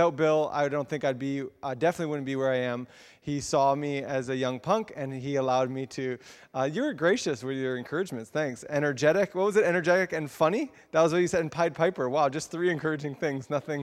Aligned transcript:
Without 0.00 0.16
Bill, 0.16 0.50
I 0.50 0.70
don't 0.70 0.88
think 0.88 1.04
I'd 1.04 1.18
be, 1.18 1.42
I 1.62 1.74
definitely 1.74 2.06
wouldn't 2.06 2.24
be 2.24 2.34
where 2.34 2.50
I 2.50 2.56
am. 2.56 2.86
He 3.20 3.38
saw 3.38 3.74
me 3.74 3.98
as 3.98 4.30
a 4.30 4.34
young 4.34 4.58
punk 4.58 4.94
and 4.96 5.12
he 5.12 5.36
allowed 5.36 5.68
me 5.68 5.84
to, 5.88 6.16
uh, 6.54 6.70
you 6.72 6.84
were 6.84 6.94
gracious 6.94 7.44
with 7.44 7.58
your 7.58 7.76
encouragements. 7.76 8.30
Thanks. 8.30 8.64
Energetic, 8.70 9.34
what 9.34 9.44
was 9.44 9.56
it? 9.56 9.64
Energetic 9.64 10.14
and 10.14 10.30
funny? 10.30 10.72
That 10.92 11.02
was 11.02 11.12
what 11.12 11.18
you 11.18 11.28
said 11.28 11.42
in 11.42 11.50
Pied 11.50 11.74
Piper. 11.74 12.08
Wow, 12.08 12.30
just 12.30 12.50
three 12.50 12.70
encouraging 12.70 13.14
things. 13.14 13.50
Nothing, 13.50 13.82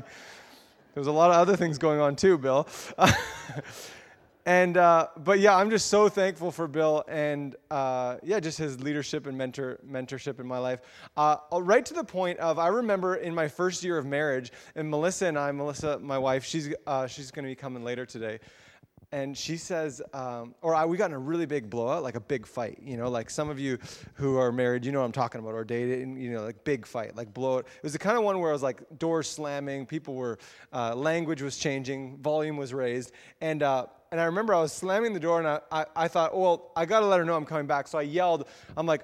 there 0.95 1.01
was 1.01 1.05
a 1.05 1.11
lot 1.11 1.29
of 1.29 1.35
other 1.35 1.55
things 1.55 1.77
going 1.77 1.99
on 1.99 2.15
too, 2.15 2.39
Bill. 2.39 2.67
And 4.47 4.77
uh, 4.77 5.07
but 5.17 5.41
yeah, 5.41 5.57
I'm 5.57 5.69
just 5.69 5.87
so 5.87 6.07
thankful 6.07 6.53
for 6.53 6.69
Bill 6.69 7.03
and 7.09 7.53
uh, 7.69 8.15
yeah, 8.23 8.39
just 8.39 8.57
his 8.57 8.79
leadership 8.79 9.27
and 9.27 9.37
mentor 9.37 9.77
mentorship 9.85 10.39
in 10.39 10.47
my 10.47 10.57
life. 10.57 10.79
Uh, 11.17 11.35
right 11.51 11.85
to 11.85 11.93
the 11.93 12.05
point 12.05 12.39
of 12.39 12.57
I 12.57 12.67
remember 12.67 13.15
in 13.15 13.35
my 13.35 13.49
first 13.49 13.83
year 13.83 13.97
of 13.97 14.05
marriage, 14.05 14.53
and 14.75 14.89
Melissa 14.89 15.25
and 15.25 15.37
I, 15.37 15.51
Melissa, 15.51 15.99
my 15.99 16.17
wife, 16.17 16.45
she's 16.45 16.73
uh, 16.87 17.07
she's 17.07 17.29
going 17.29 17.43
to 17.43 17.51
be 17.51 17.55
coming 17.55 17.83
later 17.83 18.05
today 18.05 18.39
and 19.11 19.37
she 19.37 19.55
says, 19.55 20.01
um, 20.13 20.53
or 20.61 20.75
I, 20.75 20.85
we 20.85 20.97
got 20.97 21.11
in 21.11 21.13
a 21.13 21.19
really 21.19 21.45
big 21.45 21.69
blowout, 21.69 22.03
like 22.03 22.15
a 22.15 22.19
big 22.19 22.45
fight. 22.45 22.79
You 22.81 22.97
know, 22.97 23.09
like 23.09 23.29
some 23.29 23.49
of 23.49 23.57
you 23.57 23.77
who 24.15 24.37
are 24.37 24.51
married, 24.51 24.85
you 24.85 24.91
know 24.91 24.99
what 24.99 25.05
I'm 25.05 25.13
talking 25.13 25.39
about, 25.39 25.53
or 25.53 25.63
dating, 25.63 26.17
you 26.17 26.31
know, 26.31 26.43
like 26.43 26.63
big 26.65 26.85
fight, 26.85 27.15
like 27.15 27.33
blowout. 27.33 27.67
It 27.77 27.83
was 27.83 27.93
the 27.93 27.99
kind 27.99 28.17
of 28.17 28.23
one 28.23 28.39
where 28.39 28.49
I 28.49 28.53
was 28.53 28.63
like 28.63 28.81
doors 28.99 29.29
slamming, 29.29 29.85
people 29.85 30.15
were, 30.15 30.39
uh, 30.73 30.93
language 30.93 31.41
was 31.41 31.57
changing, 31.57 32.17
volume 32.17 32.57
was 32.57 32.73
raised, 32.73 33.13
and 33.39 33.63
uh, 33.63 33.85
and 34.11 34.21
I 34.21 34.25
remember 34.25 34.53
I 34.53 34.61
was 34.61 34.73
slamming 34.73 35.13
the 35.13 35.19
door, 35.19 35.39
and 35.39 35.47
I, 35.47 35.59
I, 35.71 35.85
I 35.95 36.07
thought, 36.07 36.31
oh, 36.33 36.39
well, 36.39 36.71
I 36.75 36.85
got 36.85 37.01
to 37.01 37.05
let 37.05 37.19
her 37.19 37.25
know 37.25 37.35
I'm 37.35 37.45
coming 37.45 37.67
back. 37.67 37.87
So 37.87 37.97
I 37.97 38.03
yelled, 38.03 38.47
I'm 38.75 38.85
like, 38.85 39.03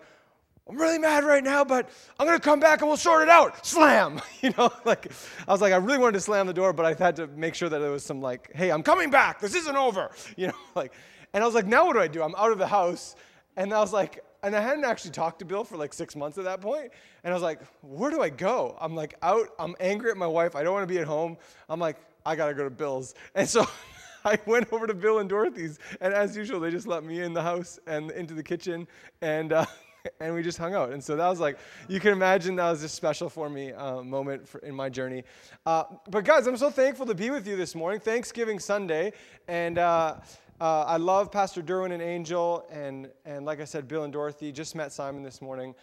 I'm 0.69 0.77
really 0.77 0.97
mad 0.97 1.25
right 1.25 1.43
now, 1.43 1.65
but 1.65 1.89
I'm 2.17 2.25
gonna 2.25 2.39
come 2.39 2.61
back 2.61 2.79
and 2.79 2.87
we'll 2.87 2.95
sort 2.95 3.21
it 3.21 3.29
out. 3.29 3.65
Slam! 3.65 4.21
You 4.41 4.53
know, 4.57 4.71
like 4.83 5.09
I 5.47 5.51
was 5.51 5.61
like, 5.61 5.71
I 5.71 5.77
really 5.77 5.97
wanted 5.97 6.13
to 6.13 6.19
slam 6.19 6.47
the 6.47 6.53
door, 6.53 6.73
but 6.73 6.85
I 6.85 6.93
had 7.01 7.15
to 7.15 7.27
make 7.27 7.55
sure 7.55 7.69
that 7.69 7.79
there 7.79 7.91
was 7.91 8.03
some 8.03 8.21
like, 8.21 8.51
hey, 8.53 8.71
I'm 8.71 8.83
coming 8.83 9.09
back. 9.09 9.39
This 9.39 9.55
isn't 9.55 9.75
over. 9.75 10.11
You 10.37 10.47
know, 10.47 10.53
like, 10.75 10.93
and 11.33 11.43
I 11.43 11.45
was 11.45 11.55
like, 11.55 11.65
now 11.65 11.85
what 11.85 11.93
do 11.93 11.99
I 11.99 12.07
do? 12.07 12.21
I'm 12.21 12.35
out 12.35 12.51
of 12.51 12.57
the 12.57 12.67
house, 12.67 13.15
and 13.55 13.73
I 13.73 13.79
was 13.79 13.93
like, 13.93 14.23
and 14.41 14.55
I 14.55 14.61
hadn't 14.61 14.83
actually 14.83 15.11
talked 15.11 15.39
to 15.39 15.45
Bill 15.45 15.63
for 15.63 15.77
like 15.77 15.93
six 15.93 16.15
months 16.15 16.37
at 16.37 16.43
that 16.43 16.59
point, 16.59 16.91
and 17.23 17.31
I 17.31 17.33
was 17.33 17.43
like, 17.43 17.61
where 17.81 18.11
do 18.11 18.21
I 18.21 18.29
go? 18.29 18.77
I'm 18.81 18.95
like 18.95 19.15
out. 19.21 19.49
I'm 19.59 19.75
angry 19.79 20.11
at 20.11 20.17
my 20.17 20.27
wife. 20.27 20.55
I 20.55 20.63
don't 20.63 20.73
want 20.73 20.87
to 20.87 20.93
be 20.93 20.99
at 20.99 21.07
home. 21.07 21.37
I'm 21.69 21.79
like, 21.79 21.97
I 22.25 22.35
gotta 22.35 22.53
go 22.53 22.63
to 22.63 22.69
Bill's, 22.69 23.15
and 23.35 23.47
so. 23.47 23.65
I 24.25 24.37
went 24.45 24.71
over 24.71 24.87
to 24.87 24.93
Bill 24.93 25.19
and 25.19 25.29
Dorothy's, 25.29 25.79
and 26.01 26.13
as 26.13 26.35
usual, 26.37 26.59
they 26.59 26.71
just 26.71 26.87
let 26.87 27.03
me 27.03 27.21
in 27.21 27.33
the 27.33 27.41
house 27.41 27.79
and 27.87 28.11
into 28.11 28.33
the 28.33 28.43
kitchen, 28.43 28.87
and 29.21 29.53
uh, 29.53 29.65
and 30.19 30.33
we 30.33 30.43
just 30.43 30.57
hung 30.57 30.73
out. 30.73 30.91
And 30.91 31.03
so 31.03 31.15
that 31.15 31.27
was 31.27 31.39
like, 31.39 31.57
you 31.87 31.99
can 31.99 32.11
imagine 32.11 32.55
that 32.57 32.69
was 32.69 32.83
a 32.83 32.89
special 32.89 33.29
for 33.29 33.49
me 33.49 33.71
uh, 33.73 34.01
moment 34.01 34.47
for, 34.47 34.59
in 34.59 34.75
my 34.75 34.89
journey. 34.89 35.23
Uh, 35.65 35.83
but 36.09 36.25
guys, 36.25 36.47
I'm 36.47 36.57
so 36.57 36.69
thankful 36.69 37.05
to 37.05 37.15
be 37.15 37.29
with 37.29 37.47
you 37.47 37.55
this 37.55 37.75
morning. 37.75 37.99
Thanksgiving 37.99 38.59
Sunday. 38.59 39.13
And 39.47 39.77
uh, 39.77 40.17
uh 40.59 40.83
I 40.83 40.97
love 40.97 41.31
Pastor 41.31 41.61
Derwin 41.61 41.91
and 41.91 42.01
Angel. 42.01 42.65
And, 42.71 43.09
and 43.25 43.45
like 43.45 43.61
I 43.61 43.65
said, 43.65 43.87
Bill 43.87 44.03
and 44.03 44.13
Dorothy. 44.13 44.51
Just 44.51 44.75
met 44.75 44.91
Simon 44.91 45.23
this 45.23 45.41
morning. 45.41 45.73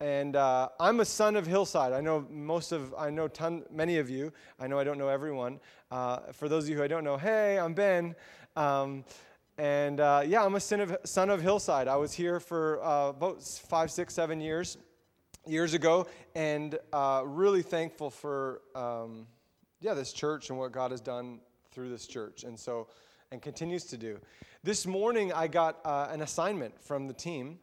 And 0.00 0.34
uh, 0.34 0.70
I'm 0.80 1.00
a 1.00 1.04
son 1.04 1.36
of 1.36 1.46
Hillside. 1.46 1.92
I 1.92 2.00
know 2.00 2.26
most 2.30 2.72
of, 2.72 2.94
I 2.96 3.10
know 3.10 3.28
ton, 3.28 3.64
many 3.70 3.98
of 3.98 4.08
you. 4.08 4.32
I 4.58 4.66
know 4.66 4.78
I 4.78 4.84
don't 4.84 4.96
know 4.96 5.08
everyone. 5.08 5.60
Uh, 5.90 6.20
for 6.32 6.48
those 6.48 6.64
of 6.64 6.70
you 6.70 6.76
who 6.76 6.82
I 6.82 6.86
don't 6.86 7.04
know, 7.04 7.18
hey, 7.18 7.58
I'm 7.58 7.74
Ben. 7.74 8.14
Um, 8.56 9.04
and 9.58 10.00
uh, 10.00 10.22
yeah, 10.24 10.42
I'm 10.42 10.54
a 10.54 10.60
son 10.60 10.80
of, 10.80 10.96
son 11.04 11.28
of 11.28 11.42
Hillside. 11.42 11.86
I 11.86 11.96
was 11.96 12.14
here 12.14 12.40
for 12.40 12.82
uh, 12.82 13.10
about 13.10 13.42
five, 13.42 13.90
six, 13.90 14.14
seven 14.14 14.40
years, 14.40 14.78
years 15.46 15.74
ago, 15.74 16.06
and 16.34 16.78
uh, 16.94 17.22
really 17.26 17.60
thankful 17.60 18.08
for 18.08 18.62
um, 18.74 19.26
yeah 19.80 19.92
this 19.92 20.14
church 20.14 20.48
and 20.48 20.58
what 20.58 20.72
God 20.72 20.92
has 20.92 21.02
done 21.02 21.40
through 21.72 21.90
this 21.90 22.06
church, 22.06 22.44
and 22.44 22.58
so 22.58 22.88
and 23.32 23.42
continues 23.42 23.84
to 23.84 23.98
do. 23.98 24.18
This 24.62 24.86
morning, 24.86 25.30
I 25.30 25.46
got 25.46 25.78
uh, 25.84 26.08
an 26.10 26.22
assignment 26.22 26.82
from 26.82 27.06
the 27.06 27.14
team. 27.14 27.58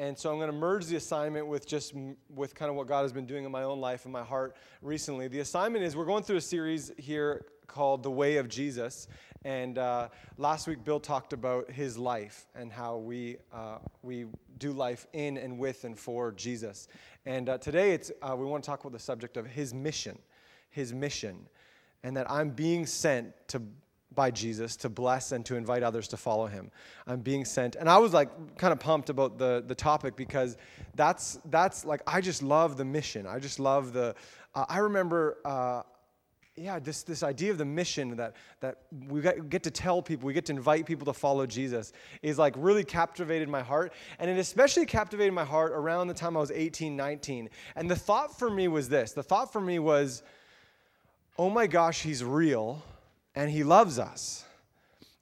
And 0.00 0.18
so 0.18 0.32
I'm 0.32 0.38
going 0.38 0.50
to 0.50 0.56
merge 0.56 0.86
the 0.86 0.96
assignment 0.96 1.46
with 1.46 1.66
just 1.66 1.92
with 2.34 2.54
kind 2.54 2.70
of 2.70 2.74
what 2.74 2.86
God 2.86 3.02
has 3.02 3.12
been 3.12 3.26
doing 3.26 3.44
in 3.44 3.52
my 3.52 3.64
own 3.64 3.82
life 3.82 4.06
and 4.06 4.12
my 4.14 4.22
heart 4.22 4.56
recently. 4.80 5.28
The 5.28 5.40
assignment 5.40 5.84
is 5.84 5.94
we're 5.94 6.06
going 6.06 6.22
through 6.22 6.38
a 6.38 6.40
series 6.40 6.90
here 6.96 7.44
called 7.66 8.02
The 8.02 8.10
Way 8.10 8.38
of 8.38 8.48
Jesus. 8.48 9.08
And 9.44 9.76
uh, 9.76 10.08
last 10.38 10.66
week, 10.66 10.84
Bill 10.84 11.00
talked 11.00 11.34
about 11.34 11.70
his 11.70 11.98
life 11.98 12.46
and 12.54 12.72
how 12.72 12.96
we, 12.96 13.36
uh, 13.52 13.76
we 14.02 14.24
do 14.56 14.72
life 14.72 15.06
in 15.12 15.36
and 15.36 15.58
with 15.58 15.84
and 15.84 15.98
for 15.98 16.32
Jesus. 16.32 16.88
And 17.26 17.50
uh, 17.50 17.58
today, 17.58 17.92
it's, 17.92 18.10
uh, 18.22 18.34
we 18.34 18.46
want 18.46 18.64
to 18.64 18.70
talk 18.70 18.80
about 18.80 18.92
the 18.92 18.98
subject 18.98 19.36
of 19.36 19.46
his 19.46 19.74
mission, 19.74 20.18
his 20.70 20.94
mission, 20.94 21.46
and 22.04 22.16
that 22.16 22.30
I'm 22.30 22.48
being 22.48 22.86
sent 22.86 23.34
to 23.48 23.60
by 24.14 24.30
Jesus 24.30 24.76
to 24.76 24.88
bless 24.88 25.32
and 25.32 25.44
to 25.46 25.56
invite 25.56 25.82
others 25.82 26.08
to 26.08 26.16
follow 26.16 26.46
him. 26.46 26.70
I'm 27.06 27.20
being 27.20 27.44
sent. 27.44 27.76
And 27.76 27.88
I 27.88 27.98
was 27.98 28.12
like 28.12 28.56
kind 28.56 28.72
of 28.72 28.80
pumped 28.80 29.08
about 29.08 29.38
the, 29.38 29.62
the 29.66 29.74
topic 29.74 30.16
because 30.16 30.56
that's, 30.94 31.38
that's 31.46 31.84
like, 31.84 32.02
I 32.06 32.20
just 32.20 32.42
love 32.42 32.76
the 32.76 32.84
mission. 32.84 33.26
I 33.26 33.38
just 33.38 33.60
love 33.60 33.92
the, 33.92 34.14
uh, 34.54 34.64
I 34.68 34.78
remember 34.78 35.38
uh, 35.44 35.82
yeah, 36.56 36.78
this, 36.78 37.02
this 37.02 37.22
idea 37.22 37.50
of 37.50 37.58
the 37.58 37.64
mission 37.64 38.16
that, 38.16 38.34
that 38.60 38.78
we 39.08 39.22
get 39.22 39.62
to 39.62 39.70
tell 39.70 40.02
people, 40.02 40.26
we 40.26 40.34
get 40.34 40.44
to 40.46 40.52
invite 40.52 40.84
people 40.84 41.06
to 41.06 41.12
follow 41.12 41.46
Jesus 41.46 41.92
is 42.22 42.38
like 42.38 42.54
really 42.56 42.84
captivated 42.84 43.48
my 43.48 43.62
heart. 43.62 43.92
And 44.18 44.30
it 44.30 44.38
especially 44.38 44.84
captivated 44.84 45.32
my 45.32 45.44
heart 45.44 45.72
around 45.72 46.08
the 46.08 46.14
time 46.14 46.36
I 46.36 46.40
was 46.40 46.50
18, 46.50 46.96
19. 46.96 47.48
And 47.76 47.90
the 47.90 47.96
thought 47.96 48.38
for 48.38 48.50
me 48.50 48.68
was 48.68 48.88
this 48.88 49.12
the 49.12 49.22
thought 49.22 49.52
for 49.52 49.60
me 49.60 49.78
was, 49.78 50.22
oh 51.38 51.48
my 51.48 51.66
gosh, 51.66 52.02
he's 52.02 52.22
real 52.22 52.82
and 53.34 53.50
he 53.50 53.64
loves 53.64 53.98
us. 53.98 54.44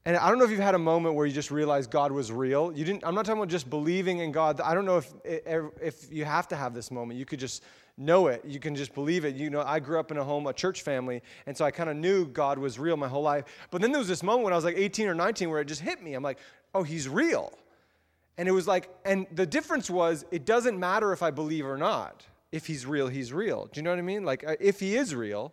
And 0.05 0.17
I 0.17 0.29
don't 0.31 0.39
know 0.39 0.45
if 0.45 0.51
you've 0.51 0.61
had 0.61 0.75
a 0.75 0.79
moment 0.79 1.17
where 1.17 1.27
you 1.27 1.33
just 1.33 1.51
realized 1.51 1.91
God 1.91 2.13
was 2.13 2.33
real. 2.33 2.73
You 2.73 2.85
didn't, 2.85 3.05
I'm 3.05 3.15
not 3.15 3.27
talking 3.27 3.43
about 3.43 3.51
just 3.51 3.69
believing 3.69 4.21
in 4.21 4.33
God. 4.33 4.59
I 4.61 4.73
don't 4.73 4.87
know 4.87 4.97
if, 4.97 5.13
if 5.25 6.11
you 6.11 6.25
have 6.25 6.49
to 6.49 6.57
have 6.57 6.73
this 6.73 6.91
moment. 6.91 7.19
You 7.19 7.27
could 7.27 7.41
just 7.41 7.63
know 7.99 8.29
it. 8.29 8.43
You 8.45 8.61
can 8.61 8.75
just 8.75 8.95
believe 8.95 9.25
it. 9.25 9.35
You 9.35 9.51
know, 9.51 9.61
I 9.61 9.81
grew 9.81 10.01
up 10.01 10.11
in 10.11 10.17
a 10.17 10.25
home, 10.25 10.47
a 10.47 10.53
church 10.53 10.83
family, 10.83 11.23
and 11.47 11.57
so 11.57 11.65
I 11.65 11.71
kind 11.71 11.91
of 11.91 11.97
knew 11.97 12.27
God 12.27 12.59
was 12.59 12.79
real 12.79 12.97
my 12.97 13.09
whole 13.09 13.23
life. 13.23 13.45
But 13.71 13.83
then 13.83 13.93
there 13.93 13.99
was 13.99 14.09
this 14.09 14.23
moment 14.23 14.45
when 14.45 14.53
I 14.53 14.57
was 14.57 14.65
like 14.65 14.79
18 14.79 15.09
or 15.09 15.15
19 15.15 15.51
where 15.51 15.61
it 15.61 15.67
just 15.67 15.83
hit 15.83 16.03
me. 16.03 16.15
I'm 16.15 16.23
like, 16.23 16.39
oh, 16.75 16.85
he's 16.85 17.09
real. 17.09 17.53
And 18.39 18.49
it 18.49 18.53
was 18.53 18.69
like, 18.69 18.89
and 19.05 19.27
the 19.33 19.45
difference 19.45 19.91
was 19.91 20.25
it 20.31 20.47
doesn't 20.47 20.79
matter 20.79 21.13
if 21.13 21.23
I 21.23 21.33
believe 21.33 21.67
or 21.67 21.77
not. 21.77 22.25
If 22.53 22.67
he's 22.67 22.87
real, 22.87 23.09
he's 23.09 23.33
real. 23.33 23.67
Do 23.67 23.79
you 23.79 23.83
know 23.83 23.91
what 23.91 23.99
I 23.99 24.03
mean? 24.03 24.25
Like, 24.25 24.47
uh, 24.47 24.55
if 24.59 24.81
he 24.81 24.97
is 24.97 25.15
real, 25.15 25.53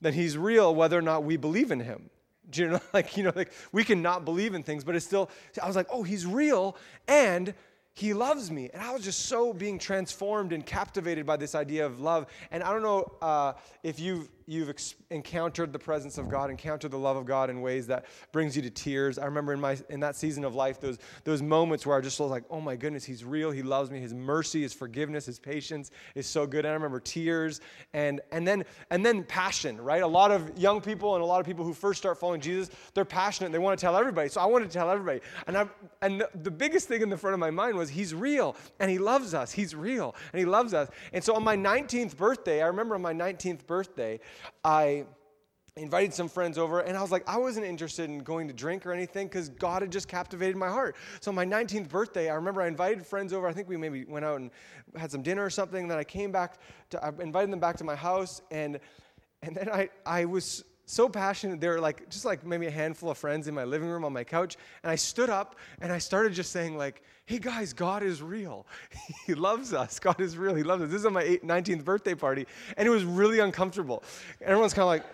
then 0.00 0.12
he's 0.12 0.36
real 0.36 0.74
whether 0.74 0.98
or 0.98 1.02
not 1.02 1.24
we 1.24 1.36
believe 1.36 1.70
in 1.70 1.80
him. 1.80 2.10
Do 2.50 2.62
you 2.62 2.68
know, 2.68 2.80
like, 2.92 3.16
you 3.16 3.24
know, 3.24 3.32
like 3.34 3.52
we 3.72 3.84
can 3.84 4.02
not 4.02 4.24
believe 4.24 4.54
in 4.54 4.62
things, 4.62 4.84
but 4.84 4.94
it's 4.94 5.06
still, 5.06 5.30
I 5.62 5.66
was 5.66 5.76
like, 5.76 5.86
oh, 5.90 6.02
he's 6.02 6.26
real. 6.26 6.76
And 7.06 7.54
he 7.94 8.14
loves 8.14 8.50
me. 8.50 8.70
And 8.72 8.82
I 8.82 8.92
was 8.92 9.04
just 9.04 9.26
so 9.26 9.52
being 9.52 9.78
transformed 9.78 10.52
and 10.52 10.64
captivated 10.64 11.26
by 11.26 11.36
this 11.36 11.54
idea 11.54 11.84
of 11.84 12.00
love. 12.00 12.26
And 12.50 12.62
I 12.62 12.72
don't 12.72 12.82
know 12.82 13.12
uh, 13.20 13.52
if 13.82 14.00
you've 14.00 14.28
you've 14.50 14.68
ex- 14.68 14.96
encountered 15.10 15.72
the 15.72 15.78
presence 15.78 16.18
of 16.18 16.28
God, 16.28 16.50
encountered 16.50 16.90
the 16.90 16.98
love 16.98 17.16
of 17.16 17.24
God 17.24 17.50
in 17.50 17.60
ways 17.60 17.86
that 17.86 18.06
brings 18.32 18.56
you 18.56 18.62
to 18.62 18.70
tears. 18.70 19.16
I 19.16 19.24
remember 19.26 19.52
in 19.52 19.60
my 19.60 19.78
in 19.88 20.00
that 20.00 20.16
season 20.16 20.44
of 20.44 20.56
life, 20.56 20.80
those 20.80 20.98
those 21.22 21.40
moments 21.40 21.86
where 21.86 21.96
I 21.96 22.00
just 22.00 22.18
was 22.18 22.30
like, 22.30 22.42
oh 22.50 22.60
my 22.60 22.74
goodness, 22.74 23.04
He's 23.04 23.24
real. 23.24 23.52
He 23.52 23.62
loves 23.62 23.92
me. 23.92 24.00
His 24.00 24.12
mercy, 24.12 24.62
His 24.62 24.74
forgiveness, 24.74 25.24
His 25.24 25.38
patience 25.38 25.92
is 26.16 26.26
so 26.26 26.46
good. 26.46 26.64
And 26.64 26.72
I 26.72 26.74
remember 26.74 26.98
tears 26.98 27.60
and 27.94 28.20
and 28.32 28.46
then 28.46 28.64
and 28.90 29.06
then 29.06 29.22
passion. 29.22 29.80
Right, 29.80 30.02
a 30.02 30.06
lot 30.06 30.32
of 30.32 30.58
young 30.58 30.80
people 30.80 31.14
and 31.14 31.22
a 31.22 31.26
lot 31.26 31.38
of 31.38 31.46
people 31.46 31.64
who 31.64 31.72
first 31.72 31.98
start 31.98 32.18
following 32.18 32.40
Jesus, 32.40 32.74
they're 32.92 33.04
passionate. 33.04 33.52
They 33.52 33.58
want 33.58 33.78
to 33.78 33.80
tell 33.80 33.96
everybody. 33.96 34.28
So 34.28 34.40
I 34.40 34.46
wanted 34.46 34.68
to 34.70 34.76
tell 34.76 34.90
everybody. 34.90 35.20
And 35.46 35.56
I 35.56 35.68
and 36.02 36.20
the, 36.20 36.28
the 36.42 36.50
biggest 36.50 36.88
thing 36.88 37.02
in 37.02 37.08
the 37.08 37.16
front 37.16 37.34
of 37.34 37.40
my 37.40 37.50
mind 37.50 37.76
was 37.76 37.88
He's 37.88 38.14
real 38.14 38.56
and 38.80 38.90
He 38.90 38.98
loves 38.98 39.32
us. 39.32 39.52
He's 39.52 39.76
real 39.76 40.16
and 40.32 40.40
He 40.40 40.44
loves 40.44 40.74
us. 40.74 40.88
And 41.12 41.22
so 41.22 41.36
on 41.36 41.44
my 41.44 41.56
19th 41.56 42.16
birthday, 42.16 42.62
I 42.62 42.66
remember 42.66 42.96
on 42.96 43.02
my 43.02 43.14
19th 43.14 43.64
birthday. 43.68 44.18
I 44.64 45.04
invited 45.76 46.12
some 46.12 46.28
friends 46.28 46.58
over 46.58 46.80
and 46.80 46.96
I 46.96 47.02
was 47.02 47.10
like, 47.10 47.28
I 47.28 47.38
wasn't 47.38 47.66
interested 47.66 48.10
in 48.10 48.18
going 48.18 48.48
to 48.48 48.54
drink 48.54 48.84
or 48.84 48.92
anything 48.92 49.28
because 49.28 49.48
God 49.48 49.82
had 49.82 49.90
just 49.90 50.08
captivated 50.08 50.56
my 50.56 50.68
heart. 50.68 50.96
So, 51.20 51.32
my 51.32 51.46
19th 51.46 51.88
birthday, 51.88 52.28
I 52.28 52.34
remember 52.34 52.62
I 52.62 52.66
invited 52.66 53.06
friends 53.06 53.32
over. 53.32 53.46
I 53.46 53.52
think 53.52 53.68
we 53.68 53.76
maybe 53.76 54.04
went 54.04 54.24
out 54.24 54.40
and 54.40 54.50
had 54.96 55.10
some 55.10 55.22
dinner 55.22 55.44
or 55.44 55.50
something. 55.50 55.88
Then 55.88 55.98
I 55.98 56.04
came 56.04 56.32
back, 56.32 56.58
to, 56.90 57.04
I 57.04 57.08
invited 57.20 57.50
them 57.50 57.60
back 57.60 57.76
to 57.78 57.84
my 57.84 57.94
house 57.94 58.42
and 58.50 58.80
and 59.42 59.56
then 59.56 59.70
I, 59.70 59.88
I 60.04 60.26
was 60.26 60.64
so 60.90 61.08
passionate. 61.08 61.60
There 61.60 61.72
were 61.72 61.80
like 61.80 62.08
just 62.10 62.24
like 62.24 62.44
maybe 62.44 62.66
a 62.66 62.70
handful 62.70 63.10
of 63.10 63.18
friends 63.18 63.46
in 63.48 63.54
my 63.54 63.64
living 63.64 63.88
room 63.88 64.04
on 64.04 64.12
my 64.12 64.24
couch, 64.24 64.56
and 64.82 64.90
I 64.90 64.96
stood 64.96 65.30
up 65.30 65.56
and 65.80 65.92
I 65.92 65.98
started 65.98 66.32
just 66.32 66.50
saying 66.50 66.76
like, 66.76 67.02
"Hey 67.26 67.38
guys, 67.38 67.72
God 67.72 68.02
is 68.02 68.22
real. 68.22 68.66
he 69.26 69.34
loves 69.34 69.72
us. 69.72 69.98
God 69.98 70.20
is 70.20 70.36
real. 70.36 70.54
He 70.54 70.64
loves 70.64 70.82
us." 70.82 70.90
This 70.90 71.04
is 71.04 71.10
my 71.10 71.22
19th 71.44 71.84
birthday 71.84 72.14
party, 72.14 72.46
and 72.76 72.86
it 72.86 72.90
was 72.90 73.04
really 73.04 73.38
uncomfortable. 73.38 74.02
Everyone's 74.40 74.74
kind 74.74 74.82
of 74.82 74.88
like, 74.88 75.04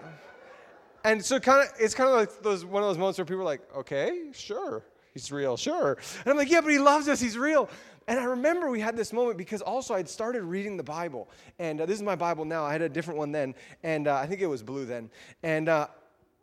and 1.04 1.24
so 1.24 1.38
kind 1.38 1.68
of 1.68 1.74
it's 1.78 1.94
kind 1.94 2.08
of 2.08 2.16
like 2.16 2.42
those 2.42 2.64
one 2.64 2.82
of 2.82 2.88
those 2.88 2.98
moments 2.98 3.18
where 3.18 3.26
people 3.26 3.42
are 3.42 3.44
like, 3.44 3.60
"Okay, 3.76 4.30
sure." 4.32 4.82
He's 5.12 5.32
real, 5.32 5.56
sure. 5.56 5.96
And 6.24 6.30
I'm 6.30 6.36
like, 6.36 6.50
yeah, 6.50 6.60
but 6.60 6.70
he 6.70 6.78
loves 6.78 7.08
us. 7.08 7.18
He's 7.18 7.38
real. 7.38 7.70
And 8.08 8.20
I 8.20 8.24
remember 8.24 8.70
we 8.70 8.80
had 8.80 8.96
this 8.96 9.12
moment 9.12 9.36
because 9.36 9.62
also 9.62 9.94
I'd 9.94 10.08
started 10.08 10.42
reading 10.42 10.76
the 10.76 10.84
Bible. 10.84 11.28
And 11.58 11.80
uh, 11.80 11.86
this 11.86 11.96
is 11.96 12.02
my 12.02 12.16
Bible 12.16 12.44
now. 12.44 12.64
I 12.64 12.72
had 12.72 12.82
a 12.82 12.88
different 12.88 13.18
one 13.18 13.32
then. 13.32 13.54
And 13.82 14.06
uh, 14.06 14.16
I 14.16 14.26
think 14.26 14.40
it 14.40 14.46
was 14.46 14.62
blue 14.62 14.84
then. 14.84 15.10
And, 15.42 15.68
uh, 15.68 15.88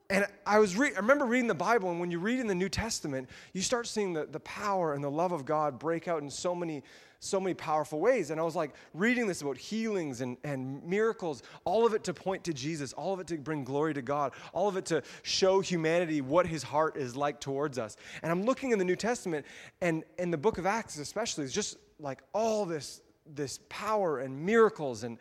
And 0.09 0.27
I 0.45 0.59
was 0.59 0.75
re- 0.75 0.93
I 0.93 0.99
remember 0.99 1.25
reading 1.25 1.47
the 1.47 1.55
Bible, 1.55 1.89
and 1.89 1.99
when 1.99 2.11
you 2.11 2.19
read 2.19 2.39
in 2.39 2.47
the 2.47 2.55
New 2.55 2.69
Testament, 2.69 3.29
you 3.53 3.61
start 3.61 3.87
seeing 3.87 4.13
the, 4.13 4.25
the 4.25 4.41
power 4.41 4.93
and 4.93 5.03
the 5.03 5.09
love 5.09 5.31
of 5.31 5.45
God 5.45 5.79
break 5.79 6.07
out 6.07 6.21
in 6.21 6.29
so 6.29 6.53
many 6.53 6.83
so 7.23 7.39
many 7.39 7.53
powerful 7.53 7.99
ways. 7.99 8.29
And 8.31 8.39
I 8.39 8.43
was 8.43 8.55
like 8.55 8.71
reading 8.93 9.27
this 9.27 9.41
about 9.41 9.57
healings 9.57 10.21
and, 10.21 10.37
and 10.43 10.83
miracles, 10.83 11.43
all 11.65 11.85
of 11.85 11.93
it 11.93 12.03
to 12.05 12.13
point 12.13 12.43
to 12.45 12.53
Jesus, 12.53 12.93
all 12.93 13.13
of 13.13 13.19
it 13.19 13.27
to 13.27 13.37
bring 13.37 13.63
glory 13.63 13.93
to 13.93 14.01
God, 14.01 14.33
all 14.53 14.67
of 14.67 14.77
it 14.77 14.85
to 14.87 15.03
show 15.21 15.59
humanity 15.59 16.21
what 16.21 16.45
his 16.45 16.63
heart 16.63 16.97
is 16.97 17.15
like 17.15 17.39
towards 17.39 17.77
us. 17.77 17.97
And 18.21 18.31
I'm 18.31 18.43
looking 18.43 18.71
in 18.71 18.79
the 18.79 18.85
New 18.85 18.95
Testament, 18.95 19.45
and 19.81 20.03
in 20.17 20.31
the 20.31 20.37
book 20.37 20.57
of 20.57 20.65
Acts 20.65 20.97
especially, 20.97 21.45
it's 21.45 21.53
just 21.53 21.77
like 21.99 22.21
all 22.33 22.65
this, 22.65 23.01
this 23.25 23.59
power 23.69 24.19
and 24.19 24.45
miracles. 24.45 25.03
And, 25.03 25.17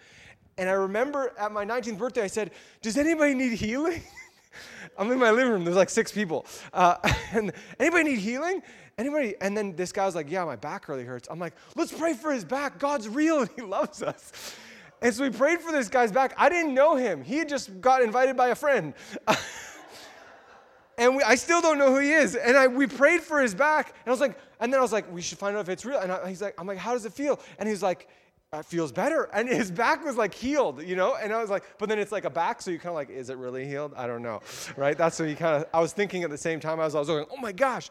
and 0.59 0.69
I 0.69 0.73
remember 0.73 1.33
at 1.39 1.53
my 1.53 1.65
19th 1.65 1.99
birthday, 1.99 2.23
I 2.23 2.27
said, 2.27 2.51
Does 2.83 2.97
anybody 2.99 3.35
need 3.35 3.53
healing? 3.53 4.03
I'm 4.99 5.11
in 5.11 5.19
my 5.19 5.31
living 5.31 5.53
room. 5.53 5.65
There's 5.65 5.77
like 5.77 5.91
six 5.91 6.13
people. 6.13 6.47
Uh, 6.73 6.97
and 7.33 7.53
anybody 7.79 8.05
need 8.05 8.19
healing? 8.19 8.63
Anybody? 8.99 9.35
And 9.41 9.57
then 9.57 9.75
this 9.75 9.93
guy 9.93 10.07
was 10.07 10.15
like, 10.15 10.31
Yeah, 10.31 10.45
my 10.45 10.57
back 10.57 10.89
really 10.89 11.05
hurts. 11.05 11.29
I'm 11.31 11.39
like, 11.39 11.55
Let's 11.77 11.93
pray 11.93 12.15
for 12.15 12.33
his 12.33 12.45
back. 12.45 12.79
God's 12.79 13.09
real 13.09 13.41
and 13.41 13.51
he 13.57 13.63
loves 13.63 14.03
us. 14.03 14.55
And 15.03 15.13
so 15.13 15.25
we 15.25 15.31
prayed 15.31 15.61
for 15.61 15.73
this 15.73 15.89
guy's 15.89 16.13
back. 16.13 16.33
I 16.39 16.49
didn't 16.49 16.75
know 16.75 16.95
him. 16.95 17.25
He 17.25 17.37
had 17.37 17.49
just 17.49 17.81
got 17.81 18.03
invited 18.03 18.37
by 18.37 18.49
a 18.49 18.55
friend. 18.55 18.95
and 20.99 21.17
we, 21.17 21.23
I 21.25 21.35
still 21.35 21.61
don't 21.61 21.77
know 21.77 21.93
who 21.93 21.99
he 21.99 22.13
is. 22.13 22.37
And 22.37 22.57
I, 22.57 22.69
we 22.69 22.87
prayed 22.87 23.21
for 23.21 23.41
his 23.41 23.53
back. 23.53 23.89
And 23.89 24.07
I 24.07 24.11
was 24.11 24.21
like, 24.21 24.39
and 24.61 24.73
then 24.73 24.79
I 24.79 24.83
was 24.83 24.93
like, 24.93 25.13
we 25.13 25.21
should 25.21 25.39
find 25.39 25.57
out 25.57 25.63
if 25.63 25.69
it's 25.69 25.85
real. 25.85 25.99
And 25.99 26.13
I, 26.13 26.29
he's 26.29 26.41
like, 26.41 26.55
I'm 26.57 26.69
like, 26.69 26.79
how 26.79 26.93
does 26.93 27.05
it 27.05 27.13
feel? 27.13 27.41
And 27.59 27.69
he's 27.69 27.83
like, 27.83 28.09
it 28.53 28.65
feels 28.67 28.93
better. 28.93 29.25
And 29.33 29.49
his 29.49 29.71
back 29.71 30.05
was 30.05 30.17
like 30.17 30.35
healed, 30.35 30.83
you 30.83 30.95
know? 30.95 31.17
And 31.17 31.33
I 31.33 31.41
was 31.41 31.51
like, 31.51 31.65
but 31.79 31.89
then 31.89 31.99
it's 31.99 32.13
like 32.13 32.25
a 32.25 32.31
back, 32.31 32.63
so 32.63 32.71
you 32.71 32.79
kind 32.79 32.91
of 32.91 32.95
like, 32.95 33.11
is 33.11 33.31
it 33.31 33.39
really 33.39 33.67
healed? 33.67 33.95
I 33.97 34.07
don't 34.07 34.23
know, 34.23 34.41
right? 34.77 34.97
That's 34.97 35.19
what 35.19 35.29
you 35.29 35.37
kind 35.37 35.63
of, 35.63 35.69
I 35.73 35.81
was 35.81 35.93
thinking 35.93 36.23
at 36.23 36.31
the 36.31 36.39
same 36.39 36.61
time, 36.61 36.79
I 36.79 36.85
was, 36.85 36.95
I 36.95 36.99
was 36.99 37.09
going, 37.09 37.25
oh 37.31 37.39
my 37.39 37.53
gosh. 37.53 37.89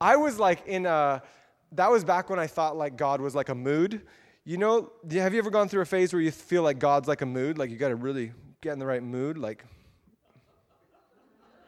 I 0.00 0.16
was 0.16 0.38
like 0.38 0.66
in 0.66 0.86
a, 0.86 1.22
that 1.72 1.90
was 1.90 2.04
back 2.04 2.30
when 2.30 2.38
I 2.38 2.46
thought 2.46 2.76
like 2.76 2.96
God 2.96 3.20
was 3.20 3.34
like 3.34 3.48
a 3.48 3.54
mood. 3.54 4.02
You 4.44 4.56
know, 4.56 4.92
have 5.10 5.32
you 5.34 5.38
ever 5.38 5.50
gone 5.50 5.68
through 5.68 5.82
a 5.82 5.86
phase 5.86 6.12
where 6.12 6.22
you 6.22 6.30
feel 6.30 6.62
like 6.62 6.78
God's 6.78 7.08
like 7.08 7.22
a 7.22 7.26
mood? 7.26 7.58
Like 7.58 7.70
you 7.70 7.76
got 7.76 7.88
to 7.88 7.96
really 7.96 8.32
get 8.60 8.72
in 8.72 8.78
the 8.78 8.86
right 8.86 9.02
mood? 9.02 9.36
Like, 9.36 9.64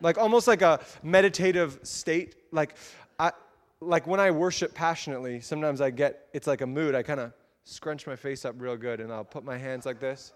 like 0.00 0.18
almost 0.18 0.48
like 0.48 0.62
a 0.62 0.80
meditative 1.02 1.78
state. 1.82 2.34
Like, 2.50 2.76
I, 3.18 3.32
like 3.80 4.06
when 4.06 4.20
I 4.20 4.30
worship 4.30 4.74
passionately, 4.74 5.40
sometimes 5.40 5.80
I 5.80 5.90
get, 5.90 6.28
it's 6.32 6.46
like 6.46 6.60
a 6.62 6.66
mood. 6.66 6.94
I 6.94 7.02
kind 7.02 7.20
of, 7.20 7.32
scrunch 7.64 8.06
my 8.06 8.16
face 8.16 8.44
up 8.44 8.54
real 8.58 8.76
good 8.76 9.00
and 9.00 9.12
I'll 9.12 9.24
put 9.24 9.44
my 9.44 9.56
hands 9.56 9.86
like 9.86 10.00
this 10.00 10.32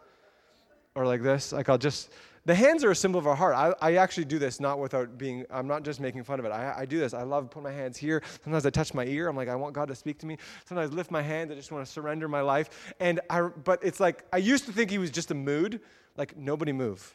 or 0.94 1.06
like 1.06 1.22
this. 1.22 1.52
Like 1.52 1.68
I'll 1.68 1.78
just, 1.78 2.10
the 2.46 2.54
hands 2.54 2.84
are 2.84 2.92
a 2.92 2.96
symbol 2.96 3.18
of 3.18 3.26
our 3.26 3.34
heart. 3.34 3.56
I, 3.56 3.74
I 3.82 3.96
actually 3.96 4.24
do 4.24 4.38
this 4.38 4.60
not 4.60 4.78
without 4.78 5.18
being, 5.18 5.44
I'm 5.50 5.66
not 5.66 5.82
just 5.82 5.98
making 5.98 6.22
fun 6.22 6.38
of 6.38 6.46
it. 6.46 6.52
I, 6.52 6.74
I 6.78 6.86
do 6.86 6.98
this. 6.98 7.12
I 7.12 7.24
love 7.24 7.50
putting 7.50 7.64
my 7.64 7.72
hands 7.72 7.98
here. 7.98 8.22
Sometimes 8.44 8.64
I 8.64 8.70
touch 8.70 8.94
my 8.94 9.04
ear. 9.04 9.26
I'm 9.28 9.36
like, 9.36 9.48
I 9.48 9.56
want 9.56 9.74
God 9.74 9.88
to 9.88 9.96
speak 9.96 10.18
to 10.20 10.26
me. 10.26 10.38
Sometimes 10.64 10.92
I 10.92 10.94
lift 10.94 11.10
my 11.10 11.22
hands. 11.22 11.50
I 11.50 11.56
just 11.56 11.72
want 11.72 11.84
to 11.84 11.90
surrender 11.90 12.28
my 12.28 12.42
life. 12.42 12.94
And 13.00 13.20
I, 13.28 13.42
but 13.42 13.80
it's 13.82 13.98
like, 13.98 14.24
I 14.32 14.38
used 14.38 14.64
to 14.66 14.72
think 14.72 14.92
he 14.92 14.98
was 14.98 15.10
just 15.10 15.32
a 15.32 15.34
mood. 15.34 15.80
Like, 16.16 16.36
nobody 16.36 16.72
move. 16.72 17.14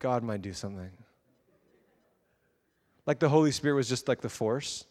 God 0.00 0.24
might 0.24 0.42
do 0.42 0.52
something. 0.52 0.90
Like 3.06 3.20
the 3.20 3.28
Holy 3.28 3.52
Spirit 3.52 3.76
was 3.76 3.88
just 3.88 4.08
like 4.08 4.20
the 4.20 4.28
force. 4.28 4.84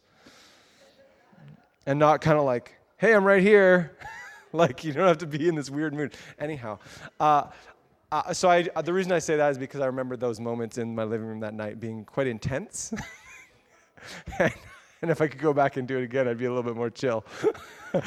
And 1.86 2.00
not 2.00 2.22
kind 2.22 2.38
of 2.38 2.46
like, 2.46 2.76
hey, 2.96 3.14
I'm 3.14 3.26
right 3.26 3.44
here. 3.44 3.98
like 4.54 4.84
you 4.84 4.94
don't 4.94 5.08
have 5.08 5.18
to 5.20 5.28
be 5.28 5.48
in 5.48 5.56
this 5.56 5.70
weird 5.70 5.94
mood. 5.94 6.14
Anyhow, 6.40 6.80
uh, 7.20 7.48
uh, 8.12 8.34
so 8.34 8.50
I, 8.50 8.68
uh, 8.76 8.82
the 8.82 8.92
reason 8.92 9.12
I 9.12 9.20
say 9.20 9.38
that 9.38 9.52
is 9.52 9.58
because 9.58 9.80
I 9.80 9.86
remember 9.86 10.18
those 10.18 10.40
moments 10.40 10.78
in 10.78 10.94
my 10.94 11.04
living 11.04 11.28
room 11.28 11.40
that 11.42 11.54
night 11.54 11.80
being 11.80 12.04
quite 12.04 12.28
intense. 12.28 12.94
and, 14.40 14.54
and, 15.02 15.12
if 15.12 15.22
I 15.22 15.28
could 15.28 15.40
go 15.40 15.54
back 15.54 15.78
and 15.78 15.88
do 15.88 15.98
it 15.98 16.04
again, 16.04 16.28
I'd 16.28 16.38
be 16.38 16.46
a 16.46 16.50
little 16.50 16.64
bit 16.64 16.76
more 16.76 16.90
chill. 16.90 17.24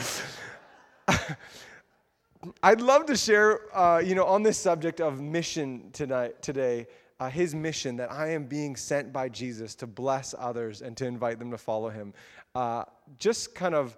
I'd 2.63 2.83
love 2.83 3.07
to 3.07 3.17
share, 3.17 3.75
uh, 3.77 3.99
you 3.99 4.15
know, 4.15 4.25
on 4.25 4.43
this 4.43 4.59
subject 4.59 5.01
of 5.01 5.21
mission 5.21 5.91
tonight, 5.93 6.43
today, 6.43 6.87
uh, 7.21 7.31
his 7.31 7.55
mission 7.55 7.97
that 7.97 8.13
I 8.13 8.33
am 8.33 8.45
being 8.45 8.77
sent 8.77 9.13
by 9.13 9.31
Jesus 9.31 9.75
to 9.77 9.87
bless 9.87 10.35
others 10.39 10.83
and 10.83 10.97
to 10.99 11.07
invite 11.07 11.39
them 11.39 11.51
to 11.53 11.59
follow 11.59 11.89
him. 11.89 12.13
Uh, 12.55 12.85
just 13.19 13.55
kind 13.55 13.75
of 13.75 13.97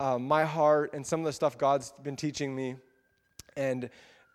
uh, 0.00 0.18
my 0.18 0.44
heart 0.44 0.92
and 0.92 1.06
some 1.06 1.20
of 1.20 1.26
the 1.26 1.32
stuff 1.32 1.56
God's 1.56 1.92
been 2.02 2.16
teaching 2.16 2.54
me. 2.54 2.76
And 3.56 3.88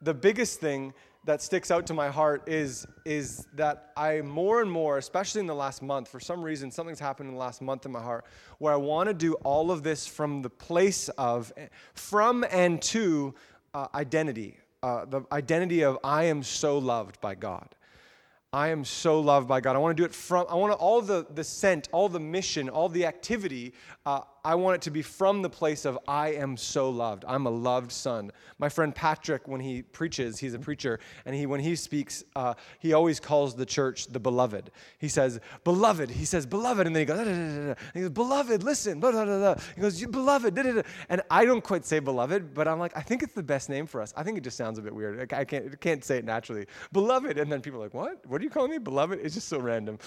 the 0.05 0.13
biggest 0.13 0.59
thing 0.59 0.93
that 1.25 1.41
sticks 1.41 1.71
out 1.71 1.87
to 1.87 1.93
my 1.93 2.07
heart 2.07 2.47
is, 2.47 2.85
is 3.03 3.47
that 3.55 3.91
I 3.97 4.21
more 4.21 4.61
and 4.61 4.71
more, 4.71 4.99
especially 4.99 5.41
in 5.41 5.47
the 5.47 5.55
last 5.55 5.81
month, 5.81 6.07
for 6.07 6.19
some 6.19 6.43
reason, 6.43 6.69
something's 6.69 6.99
happened 6.99 7.29
in 7.29 7.33
the 7.33 7.39
last 7.39 7.61
month 7.61 7.87
in 7.87 7.91
my 7.91 8.01
heart, 8.01 8.25
where 8.59 8.71
I 8.71 8.75
want 8.75 9.09
to 9.09 9.13
do 9.15 9.33
all 9.43 9.71
of 9.71 9.81
this 9.81 10.05
from 10.05 10.43
the 10.43 10.49
place 10.49 11.09
of, 11.09 11.51
from 11.95 12.45
and 12.51 12.79
to 12.83 13.33
uh, 13.73 13.87
identity. 13.95 14.57
Uh, 14.83 15.05
the 15.05 15.23
identity 15.31 15.83
of 15.83 15.97
I 16.03 16.25
am 16.25 16.43
so 16.43 16.77
loved 16.77 17.19
by 17.19 17.33
God. 17.33 17.67
I 18.53 18.69
am 18.69 18.85
so 18.85 19.19
loved 19.19 19.47
by 19.47 19.59
God. 19.59 19.75
I 19.75 19.79
want 19.79 19.97
to 19.97 20.01
do 20.01 20.05
it 20.05 20.13
from, 20.13 20.45
I 20.47 20.55
want 20.55 20.71
all 20.73 21.01
the, 21.01 21.25
the 21.33 21.43
scent, 21.43 21.89
all 21.91 22.07
the 22.07 22.19
mission, 22.19 22.69
all 22.69 22.87
the 22.87 23.05
activity, 23.05 23.73
uh, 24.05 24.21
I 24.45 24.53
want 24.53 24.75
it 24.75 24.81
to 24.83 24.91
be 24.91 25.01
from 25.01 25.41
the 25.41 25.49
place 25.49 25.85
of 25.85 25.97
I 26.07 26.33
am 26.33 26.55
so 26.55 26.89
loved. 26.91 27.25
I'm 27.27 27.47
a 27.47 27.49
loved 27.49 27.91
son. 27.91 28.31
My 28.59 28.69
friend 28.69 28.93
Patrick, 28.93 29.47
when 29.47 29.59
he 29.59 29.81
preaches, 29.81 30.37
he's 30.37 30.53
a 30.53 30.59
preacher, 30.59 30.99
and 31.25 31.35
he 31.35 31.47
when 31.47 31.59
he 31.59 31.75
speaks, 31.75 32.23
uh, 32.35 32.53
he 32.79 32.93
always 32.93 33.19
calls 33.19 33.55
the 33.55 33.65
church 33.65 34.05
the 34.05 34.19
beloved. 34.19 34.69
He 34.99 35.07
says, 35.07 35.39
"Beloved." 35.63 36.11
He 36.11 36.25
says, 36.25 36.45
"Beloved," 36.45 36.85
and 36.85 36.95
then 36.95 37.01
he 37.01 37.05
goes, 37.05 37.17
da, 37.17 37.23
da, 37.23 37.73
da, 37.73 37.81
he 37.95 38.01
goes, 38.01 38.09
"Beloved, 38.11 38.63
listen." 38.63 39.01
He 39.75 39.81
goes, 39.81 39.99
"You 39.99 40.09
beloved," 40.09 40.55
and 41.09 41.21
I 41.31 41.45
don't 41.45 41.63
quite 41.63 41.83
say 41.83 41.97
beloved, 41.97 42.53
but 42.53 42.67
I'm 42.67 42.77
like, 42.77 42.95
I 42.95 43.01
think 43.01 43.23
it's 43.23 43.33
the 43.33 43.43
best 43.43 43.67
name 43.67 43.87
for 43.87 43.99
us. 43.99 44.13
I 44.15 44.21
think 44.21 44.37
it 44.37 44.43
just 44.43 44.57
sounds 44.57 44.77
a 44.77 44.81
bit 44.83 44.93
weird. 44.93 45.33
I 45.33 45.43
can't 45.43 45.81
can't 45.81 46.03
say 46.03 46.19
it 46.19 46.25
naturally. 46.25 46.67
Beloved, 46.91 47.39
and 47.39 47.51
then 47.51 47.61
people 47.61 47.79
are 47.79 47.83
like, 47.83 47.95
"What? 47.95 48.23
What 48.27 48.41
are 48.41 48.43
you 48.43 48.51
calling 48.51 48.69
me, 48.69 48.77
beloved?" 48.77 49.19
It's 49.23 49.33
just 49.33 49.47
so 49.47 49.59
random. 49.59 49.97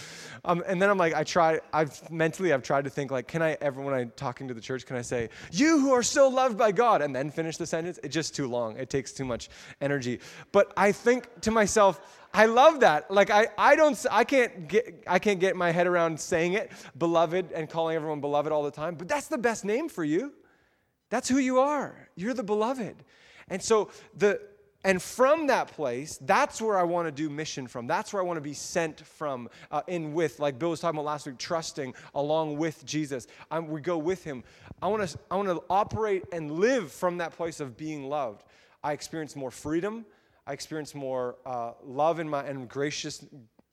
Um, 0.44 0.62
and 0.67 0.81
then 0.81 0.91
I'm 0.91 0.99
like, 0.99 1.14
I 1.14 1.25
try. 1.25 1.58
I've 1.73 2.08
mentally, 2.11 2.52
I've 2.52 2.62
tried 2.62 2.84
to 2.84 2.91
think 2.91 3.11
like, 3.11 3.26
can 3.26 3.43
I 3.43 3.56
ever 3.61 3.81
when 3.81 3.94
I 3.94 4.05
talk 4.05 4.28
talking 4.29 4.47
to 4.47 4.53
the 4.53 4.61
church, 4.61 4.85
can 4.85 4.97
I 4.97 5.03
say, 5.03 5.31
You 5.51 5.81
who 5.81 5.93
are 5.93 6.03
so 6.03 6.29
loved 6.29 6.59
by 6.59 6.71
God, 6.71 7.01
and 7.01 7.17
then 7.17 7.31
finish 7.31 7.57
the 7.57 7.67
sentence? 7.67 7.99
It's 8.03 8.13
just 8.13 8.35
too 8.35 8.47
long. 8.47 8.77
It 8.77 8.91
takes 8.91 9.11
too 9.13 9.25
much 9.25 9.49
energy. 9.81 10.21
But 10.53 10.71
I 10.77 10.93
think 10.93 11.41
to 11.41 11.51
myself, 11.51 12.01
I 12.35 12.45
love 12.45 12.81
that. 12.81 13.11
Like 13.11 13.31
I, 13.31 13.47
I 13.57 13.75
don't 13.75 13.97
I 14.11 14.25
can't 14.25 14.69
get 14.69 15.03
I 15.07 15.19
can't 15.19 15.41
get 15.41 15.57
my 15.57 15.71
head 15.71 15.87
around 15.87 16.20
saying 16.20 16.53
it, 16.53 16.70
beloved, 16.99 17.53
and 17.53 17.70
calling 17.70 17.97
everyone 17.97 18.20
beloved 18.20 18.53
all 18.53 18.63
the 18.63 18.70
time. 18.70 18.97
But 18.97 19.08
that's 19.08 19.29
the 19.29 19.39
best 19.39 19.65
name 19.65 19.89
for 19.89 20.05
you. 20.05 20.35
That's 21.08 21.29
who 21.29 21.39
you 21.39 21.61
are. 21.61 22.11
You're 22.17 22.35
the 22.35 22.44
beloved. 22.44 22.97
And 23.49 23.63
so 23.63 23.91
the 24.15 24.43
and 24.85 25.03
from 25.03 25.49
that 25.49 25.69
place, 25.69 26.19
that's 26.23 26.63
where 26.63 26.79
I 26.79 26.85
want 26.85 27.08
to 27.08 27.13
do 27.13 27.29
mission 27.29 27.67
from. 27.67 27.87
That's 27.89 28.13
where 28.13 28.23
I 28.23 28.25
want 28.25 28.37
to 28.37 28.43
be 28.43 28.55
sent 28.55 29.01
from, 29.01 29.49
uh, 29.73 29.82
in 29.89 30.15
with, 30.15 30.39
like 30.39 30.58
Bill 30.58 30.70
was 30.70 30.79
talking 30.79 30.99
about 30.99 31.06
last 31.06 31.27
week, 31.27 31.37
trusting 31.39 31.94
along 32.15 32.58
with 32.58 32.85
Jesus. 32.85 33.27
I'm, 33.51 33.67
we 33.69 33.81
go 33.81 33.99
with 33.99 34.23
him. 34.23 34.44
I 34.81 34.87
want 34.87 35.08
to 35.08 35.19
I 35.31 35.37
want 35.37 35.49
to 35.49 35.63
operate 35.69 36.25
and 36.32 36.53
live 36.53 36.93
from 36.93 37.19
that 37.19 37.32
place 37.32 37.58
of 37.58 37.77
being 37.77 38.08
loved. 38.08 38.44
I 38.85 38.93
experience 38.93 39.35
more 39.35 39.51
freedom. 39.51 40.06
I 40.47 40.53
experience 40.53 40.94
more 40.94 41.37
uh, 41.44 41.73
love 41.85 42.20
in 42.20 42.29
my 42.29 42.44
and 42.44 42.69
gracious 42.69 43.27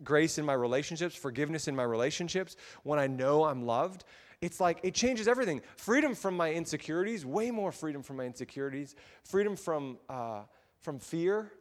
grace 0.03 0.37
in 0.37 0.45
my 0.45 0.53
relationships, 0.53 1.15
forgiveness 1.15 1.67
in 1.67 1.75
my 1.75 1.83
relationships 1.83 2.57
when 2.83 2.99
I 2.99 3.07
know 3.07 3.45
I'm 3.45 3.65
loved. 3.65 4.03
It's 4.41 4.59
like 4.59 4.79
it 4.83 4.93
changes 4.93 5.27
everything. 5.27 5.61
Freedom 5.77 6.15
from 6.15 6.35
my 6.35 6.51
insecurities, 6.51 7.25
way 7.25 7.51
more 7.51 7.71
freedom 7.71 8.03
from 8.03 8.17
my 8.17 8.25
insecurities. 8.25 8.95
Freedom 9.23 9.55
from 9.55 9.97
uh, 10.09 10.41
from 10.85 10.99
fear. 10.99 11.51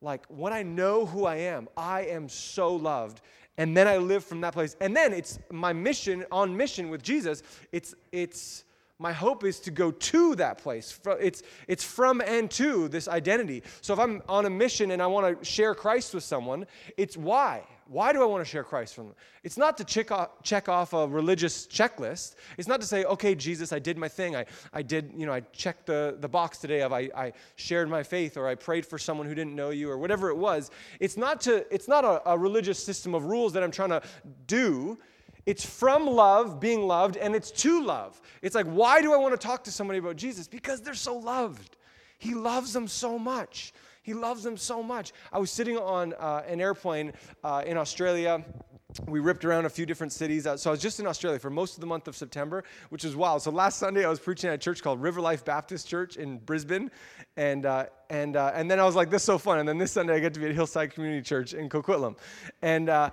Like 0.00 0.24
when 0.28 0.52
I 0.52 0.62
know 0.62 1.06
who 1.06 1.24
I 1.24 1.36
am, 1.36 1.68
I 1.76 2.02
am 2.02 2.28
so 2.28 2.76
loved. 2.76 3.20
And 3.56 3.76
then 3.76 3.88
I 3.88 3.96
live 3.96 4.24
from 4.24 4.40
that 4.42 4.52
place. 4.52 4.76
And 4.80 4.94
then 4.94 5.12
it's 5.12 5.40
my 5.50 5.72
mission 5.72 6.24
on 6.30 6.56
mission 6.56 6.90
with 6.90 7.02
Jesus. 7.02 7.42
It's 7.72 7.96
it's 8.12 8.62
my 9.00 9.12
hope 9.12 9.44
is 9.44 9.60
to 9.60 9.70
go 9.70 9.92
to 9.92 10.34
that 10.36 10.58
place. 10.58 10.98
It's, 11.20 11.42
it's 11.68 11.84
from 11.84 12.20
and 12.20 12.50
to 12.52 12.88
this 12.88 13.06
identity. 13.06 13.62
So 13.80 13.94
if 13.94 14.00
I'm 14.00 14.22
on 14.28 14.44
a 14.44 14.50
mission 14.50 14.90
and 14.90 15.00
I 15.00 15.06
want 15.06 15.38
to 15.38 15.44
share 15.44 15.72
Christ 15.72 16.14
with 16.14 16.24
someone, 16.24 16.66
it's 16.96 17.16
why. 17.16 17.62
Why 17.90 18.12
do 18.12 18.22
I 18.22 18.26
want 18.26 18.44
to 18.44 18.50
share 18.50 18.64
Christ 18.64 18.94
from 18.94 19.06
them? 19.06 19.14
It's 19.42 19.56
not 19.56 19.78
to 19.78 19.84
check 19.84 20.12
off, 20.12 20.42
check 20.42 20.68
off 20.68 20.92
a 20.92 21.08
religious 21.08 21.66
checklist. 21.66 22.34
It's 22.58 22.68
not 22.68 22.82
to 22.82 22.86
say, 22.86 23.04
okay, 23.04 23.34
Jesus, 23.34 23.72
I 23.72 23.78
did 23.78 23.96
my 23.96 24.08
thing. 24.08 24.36
I, 24.36 24.44
I 24.74 24.82
did, 24.82 25.10
you 25.16 25.24
know, 25.24 25.32
I 25.32 25.40
checked 25.40 25.86
the, 25.86 26.18
the 26.20 26.28
box 26.28 26.58
today 26.58 26.82
of 26.82 26.92
I, 26.92 27.08
I 27.16 27.32
shared 27.56 27.88
my 27.88 28.02
faith 28.02 28.36
or 28.36 28.46
I 28.46 28.56
prayed 28.56 28.84
for 28.84 28.98
someone 28.98 29.26
who 29.26 29.34
didn't 29.34 29.56
know 29.56 29.70
you 29.70 29.90
or 29.90 29.96
whatever 29.96 30.28
it 30.28 30.36
was. 30.36 30.70
It's 31.00 31.16
not, 31.16 31.40
to, 31.42 31.64
it's 31.74 31.88
not 31.88 32.04
a, 32.04 32.30
a 32.30 32.36
religious 32.36 32.82
system 32.82 33.14
of 33.14 33.24
rules 33.24 33.54
that 33.54 33.62
I'm 33.62 33.70
trying 33.70 33.90
to 33.90 34.02
do. 34.46 34.98
It's 35.46 35.64
from 35.64 36.06
love, 36.06 36.60
being 36.60 36.82
loved, 36.82 37.16
and 37.16 37.34
it's 37.34 37.50
to 37.52 37.82
love. 37.82 38.20
It's 38.42 38.54
like, 38.54 38.66
why 38.66 39.00
do 39.00 39.14
I 39.14 39.16
want 39.16 39.32
to 39.32 39.46
talk 39.46 39.64
to 39.64 39.72
somebody 39.72 39.98
about 39.98 40.16
Jesus? 40.16 40.46
Because 40.46 40.82
they're 40.82 40.92
so 40.92 41.16
loved. 41.16 41.78
He 42.18 42.34
loves 42.34 42.74
them 42.74 42.86
so 42.86 43.18
much. 43.18 43.72
He 44.08 44.14
loves 44.14 44.42
them 44.42 44.56
so 44.56 44.82
much. 44.82 45.12
I 45.30 45.38
was 45.38 45.50
sitting 45.50 45.76
on 45.76 46.14
uh, 46.14 46.42
an 46.48 46.62
airplane 46.62 47.12
uh, 47.44 47.62
in 47.66 47.76
Australia 47.76 48.42
we 49.06 49.20
ripped 49.20 49.44
around 49.44 49.66
a 49.66 49.68
few 49.68 49.84
different 49.84 50.14
cities. 50.14 50.46
Uh, 50.46 50.56
so 50.56 50.70
I 50.70 50.72
was 50.72 50.80
just 50.80 50.98
in 50.98 51.06
Australia 51.06 51.38
for 51.38 51.50
most 51.50 51.74
of 51.74 51.82
the 51.82 51.86
month 51.86 52.08
of 52.08 52.16
September, 52.16 52.64
which 52.88 53.04
was 53.04 53.14
wild. 53.14 53.42
So 53.42 53.50
last 53.50 53.78
Sunday 53.78 54.06
I 54.06 54.08
was 54.08 54.18
preaching 54.18 54.48
at 54.48 54.54
a 54.54 54.58
church 54.58 54.82
called 54.82 55.02
River 55.02 55.20
Life 55.20 55.44
Baptist 55.44 55.86
Church 55.86 56.16
in 56.16 56.38
Brisbane, 56.38 56.90
and 57.36 57.66
uh, 57.66 57.84
and 58.08 58.34
uh, 58.34 58.52
and 58.54 58.70
then 58.70 58.80
I 58.80 58.84
was 58.84 58.96
like, 58.96 59.10
this 59.10 59.20
is 59.20 59.26
so 59.26 59.36
fun. 59.36 59.58
And 59.58 59.68
then 59.68 59.76
this 59.76 59.92
Sunday 59.92 60.14
I 60.14 60.20
get 60.20 60.32
to 60.32 60.40
be 60.40 60.46
at 60.46 60.54
Hillside 60.54 60.94
Community 60.94 61.20
Church 61.20 61.52
in 61.52 61.68
Coquitlam, 61.68 62.16
and. 62.62 62.88
Uh, 62.88 63.10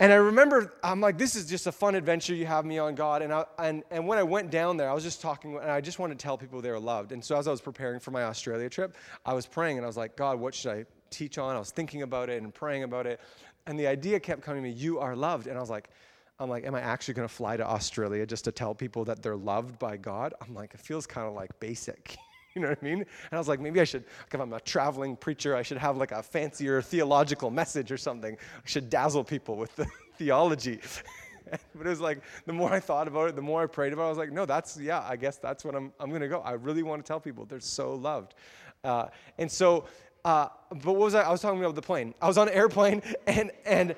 and 0.00 0.10
I 0.14 0.16
remember, 0.16 0.72
I'm 0.82 1.02
like, 1.02 1.18
this 1.18 1.36
is 1.36 1.46
just 1.46 1.66
a 1.66 1.72
fun 1.72 1.94
adventure 1.94 2.34
you 2.34 2.46
have 2.46 2.64
me 2.64 2.78
on, 2.78 2.94
God. 2.94 3.20
And, 3.20 3.34
I, 3.34 3.44
and, 3.58 3.84
and 3.90 4.08
when 4.08 4.18
I 4.18 4.22
went 4.22 4.50
down 4.50 4.78
there, 4.78 4.88
I 4.88 4.94
was 4.94 5.04
just 5.04 5.20
talking, 5.20 5.56
and 5.56 5.70
I 5.70 5.82
just 5.82 5.98
wanted 5.98 6.18
to 6.18 6.22
tell 6.22 6.38
people 6.38 6.62
they 6.62 6.70
were 6.70 6.80
loved. 6.80 7.12
And 7.12 7.22
so 7.22 7.36
as 7.36 7.46
I 7.46 7.50
was 7.50 7.60
preparing 7.60 8.00
for 8.00 8.10
my 8.10 8.22
Australia 8.22 8.70
trip, 8.70 8.96
I 9.26 9.34
was 9.34 9.46
praying, 9.46 9.76
and 9.76 9.84
I 9.84 9.86
was 9.86 9.98
like, 9.98 10.16
God, 10.16 10.40
what 10.40 10.54
should 10.54 10.72
I 10.72 10.86
teach 11.10 11.36
on? 11.36 11.54
I 11.54 11.58
was 11.58 11.70
thinking 11.70 12.00
about 12.00 12.30
it 12.30 12.42
and 12.42 12.54
praying 12.54 12.84
about 12.84 13.06
it. 13.06 13.20
And 13.66 13.78
the 13.78 13.86
idea 13.86 14.18
kept 14.18 14.40
coming 14.40 14.62
to 14.62 14.70
me, 14.70 14.74
you 14.74 14.98
are 15.00 15.14
loved. 15.14 15.46
And 15.46 15.58
I 15.58 15.60
was 15.60 15.68
like, 15.68 15.90
I'm 16.38 16.48
like, 16.48 16.64
am 16.64 16.74
I 16.74 16.80
actually 16.80 17.14
going 17.14 17.28
to 17.28 17.34
fly 17.34 17.58
to 17.58 17.66
Australia 17.66 18.24
just 18.24 18.44
to 18.44 18.52
tell 18.52 18.74
people 18.74 19.04
that 19.04 19.22
they're 19.22 19.36
loved 19.36 19.78
by 19.78 19.98
God? 19.98 20.32
I'm 20.40 20.54
like, 20.54 20.72
it 20.72 20.80
feels 20.80 21.06
kind 21.06 21.28
of 21.28 21.34
like 21.34 21.60
basic. 21.60 22.16
you 22.54 22.62
know 22.62 22.68
what 22.68 22.78
I 22.80 22.84
mean? 22.84 22.98
And 22.98 23.32
I 23.32 23.38
was 23.38 23.48
like, 23.48 23.60
maybe 23.60 23.80
I 23.80 23.84
should, 23.84 24.04
if 24.32 24.40
I'm 24.40 24.52
a 24.52 24.60
traveling 24.60 25.16
preacher, 25.16 25.56
I 25.56 25.62
should 25.62 25.78
have 25.78 25.96
like 25.96 26.12
a 26.12 26.22
fancier 26.22 26.82
theological 26.82 27.50
message 27.50 27.92
or 27.92 27.96
something. 27.96 28.34
I 28.34 28.68
should 28.68 28.90
dazzle 28.90 29.24
people 29.24 29.56
with 29.56 29.74
the 29.76 29.86
theology. 30.16 30.80
but 31.50 31.86
it 31.86 31.90
was 31.90 32.00
like, 32.00 32.22
the 32.46 32.52
more 32.52 32.72
I 32.72 32.80
thought 32.80 33.08
about 33.08 33.28
it, 33.28 33.36
the 33.36 33.42
more 33.42 33.62
I 33.62 33.66
prayed 33.66 33.92
about 33.92 34.04
it, 34.04 34.06
I 34.06 34.10
was 34.10 34.18
like, 34.18 34.32
no, 34.32 34.46
that's, 34.46 34.76
yeah, 34.78 35.04
I 35.08 35.16
guess 35.16 35.36
that's 35.36 35.64
what 35.64 35.74
I'm, 35.74 35.92
I'm 36.00 36.10
going 36.10 36.22
to 36.22 36.28
go. 36.28 36.40
I 36.40 36.52
really 36.52 36.82
want 36.82 37.04
to 37.04 37.08
tell 37.08 37.20
people 37.20 37.44
they're 37.44 37.60
so 37.60 37.94
loved. 37.94 38.34
Uh, 38.82 39.06
and 39.38 39.50
so 39.50 39.86
uh, 40.24 40.48
but 40.70 40.84
what 40.84 40.96
was 40.96 41.14
I? 41.14 41.22
I 41.22 41.30
was 41.30 41.40
talking 41.40 41.60
about 41.60 41.74
the 41.74 41.82
plane. 41.82 42.14
I 42.20 42.28
was 42.28 42.36
on 42.36 42.48
an 42.48 42.54
airplane, 42.54 43.02
and 43.26 43.50
and 43.64 43.94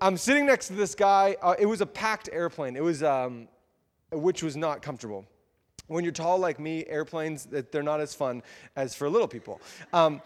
I'm 0.00 0.16
sitting 0.16 0.46
next 0.46 0.68
to 0.68 0.72
this 0.72 0.94
guy. 0.94 1.36
Uh, 1.42 1.54
it 1.58 1.66
was 1.66 1.80
a 1.80 1.86
packed 1.86 2.30
airplane. 2.32 2.76
It 2.76 2.82
was, 2.82 3.02
um, 3.02 3.48
which 4.10 4.42
was 4.42 4.56
not 4.56 4.80
comfortable. 4.80 5.26
When 5.90 6.04
you're 6.04 6.12
tall 6.12 6.38
like 6.38 6.60
me, 6.60 6.86
airplanes 6.86 7.46
they're 7.46 7.82
not 7.82 8.00
as 8.00 8.14
fun 8.14 8.42
as 8.76 8.94
for 8.94 9.08
little 9.08 9.26
people. 9.26 9.60
Um, 9.92 10.22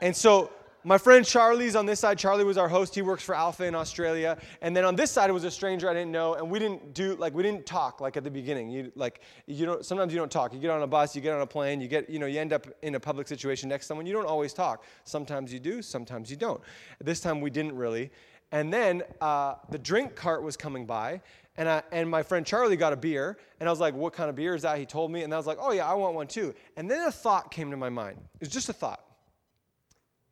and 0.00 0.14
so 0.14 0.52
my 0.84 0.96
friend 0.96 1.26
Charlie's 1.26 1.74
on 1.74 1.86
this 1.86 1.98
side. 1.98 2.18
Charlie 2.18 2.44
was 2.44 2.56
our 2.56 2.68
host. 2.68 2.94
He 2.94 3.02
works 3.02 3.24
for 3.24 3.34
Alpha 3.34 3.64
in 3.64 3.74
Australia. 3.74 4.38
And 4.62 4.76
then 4.76 4.84
on 4.84 4.94
this 4.94 5.10
side 5.10 5.28
was 5.32 5.42
a 5.42 5.50
stranger 5.50 5.90
I 5.90 5.92
didn't 5.92 6.12
know, 6.12 6.34
and 6.34 6.48
we 6.48 6.60
didn't 6.60 6.94
do 6.94 7.16
like 7.16 7.34
we 7.34 7.42
didn't 7.42 7.66
talk 7.66 8.00
like 8.00 8.16
at 8.16 8.22
the 8.22 8.30
beginning. 8.30 8.70
You 8.70 8.92
like 8.94 9.22
you 9.46 9.66
don't 9.66 9.84
sometimes 9.84 10.12
you 10.12 10.20
don't 10.20 10.30
talk. 10.30 10.54
You 10.54 10.60
get 10.60 10.70
on 10.70 10.82
a 10.82 10.86
bus, 10.86 11.16
you 11.16 11.20
get 11.20 11.34
on 11.34 11.40
a 11.40 11.46
plane, 11.46 11.80
you 11.80 11.88
get 11.88 12.08
you 12.08 12.20
know 12.20 12.26
you 12.26 12.38
end 12.38 12.52
up 12.52 12.68
in 12.82 12.94
a 12.94 13.00
public 13.00 13.26
situation 13.26 13.68
next 13.68 13.86
to 13.86 13.88
someone. 13.88 14.06
You 14.06 14.12
don't 14.12 14.26
always 14.26 14.52
talk. 14.52 14.84
Sometimes 15.02 15.52
you 15.52 15.58
do, 15.58 15.82
sometimes 15.82 16.30
you 16.30 16.36
don't. 16.36 16.60
This 17.00 17.18
time 17.18 17.40
we 17.40 17.50
didn't 17.50 17.74
really. 17.74 18.12
And 18.52 18.72
then 18.72 19.02
uh, 19.20 19.56
the 19.68 19.78
drink 19.78 20.14
cart 20.14 20.42
was 20.42 20.56
coming 20.56 20.86
by, 20.86 21.20
and, 21.58 21.68
I, 21.68 21.82
and 21.92 22.08
my 22.08 22.22
friend 22.22 22.46
Charlie 22.46 22.76
got 22.76 22.94
a 22.94 22.96
beer, 22.96 23.36
and 23.60 23.68
I 23.68 23.72
was 23.72 23.80
like, 23.80 23.94
What 23.94 24.14
kind 24.14 24.30
of 24.30 24.36
beer 24.36 24.54
is 24.54 24.62
that? 24.62 24.78
He 24.78 24.86
told 24.86 25.10
me, 25.12 25.24
and 25.24 25.34
I 25.34 25.36
was 25.36 25.46
like, 25.46 25.58
Oh, 25.60 25.72
yeah, 25.72 25.86
I 25.86 25.92
want 25.92 26.14
one 26.14 26.26
too. 26.26 26.54
And 26.78 26.90
then 26.90 27.06
a 27.06 27.12
thought 27.12 27.50
came 27.50 27.70
to 27.70 27.76
my 27.76 27.90
mind. 27.90 28.18
It 28.34 28.40
was 28.40 28.48
just 28.48 28.70
a 28.70 28.72
thought 28.72 29.04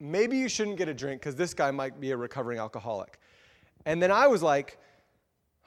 maybe 0.00 0.36
you 0.36 0.48
shouldn't 0.48 0.76
get 0.76 0.88
a 0.88 0.94
drink 0.94 1.20
because 1.20 1.36
this 1.36 1.54
guy 1.54 1.70
might 1.70 2.00
be 2.00 2.10
a 2.10 2.16
recovering 2.16 2.58
alcoholic. 2.58 3.18
And 3.84 4.02
then 4.02 4.10
I 4.10 4.26
was 4.26 4.42
like, 4.42 4.78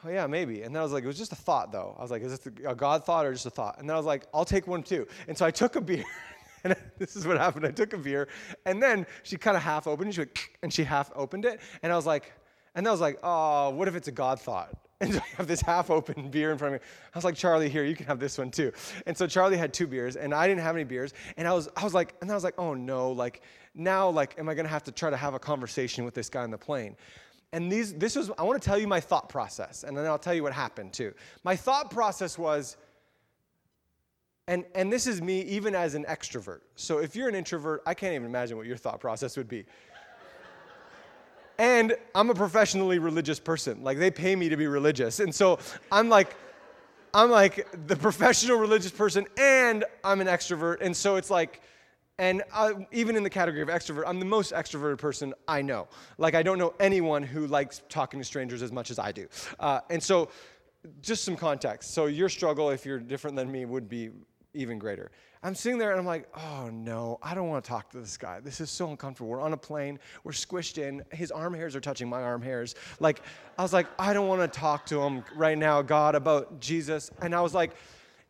oh 0.04 0.10
yeah, 0.10 0.28
maybe. 0.28 0.62
And 0.62 0.76
then 0.76 0.80
I 0.80 0.84
was 0.84 0.92
like, 0.92 1.04
it 1.04 1.08
was 1.08 1.18
just 1.18 1.32
a 1.32 1.36
thought 1.36 1.72
though. 1.72 1.96
I 1.98 2.02
was 2.02 2.12
like, 2.12 2.22
is 2.22 2.38
this 2.38 2.54
a 2.66 2.76
God 2.76 3.06
thought 3.06 3.26
or 3.26 3.34
just 3.34 3.46
a 3.46 3.50
thought? 3.50 3.80
And 3.80 3.90
then 3.90 3.96
I 3.96 3.98
was 3.98 4.06
like, 4.06 4.26
I'll 4.34 4.46
take 4.46 4.68
one 4.68 4.84
too. 4.84 5.08
And 5.28 5.38
so 5.38 5.46
I 5.46 5.52
took 5.52 5.76
a 5.76 5.82
beer. 5.82 6.04
and 6.64 6.76
this 6.98 7.16
is 7.16 7.26
what 7.26 7.38
happened. 7.38 7.66
I 7.66 7.72
took 7.72 7.94
a 7.94 7.98
beer, 7.98 8.28
and 8.66 8.82
then 8.84 9.06
she 9.24 9.38
kind 9.38 9.56
of 9.56 9.64
half 9.64 9.88
opened. 9.88 10.10
It. 10.10 10.14
She 10.14 10.22
went, 10.22 10.40
and 10.64 10.74
she 10.74 10.84
half 10.84 11.12
opened 11.16 11.46
it, 11.46 11.62
and 11.84 11.92
I 11.92 11.96
was 11.96 12.06
like, 12.06 12.34
and 12.76 12.88
I 12.88 12.92
was 12.92 13.02
like, 13.02 13.18
oh, 13.24 13.70
what 13.72 13.88
if 13.88 13.96
it's 13.96 14.08
a 14.08 14.12
God 14.12 14.40
thought? 14.40 14.74
And 15.02 15.14
so 15.14 15.20
I 15.34 15.36
have 15.38 15.48
this 15.48 15.62
half 15.62 15.90
open 15.90 16.30
beer 16.30 16.52
in 16.52 16.58
front 16.58 16.76
of 16.76 16.82
me. 16.82 16.88
I 17.14 17.18
was 17.18 17.24
like, 17.24 17.36
Charlie, 17.36 17.70
here, 17.70 17.84
you 17.84 17.96
can 17.96 18.06
have 18.08 18.20
this 18.20 18.38
one 18.38 18.52
too. 18.52 18.72
And 19.06 19.18
so 19.18 19.28
Charlie 19.28 19.58
had 19.58 19.74
two 19.74 19.88
beers, 19.88 20.16
and 20.16 20.34
I 20.34 20.48
didn't 20.48 20.62
have 20.62 20.76
any 20.76 20.84
beers. 20.84 21.14
And 21.38 21.48
I 21.48 21.54
was, 21.54 21.70
I 21.76 21.84
was 21.84 21.94
like, 21.94 22.16
and 22.22 22.32
I 22.32 22.36
was 22.36 22.44
like, 22.44 22.56
oh 22.58 22.74
no, 22.74 23.12
like 23.12 23.42
now, 23.76 24.10
like, 24.10 24.38
am 24.38 24.50
I 24.50 24.54
gonna 24.54 24.70
have 24.70 24.84
to 24.84 24.92
try 24.92 25.10
to 25.10 25.18
have 25.18 25.34
a 25.34 25.40
conversation 25.40 26.06
with 26.06 26.14
this 26.14 26.30
guy 26.30 26.44
on 26.44 26.52
the 26.52 26.58
plane? 26.58 26.96
And 27.52 27.72
these, 27.72 27.94
this 27.94 28.16
was, 28.16 28.30
I 28.38 28.44
wanna 28.44 28.60
tell 28.60 28.78
you 28.78 28.88
my 28.88 29.00
thought 29.00 29.30
process, 29.30 29.84
and 29.84 29.98
then 29.98 30.06
I'll 30.06 30.20
tell 30.20 30.34
you 30.34 30.44
what 30.44 30.54
happened 30.54 30.94
too. 30.94 31.14
My 31.44 31.56
thought 31.56 31.92
process 31.92 32.38
was, 32.38 32.78
and, 34.48 34.66
and 34.74 34.92
this 34.92 35.06
is 35.06 35.22
me 35.22 35.42
even 35.42 35.76
as 35.76 35.94
an 35.94 36.06
extrovert. 36.06 36.62
So 36.76 36.98
if 36.98 37.16
you're 37.16 37.30
an 37.30 37.36
introvert, 37.36 37.84
I 37.86 37.94
can't 37.94 38.16
even 38.16 38.26
imagine 38.26 38.58
what 38.58 38.66
your 38.66 38.78
thought 38.78 39.00
process 39.00 39.38
would 39.38 39.48
be. 39.48 39.66
And 41.60 41.96
I'm 42.16 42.30
a 42.30 42.34
professionally 42.34 43.00
religious 43.00 43.40
person. 43.40 43.84
Like 43.84 44.00
they 44.00 44.10
pay 44.10 44.36
me 44.36 44.50
to 44.50 44.58
be 44.58 44.66
religious. 44.66 45.20
And 45.20 45.36
so 45.36 45.60
I'm 45.92 46.10
like, 46.10 46.36
I'm 47.14 47.30
like 47.30 47.68
the 47.88 47.96
professional 47.96 48.58
religious 48.58 48.92
person 48.92 49.28
and 49.38 49.84
I'm 50.04 50.22
an 50.22 50.28
extrovert. 50.28 50.78
And 50.82 50.96
so 50.96 51.18
it's 51.18 51.30
like, 51.30 51.62
and 52.18 52.44
uh, 52.54 52.74
even 52.92 53.16
in 53.16 53.24
the 53.24 53.30
category 53.30 53.62
of 53.62 53.68
extrovert, 53.68 54.04
I'm 54.08 54.20
the 54.20 54.26
most 54.26 54.54
extroverted 54.54 54.98
person 54.98 55.34
I 55.48 55.62
know. 55.62 55.88
Like, 56.18 56.36
I 56.36 56.44
don't 56.44 56.58
know 56.58 56.74
anyone 56.80 57.24
who 57.24 57.48
likes 57.48 57.82
talking 57.88 58.20
to 58.20 58.26
strangers 58.26 58.62
as 58.62 58.74
much 58.74 58.92
as 58.92 59.00
I 59.00 59.14
do. 59.14 59.28
Uh, 59.58 59.80
and 59.90 60.04
so, 60.04 60.30
just 61.02 61.24
some 61.24 61.38
context. 61.38 61.94
So, 61.94 62.08
your 62.08 62.28
struggle, 62.28 62.72
if 62.72 62.86
you're 62.86 63.00
different 63.00 63.38
than 63.38 63.50
me, 63.50 63.64
would 63.64 63.88
be 63.88 64.10
even 64.54 64.80
greater. 64.80 65.12
I'm 65.42 65.56
sitting 65.56 65.78
there 65.78 65.92
and 65.92 66.00
I'm 66.00 66.06
like, 66.06 66.28
oh 66.36 66.70
no, 66.70 67.18
I 67.24 67.34
don't 67.34 67.48
want 67.48 67.64
to 67.64 67.70
talk 67.70 67.92
to 67.92 68.00
this 68.00 68.18
guy. 68.18 68.42
This 68.42 68.60
is 68.60 68.70
so 68.70 68.90
uncomfortable. 68.90 69.30
We're 69.30 69.40
on 69.40 69.54
a 69.54 69.58
plane, 69.58 69.98
we're 70.26 70.34
squished 70.34 70.78
in. 70.78 71.02
His 71.12 71.32
arm 71.32 71.54
hairs 71.54 71.78
are 71.78 71.80
touching 71.80 72.10
my 72.10 72.22
arm 72.22 72.42
hairs. 72.42 72.76
Like, 73.00 73.22
I 73.58 73.62
was 73.62 73.72
like, 73.72 73.88
I 73.98 74.12
don't 74.12 74.28
want 74.28 74.42
to 74.42 74.60
talk 74.60 74.86
to 74.88 75.02
him 75.02 75.24
right 75.36 75.58
now, 75.58 75.82
God, 75.82 76.16
about 76.16 76.60
Jesus. 76.60 77.10
And 77.22 77.34
I 77.34 77.40
was 77.40 77.54
like, 77.54 77.72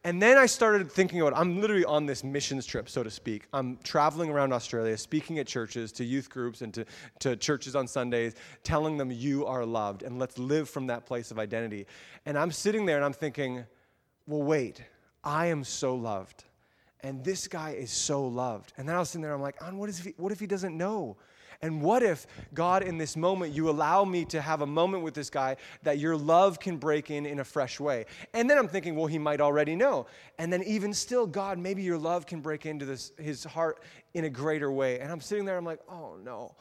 and 0.03 0.21
then 0.21 0.37
I 0.37 0.45
started 0.45 0.91
thinking 0.91 1.19
about 1.19 1.33
I'm 1.35 1.59
literally 1.59 1.83
on 1.83 2.05
this 2.05 2.23
missions 2.23 2.67
trip, 2.67 2.87
so 2.87 3.01
to 3.01 3.09
speak. 3.09 3.47
I'm 3.53 3.77
traveling 3.83 4.29
around 4.29 4.53
Australia, 4.53 4.95
speaking 4.95 5.39
at 5.39 5.47
churches, 5.47 5.91
to 5.93 6.05
youth 6.05 6.29
groups, 6.29 6.61
and 6.61 6.71
to, 6.75 6.85
to 7.19 7.35
churches 7.35 7.75
on 7.75 7.87
Sundays, 7.87 8.35
telling 8.63 8.97
them 8.97 9.09
you 9.09 9.47
are 9.47 9.65
loved, 9.65 10.03
and 10.03 10.19
let's 10.19 10.37
live 10.37 10.69
from 10.69 10.85
that 10.87 11.07
place 11.07 11.31
of 11.31 11.39
identity. 11.39 11.87
And 12.27 12.37
I'm 12.37 12.51
sitting 12.51 12.85
there 12.85 12.97
and 12.97 13.03
I'm 13.03 13.13
thinking, 13.13 13.65
well, 14.27 14.43
wait, 14.43 14.83
I 15.23 15.47
am 15.47 15.63
so 15.63 15.95
loved 15.95 16.45
and 17.01 17.23
this 17.23 17.47
guy 17.47 17.71
is 17.71 17.91
so 17.91 18.25
loved. 18.25 18.73
And 18.77 18.87
then 18.87 18.95
I 18.95 18.99
was 18.99 19.09
sitting 19.09 19.21
there, 19.21 19.33
I'm 19.33 19.41
like, 19.41 19.61
what, 19.73 19.89
if 19.89 20.03
he, 20.03 20.13
what 20.17 20.31
if 20.31 20.39
he 20.39 20.47
doesn't 20.47 20.77
know? 20.77 21.17
And 21.61 21.81
what 21.81 22.03
if, 22.03 22.25
God, 22.53 22.83
in 22.83 22.97
this 22.97 23.17
moment, 23.17 23.53
you 23.53 23.69
allow 23.69 24.05
me 24.05 24.23
to 24.25 24.41
have 24.41 24.61
a 24.61 24.65
moment 24.65 25.03
with 25.03 25.13
this 25.13 25.29
guy 25.29 25.57
that 25.83 25.99
your 25.99 26.15
love 26.15 26.57
can 26.59 26.77
break 26.77 27.11
in 27.11 27.25
in 27.25 27.39
a 27.39 27.43
fresh 27.43 27.81
way? 27.81 28.05
And 28.33 28.49
then 28.49 28.57
I'm 28.57 28.69
thinking, 28.69 28.95
well, 28.95 29.07
he 29.07 29.19
might 29.19 29.41
already 29.41 29.75
know. 29.75 30.07
And 30.37 30.53
then, 30.53 30.63
even 30.63 30.93
still, 30.93 31.27
God, 31.27 31.57
maybe 31.57 31.81
your 31.81 31.97
love 31.97 32.25
can 32.25 32.39
break 32.39 32.65
into 32.65 32.85
this, 32.85 33.11
his 33.17 33.43
heart 33.43 33.83
in 34.13 34.23
a 34.23 34.29
greater 34.29 34.71
way. 34.71 34.99
And 34.99 35.11
I'm 35.11 35.19
sitting 35.19 35.43
there, 35.43 35.57
I'm 35.57 35.65
like, 35.65 35.81
oh 35.89 36.15
no. 36.23 36.55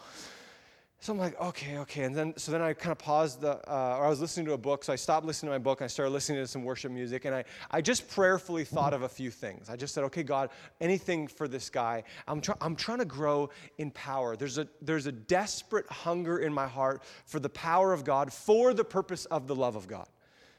So 1.01 1.13
I'm 1.13 1.19
like, 1.19 1.41
okay, 1.41 1.79
okay. 1.79 2.03
And 2.03 2.15
then, 2.15 2.37
so 2.37 2.51
then 2.51 2.61
I 2.61 2.73
kind 2.73 2.91
of 2.91 2.99
paused 2.99 3.41
the, 3.41 3.53
uh, 3.71 3.97
or 3.99 4.07
I 4.07 4.09
was 4.09 4.21
listening 4.21 4.47
to 4.47 4.55
a 4.55 4.59
book. 4.59 4.83
So 4.83 4.93
I 4.93 4.97
stopped 4.97 5.25
listening 5.25 5.53
to 5.53 5.55
my 5.55 5.63
book 5.63 5.81
I 5.81 5.87
started 5.87 6.11
listening 6.11 6.43
to 6.43 6.47
some 6.47 6.65
worship 6.65 6.91
music. 6.91 7.25
And 7.25 7.35
I, 7.35 7.45
I 7.71 7.81
just 7.81 8.09
prayerfully 8.09 8.65
thought 8.65 8.93
of 8.93 9.03
a 9.03 9.09
few 9.09 9.31
things. 9.31 9.71
I 9.71 9.77
just 9.77 9.95
said, 9.95 10.03
okay, 10.05 10.25
God, 10.25 10.51
anything 10.81 11.29
for 11.29 11.47
this 11.47 11.71
guy. 11.71 12.03
I'm, 12.27 12.41
try- 12.41 12.57
I'm 12.61 12.75
trying 12.75 12.99
to 12.99 13.05
grow 13.05 13.51
in 13.79 13.93
power. 13.93 14.35
There's 14.35 14.59
a, 14.59 14.67
there's 14.83 15.07
a 15.07 15.13
desperate 15.13 15.87
hunger 15.87 16.39
in 16.39 16.53
my 16.53 16.67
heart 16.67 17.05
for 17.27 17.39
the 17.39 17.51
power 17.51 17.93
of 17.93 18.03
God 18.03 18.33
for 18.33 18.75
the 18.75 18.85
purpose 18.85 19.25
of 19.27 19.47
the 19.47 19.55
love 19.55 19.77
of 19.77 19.87
God. 19.87 20.09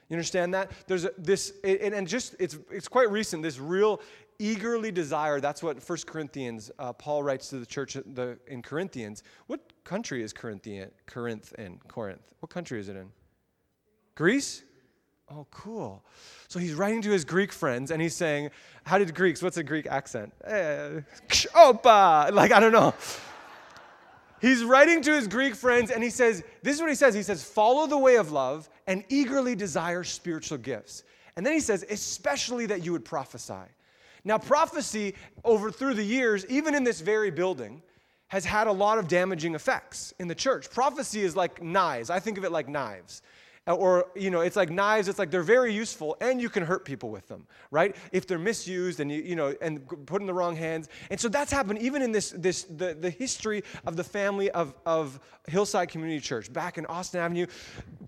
You 0.08 0.15
understand 0.15 0.53
that? 0.53 0.72
There's 0.88 1.05
a, 1.05 1.12
this, 1.17 1.53
and 1.63 2.08
just, 2.08 2.36
it's, 2.39 2.58
it's 2.72 2.88
quite 2.88 3.12
recent, 3.12 3.43
this 3.43 3.60
real 3.60 4.01
eagerly 4.39 4.91
desire. 4.91 5.39
That's 5.39 5.62
what 5.62 5.77
1 5.88 5.98
Corinthians, 6.08 6.72
uh, 6.79 6.93
Paul 6.93 7.24
writes 7.24 7.50
to 7.50 7.60
the 7.60 7.65
church 7.65 7.93
the, 7.93 8.39
in 8.48 8.62
Corinthians. 8.62 9.24
What 9.48 9.60
country 9.84 10.24
is 10.24 10.34
Corinthian, 10.34 10.89
Corinth 11.05 11.53
in? 11.58 11.77
Corinth. 11.88 12.34
What 12.39 12.50
country 12.50 12.79
is 12.79 12.89
it 12.89 12.96
in? 12.96 13.10
Greece? 14.15 14.63
Oh, 15.31 15.46
cool. 15.51 16.03
So 16.48 16.60
he's 16.60 16.74
writing 16.74 17.01
to 17.03 17.12
his 17.12 17.24
Greek 17.24 17.51
friends 17.51 17.91
and 17.91 18.01
he's 18.01 18.15
saying, 18.15 18.50
How 18.84 18.98
did 18.98 19.13
Greeks, 19.13 19.43
what's 19.43 19.58
a 19.58 19.63
Greek 19.63 19.86
accent? 19.86 20.34
Eh, 20.43 21.01
opa! 21.29 22.31
Like, 22.31 22.51
I 22.51 22.60
don't 22.60 22.72
know. 22.72 22.96
He's 24.41 24.63
writing 24.63 25.01
to 25.03 25.13
his 25.13 25.27
Greek 25.27 25.53
friends 25.53 25.91
and 25.91 26.01
he 26.01 26.10
says, 26.10 26.43
This 26.63 26.75
is 26.75 26.81
what 26.81 26.89
he 26.89 26.96
says. 26.96 27.13
He 27.13 27.24
says, 27.24 27.43
Follow 27.43 27.86
the 27.86 27.98
way 27.98 28.15
of 28.15 28.31
love 28.31 28.69
and 28.88 29.03
eagerly 29.10 29.55
desire 29.55 30.03
spiritual 30.03 30.58
gifts. 30.58 31.03
And 31.36 31.46
then 31.46 31.53
he 31.53 31.60
says, 31.60 31.86
Especially 31.89 32.65
that 32.67 32.84
you 32.84 32.91
would 32.93 33.05
prophesy. 33.05 33.53
Now, 34.24 34.38
prophecy 34.38 35.16
over 35.44 35.72
through 35.72 35.94
the 35.96 36.04
years, 36.04 36.46
even 36.48 36.76
in 36.76 36.84
this 36.84 37.02
very 37.02 37.32
building, 37.32 37.82
has 38.28 38.46
had 38.46 38.68
a 38.68 38.72
lot 38.72 38.98
of 38.98 39.08
damaging 39.08 39.56
effects 39.56 40.14
in 40.20 40.28
the 40.28 40.36
church. 40.36 40.70
Prophecy 40.70 41.22
is 41.22 41.36
like 41.36 41.62
knives. 41.64 42.10
I 42.10 42.20
think 42.20 42.38
of 42.38 42.44
it 42.44 42.52
like 42.52 42.68
knives. 42.68 43.22
Or 43.68 44.08
you 44.16 44.32
know 44.32 44.42
it's 44.42 44.56
like 44.56 44.70
knives 44.70 45.08
it's 45.08 45.20
like 45.20 45.32
they're 45.32 45.44
very 45.44 45.74
useful 45.74 46.18
and 46.22 46.42
you 46.42 46.50
can 46.50 46.63
hurt 46.63 46.86
people 46.86 47.10
with 47.10 47.28
them 47.28 47.46
right? 47.72 47.96
If 48.12 48.25
they're 48.25 48.39
misused 48.39 49.00
and 49.00 49.12
you, 49.12 49.22
you 49.22 49.36
know 49.36 49.54
and 49.62 49.88
put 50.06 50.22
in 50.22 50.28
the 50.28 50.34
wrong 50.34 50.56
hands. 50.56 50.89
And 51.10 51.20
so 51.20 51.30
that's 51.30 51.51
happened 51.51 51.80
even 51.80 52.01
in 52.01 52.12
this 52.12 52.32
this 52.32 52.63
the, 52.63 52.96
the 53.00 53.10
history 53.10 53.63
of 53.86 53.96
the 53.96 54.04
family 54.04 54.50
of, 54.51 54.74
of 54.86 55.20
hillside 55.48 55.89
community 55.89 56.20
church 56.20 56.51
back 56.51 56.78
in 56.78 56.86
austin 56.88 57.20
avenue. 57.20 57.46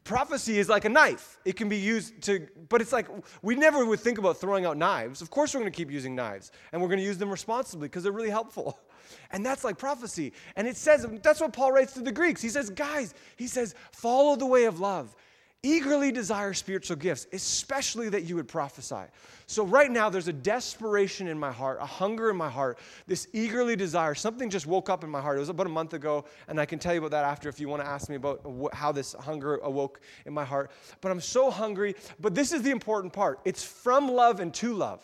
Prophecy 0.03 0.57
is 0.57 0.67
like 0.67 0.85
a 0.85 0.89
knife. 0.89 1.37
It 1.45 1.55
can 1.55 1.69
be 1.69 1.77
used 1.77 2.21
to 2.23 2.47
but 2.69 2.81
it's 2.81 2.91
like 2.91 3.07
we 3.41 3.55
never 3.55 3.85
would 3.85 3.99
think 3.99 4.17
about 4.17 4.37
throwing 4.37 4.65
out 4.65 4.77
knives. 4.77 5.21
Of 5.21 5.29
course 5.29 5.53
we're 5.53 5.61
going 5.61 5.71
to 5.71 5.77
keep 5.77 5.91
using 5.91 6.15
knives 6.15 6.51
and 6.71 6.81
we're 6.81 6.87
going 6.87 6.99
to 6.99 7.05
use 7.05 7.17
them 7.17 7.29
responsibly 7.29 7.87
because 7.87 8.03
they're 8.03 8.11
really 8.11 8.29
helpful. 8.29 8.79
And 9.33 9.45
that's 9.45 9.65
like 9.65 9.77
prophecy. 9.77 10.31
And 10.55 10.67
it 10.67 10.77
says 10.77 11.05
that's 11.21 11.41
what 11.41 11.51
paul 11.51 11.73
writes 11.73 11.93
to 11.93 12.01
the 12.01 12.13
greeks. 12.13 12.41
He 12.41 12.47
says 12.47 12.69
guys 12.69 13.13
he 13.35 13.47
says 13.47 13.75
follow 13.91 14.37
the 14.37 14.45
way 14.45 14.65
of 14.65 14.79
love 14.79 15.15
eagerly 15.63 16.11
desire 16.11 16.53
spiritual 16.53 16.97
gifts, 16.97 17.27
especially 17.33 18.09
that 18.09 18.23
you 18.23 18.35
would 18.35 18.47
prophesy. 18.47 19.03
So, 19.45 19.63
right 19.63 19.91
now, 19.91 20.09
there's 20.09 20.27
a 20.27 20.33
desperation 20.33 21.27
in 21.27 21.37
my 21.37 21.51
heart, 21.51 21.77
a 21.81 21.85
hunger 21.85 22.29
in 22.29 22.35
my 22.35 22.49
heart, 22.49 22.79
this 23.05 23.27
eagerly 23.33 23.75
desire. 23.75 24.15
Something 24.15 24.49
just 24.49 24.65
woke 24.65 24.89
up 24.89 25.03
in 25.03 25.09
my 25.09 25.21
heart. 25.21 25.37
It 25.37 25.41
was 25.41 25.49
about 25.49 25.67
a 25.67 25.69
month 25.69 25.93
ago, 25.93 26.25
and 26.47 26.59
I 26.59 26.65
can 26.65 26.79
tell 26.79 26.93
you 26.93 26.99
about 26.99 27.11
that 27.11 27.25
after 27.25 27.47
if 27.49 27.59
you 27.59 27.67
want 27.67 27.83
to 27.83 27.87
ask 27.87 28.09
me 28.09 28.15
about 28.15 28.41
how 28.73 28.91
this 28.91 29.13
hunger 29.13 29.57
awoke 29.57 30.01
in 30.25 30.33
my 30.33 30.45
heart. 30.45 30.71
But 30.99 31.11
I'm 31.11 31.21
so 31.21 31.51
hungry. 31.51 31.95
But 32.19 32.33
this 32.33 32.51
is 32.51 32.63
the 32.63 32.71
important 32.71 33.13
part 33.13 33.39
it's 33.45 33.63
from 33.63 34.07
love 34.09 34.39
and 34.39 34.53
to 34.55 34.73
love. 34.73 35.03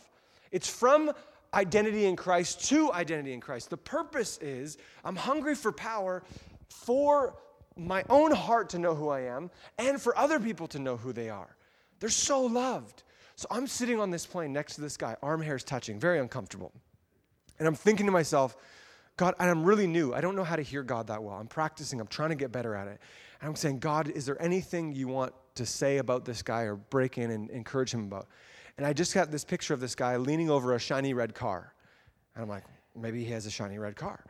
It's 0.52 0.70
from 0.70 1.12
identity 1.54 2.06
in 2.06 2.16
Christ 2.16 2.66
to 2.70 2.92
identity 2.94 3.34
in 3.34 3.42
Christ. 3.42 3.70
The 3.70 3.78
purpose 3.78 4.38
is 4.40 4.78
I'm 5.04 5.16
hungry 5.16 5.56
for 5.56 5.72
power 5.72 6.24
for 6.70 7.36
my 7.78 8.04
own 8.10 8.32
heart 8.32 8.70
to 8.70 8.80
know 8.80 8.96
who 8.96 9.10
I 9.10 9.22
am 9.22 9.50
and 9.78 10.02
for 10.02 10.18
other 10.18 10.40
people 10.40 10.68
to 10.68 10.80
know 10.80 10.98
who 10.98 11.14
they 11.14 11.30
are. 11.30 11.56
They're 12.00 12.10
so 12.10 12.42
loved. 12.42 13.04
So 13.36 13.48
I'm 13.52 13.68
sitting 13.68 14.00
on 14.00 14.10
this 14.10 14.26
plane 14.26 14.52
next 14.52 14.76
to 14.76 14.82
this 14.82 14.98
guy, 14.98 15.16
arm 15.22 15.42
hairs 15.42 15.64
touching, 15.64 16.00
very 16.00 16.20
uncomfortable. 16.20 16.72
And 17.60 17.68
I'm 17.68 17.76
thinking 17.76 18.06
to 18.06 18.12
myself, 18.12 18.56
God, 19.16 19.36
and 19.40 19.50
I'm 19.50 19.64
really 19.64 19.88
new. 19.88 20.14
I 20.14 20.22
don't 20.22 20.36
know 20.36 20.44
how 20.44 20.56
to 20.56 20.62
hear 20.62 20.84
God 20.84 21.08
that 21.08 21.22
well. 21.22 21.36
I'm 21.36 21.48
practicing, 21.48 22.00
I'm 22.00 22.08
trying 22.08 22.30
to 22.30 22.36
get 22.36 22.52
better 22.52 22.76
at 22.76 22.88
it. 22.88 23.00
And 23.42 23.50
I'm 23.50 23.56
saying, 23.56 23.80
God, 23.80 24.10
is 24.10 24.26
there 24.26 24.42
anything 24.42 24.94
you 24.94 25.08
want 25.08 25.34
to 25.56 25.66
say 25.66 25.98
about 25.98 26.26
this 26.26 26.42
guy 26.42 26.64
or 26.64 26.76
break 26.76 27.18
in 27.18 27.32
and 27.32 27.50
encourage 27.50 27.94
him 27.94 28.04
about? 28.06 28.28
And 28.78 28.86
I 28.86 28.94
just 28.94 29.14
got 29.14 29.32
this 29.32 29.44
picture 29.44 29.74
of 29.74 29.80
this 29.80 29.96
guy 29.96 30.18
leaning 30.18 30.50
over 30.50 30.74
a 30.74 30.80
shiny 30.80 31.14
red 31.14 31.34
car. 31.34 31.74
And 32.36 32.44
I'm 32.44 32.50
like, 32.50 32.64
maybe 32.96 33.24
he 33.24 33.32
has 33.32 33.46
a 33.46 33.52
shiny 33.52 33.80
red 33.80 33.96
car 33.96 34.24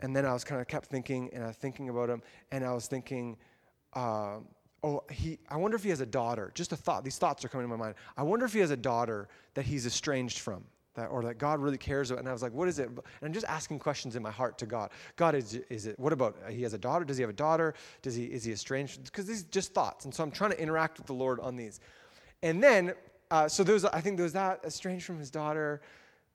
and 0.00 0.14
then 0.14 0.26
I 0.26 0.32
was 0.32 0.44
kind 0.44 0.60
of 0.60 0.68
kept 0.68 0.86
thinking, 0.86 1.30
and 1.32 1.44
I 1.44 1.48
was 1.48 1.56
thinking 1.56 1.88
about 1.88 2.10
him, 2.10 2.22
and 2.52 2.64
I 2.64 2.72
was 2.72 2.86
thinking, 2.86 3.36
uh, 3.94 4.38
oh, 4.82 5.02
he. 5.10 5.38
I 5.48 5.56
wonder 5.56 5.76
if 5.76 5.82
he 5.82 5.90
has 5.90 6.00
a 6.00 6.06
daughter. 6.06 6.50
Just 6.54 6.72
a 6.72 6.76
thought. 6.76 7.04
These 7.04 7.18
thoughts 7.18 7.44
are 7.44 7.48
coming 7.48 7.66
to 7.68 7.76
my 7.76 7.82
mind. 7.82 7.94
I 8.16 8.22
wonder 8.22 8.44
if 8.46 8.52
he 8.52 8.60
has 8.60 8.70
a 8.70 8.76
daughter 8.76 9.28
that 9.54 9.64
he's 9.64 9.86
estranged 9.86 10.38
from. 10.40 10.64
That, 10.96 11.06
or 11.06 11.24
that 11.24 11.38
God 11.38 11.58
really 11.58 11.76
cares 11.76 12.12
about. 12.12 12.20
And 12.20 12.28
I 12.28 12.32
was 12.32 12.40
like, 12.40 12.52
what 12.52 12.68
is 12.68 12.78
it? 12.78 12.86
And 12.86 13.00
I'm 13.20 13.32
just 13.32 13.46
asking 13.46 13.80
questions 13.80 14.14
in 14.14 14.22
my 14.22 14.30
heart 14.30 14.58
to 14.58 14.66
God. 14.66 14.92
God, 15.16 15.34
is, 15.34 15.54
is 15.68 15.86
it, 15.86 15.98
what 15.98 16.12
about, 16.12 16.36
he 16.48 16.62
has 16.62 16.72
a 16.72 16.78
daughter? 16.78 17.04
Does 17.04 17.16
he 17.16 17.22
have 17.22 17.30
a 17.30 17.32
daughter? 17.32 17.74
Does 18.00 18.14
he, 18.14 18.26
is 18.26 18.44
he 18.44 18.52
estranged? 18.52 19.02
Because 19.02 19.26
these 19.26 19.42
are 19.42 19.48
just 19.50 19.74
thoughts. 19.74 20.04
And 20.04 20.14
so 20.14 20.22
I'm 20.22 20.30
trying 20.30 20.52
to 20.52 20.62
interact 20.62 20.98
with 20.98 21.08
the 21.08 21.12
Lord 21.12 21.40
on 21.40 21.56
these. 21.56 21.80
And 22.44 22.62
then, 22.62 22.94
uh, 23.32 23.48
so 23.48 23.64
there 23.64 23.74
was, 23.74 23.84
I 23.86 24.00
think 24.00 24.16
there 24.18 24.22
was 24.22 24.34
that, 24.34 24.60
estranged 24.64 25.04
from 25.04 25.18
his 25.18 25.32
daughter, 25.32 25.80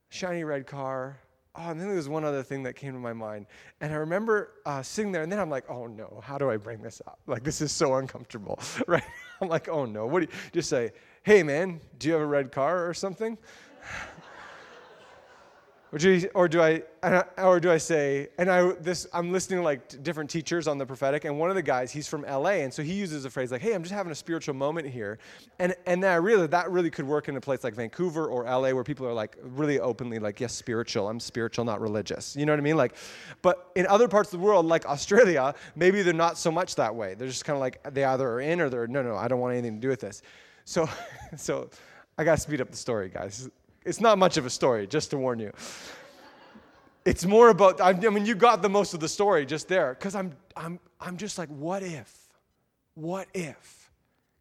shiny 0.10 0.44
red 0.44 0.68
car, 0.68 1.18
oh, 1.56 1.70
and 1.70 1.80
then 1.80 1.88
there 1.88 1.98
was 1.98 2.10
one 2.10 2.24
other 2.24 2.44
thing 2.44 2.64
that 2.64 2.76
came 2.76 2.94
to 2.94 3.00
my 3.00 3.14
mind. 3.14 3.46
And 3.82 3.94
I 3.94 3.98
remember 3.98 4.54
uh, 4.66 4.82
sitting 4.82 5.12
there, 5.12 5.24
and 5.24 5.32
then 5.32 5.40
I'm 5.40 5.50
like, 5.50 5.70
oh 5.70 5.88
no, 5.88 6.22
how 6.24 6.38
do 6.38 6.50
I 6.50 6.58
bring 6.58 6.82
this 6.82 7.02
up? 7.08 7.20
Like, 7.28 7.44
this 7.44 7.62
is 7.62 7.72
so 7.72 7.96
uncomfortable, 7.96 8.60
right? 8.88 9.04
I'm 9.42 9.50
like, 9.50 9.68
oh 9.70 9.86
no. 9.86 10.06
What 10.06 10.22
do 10.22 10.26
you 10.26 10.52
just 10.52 10.70
say? 10.70 10.92
Hey, 11.24 11.44
man, 11.44 11.80
do 11.98 12.08
you 12.08 12.14
have 12.14 12.22
a 12.22 12.26
red 12.28 12.52
car 12.52 12.88
or 12.88 12.94
something? 12.94 13.38
Or 15.92 15.98
do, 15.98 16.30
or 16.36 16.48
do 16.48 16.62
I, 16.62 16.84
or 17.40 17.60
do 17.60 17.72
I 17.72 17.80
say, 17.80 18.28
and 18.38 18.52
I 18.52 18.74
this 18.74 19.08
I'm 19.12 19.32
listening 19.32 19.58
to 19.58 19.64
like 19.64 20.04
different 20.04 20.30
teachers 20.30 20.68
on 20.68 20.78
the 20.78 20.86
prophetic, 20.86 21.26
and 21.26 21.40
one 21.40 21.50
of 21.50 21.56
the 21.56 21.64
guys 21.64 21.92
he's 21.92 22.08
from 22.08 22.26
L.A. 22.26 22.62
and 22.62 22.72
so 22.72 22.84
he 22.84 22.94
uses 22.94 23.26
a 23.26 23.30
phrase 23.32 23.52
like, 23.52 23.62
"Hey, 23.62 23.74
I'm 23.74 23.82
just 23.82 23.96
having 23.96 24.12
a 24.12 24.16
spiritual 24.16 24.54
moment 24.54 24.88
here," 24.88 25.18
and 25.58 25.76
and 25.88 26.04
then 26.04 26.12
I 26.12 26.18
really 26.18 26.46
that 26.46 26.70
really 26.70 26.92
could 26.92 27.08
work 27.08 27.28
in 27.28 27.36
a 27.38 27.42
place 27.42 27.64
like 27.64 27.74
Vancouver 27.74 28.28
or 28.28 28.46
L.A. 28.46 28.72
where 28.74 28.84
people 28.84 29.08
are 29.08 29.14
like 29.14 29.36
really 29.42 29.80
openly 29.80 30.20
like, 30.20 30.40
"Yes, 30.40 30.54
spiritual. 30.54 31.10
I'm 31.10 31.20
spiritual, 31.20 31.66
not 31.66 31.82
religious." 31.82 32.36
You 32.36 32.46
know 32.46 32.52
what 32.52 32.60
I 32.60 32.64
mean? 32.64 32.78
Like, 32.78 32.94
but 33.42 33.72
in 33.76 33.88
other 33.88 34.08
parts 34.08 34.32
of 34.32 34.40
the 34.40 34.46
world, 34.46 34.68
like 34.68 34.86
Australia, 34.86 35.56
maybe 35.76 36.04
they're 36.04 36.14
not 36.14 36.38
so 36.38 36.52
much 36.52 36.76
that 36.76 36.94
way. 36.94 37.16
They're 37.16 37.28
just 37.28 37.46
kind 37.46 37.58
of 37.58 37.62
like 37.62 37.82
they 37.96 38.04
either 38.04 38.30
are 38.30 38.42
in 38.42 38.62
or 38.62 38.70
they're 38.70 38.86
no, 38.86 39.02
no, 39.02 39.16
I 39.16 39.28
don't 39.28 39.40
want 39.40 39.54
anything 39.54 39.78
to 39.78 39.82
do 39.82 39.88
with 39.88 40.02
this. 40.02 40.22
So, 40.66 40.88
so 41.36 41.72
I 42.16 42.24
got 42.24 42.36
to 42.36 42.42
speed 42.42 42.62
up 42.62 42.70
the 42.70 42.78
story, 42.78 43.10
guys. 43.10 43.50
It's 43.86 44.02
not 44.02 44.18
much 44.18 44.38
of 44.38 44.46
a 44.46 44.50
story, 44.50 44.88
just 44.88 45.12
to 45.12 45.18
warn 45.18 45.40
you. 45.40 45.52
It's 47.06 47.26
more 47.26 47.50
about, 47.50 47.80
I 47.82 47.94
mean, 47.94 48.26
you 48.26 48.36
got 48.36 48.62
the 48.62 48.70
most 48.70 48.94
of 48.94 49.00
the 49.00 49.08
story 49.08 49.46
just 49.46 49.68
there, 49.68 49.94
because 49.94 50.16
I'm, 50.16 50.36
I'm, 50.56 50.80
I'm 51.00 51.18
just 51.18 51.38
like, 51.38 51.50
what 51.50 51.82
if? 51.82 52.14
What 52.96 53.28
if 53.34 53.90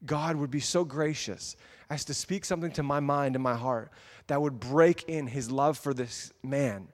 God 0.04 0.36
would 0.36 0.50
be 0.50 0.60
so 0.60 0.84
gracious 0.84 1.56
as 1.88 2.04
to 2.06 2.14
speak 2.14 2.44
something 2.44 2.72
to 2.72 2.82
my 2.82 3.00
mind 3.00 3.36
and 3.36 3.42
my 3.42 3.54
heart 3.54 3.90
that 4.26 4.42
would 4.42 4.58
break 4.58 5.04
in 5.08 5.26
his 5.26 5.50
love 5.50 5.78
for 5.78 5.94
this 5.94 6.32
man 6.42 6.88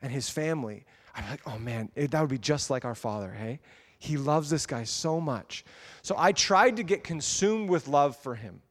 and 0.00 0.12
his 0.12 0.30
family? 0.30 0.84
I'm 1.14 1.28
like, 1.28 1.40
oh 1.46 1.58
man, 1.58 1.90
it, 1.96 2.12
that 2.12 2.20
would 2.20 2.30
be 2.30 2.38
just 2.38 2.70
like 2.70 2.84
our 2.84 2.94
father, 2.94 3.32
hey? 3.32 3.60
He 3.98 4.16
loves 4.16 4.48
this 4.48 4.64
guy 4.66 4.84
so 4.84 5.20
much. 5.20 5.64
So 6.02 6.14
I 6.16 6.30
tried 6.30 6.76
to 6.76 6.84
get 6.84 7.02
consumed 7.02 7.68
with 7.68 7.88
love 7.88 8.16
for 8.16 8.36
him 8.36 8.62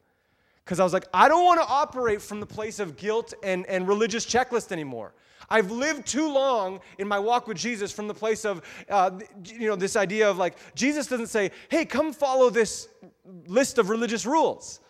because 0.67 0.81
I 0.81 0.83
was 0.83 0.91
like, 0.91 1.07
I 1.13 1.29
don't 1.29 1.45
want 1.45 1.61
to 1.61 1.65
operate 1.65 2.21
from 2.21 2.41
the 2.41 2.45
place 2.45 2.79
of 2.79 2.97
guilt 2.97 3.33
and, 3.41 3.65
and 3.67 3.87
religious 3.87 4.25
checklist 4.25 4.73
anymore. 4.73 5.13
I've 5.49 5.71
lived 5.71 6.05
too 6.05 6.29
long 6.29 6.81
in 6.97 7.07
my 7.07 7.19
walk 7.19 7.47
with 7.47 7.55
Jesus 7.55 7.89
from 7.89 8.09
the 8.09 8.13
place 8.13 8.43
of, 8.43 8.61
uh, 8.89 9.11
you 9.45 9.69
know, 9.69 9.77
this 9.77 9.95
idea 9.95 10.29
of 10.29 10.37
like, 10.37 10.57
Jesus 10.75 11.07
doesn't 11.07 11.27
say, 11.27 11.51
hey, 11.69 11.85
come 11.85 12.11
follow 12.11 12.49
this 12.49 12.89
list 13.45 13.77
of 13.77 13.89
religious 13.89 14.25
rules. 14.25 14.81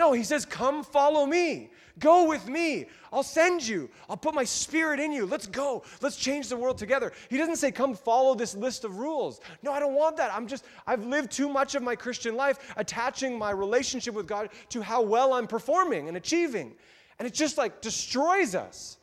No, 0.00 0.12
he 0.12 0.24
says, 0.24 0.46
come 0.46 0.82
follow 0.82 1.26
me. 1.26 1.68
Go 1.98 2.26
with 2.26 2.48
me. 2.48 2.86
I'll 3.12 3.22
send 3.22 3.68
you. 3.68 3.90
I'll 4.08 4.16
put 4.16 4.34
my 4.34 4.44
spirit 4.44 4.98
in 4.98 5.12
you. 5.12 5.26
Let's 5.26 5.46
go. 5.46 5.82
Let's 6.00 6.16
change 6.16 6.48
the 6.48 6.56
world 6.56 6.78
together. 6.78 7.12
He 7.28 7.36
doesn't 7.36 7.56
say, 7.56 7.70
come 7.70 7.92
follow 7.94 8.34
this 8.34 8.54
list 8.54 8.84
of 8.84 8.96
rules. 8.96 9.42
No, 9.62 9.74
I 9.74 9.78
don't 9.78 9.94
want 9.94 10.16
that. 10.16 10.32
I'm 10.32 10.46
just, 10.46 10.64
I've 10.86 11.04
lived 11.04 11.30
too 11.30 11.50
much 11.50 11.74
of 11.74 11.82
my 11.82 11.96
Christian 11.96 12.34
life 12.34 12.72
attaching 12.78 13.38
my 13.38 13.50
relationship 13.50 14.14
with 14.14 14.26
God 14.26 14.48
to 14.70 14.80
how 14.80 15.02
well 15.02 15.34
I'm 15.34 15.46
performing 15.46 16.08
and 16.08 16.16
achieving. 16.16 16.72
And 17.18 17.28
it 17.28 17.34
just 17.34 17.58
like 17.58 17.82
destroys 17.82 18.54
us. 18.54 18.96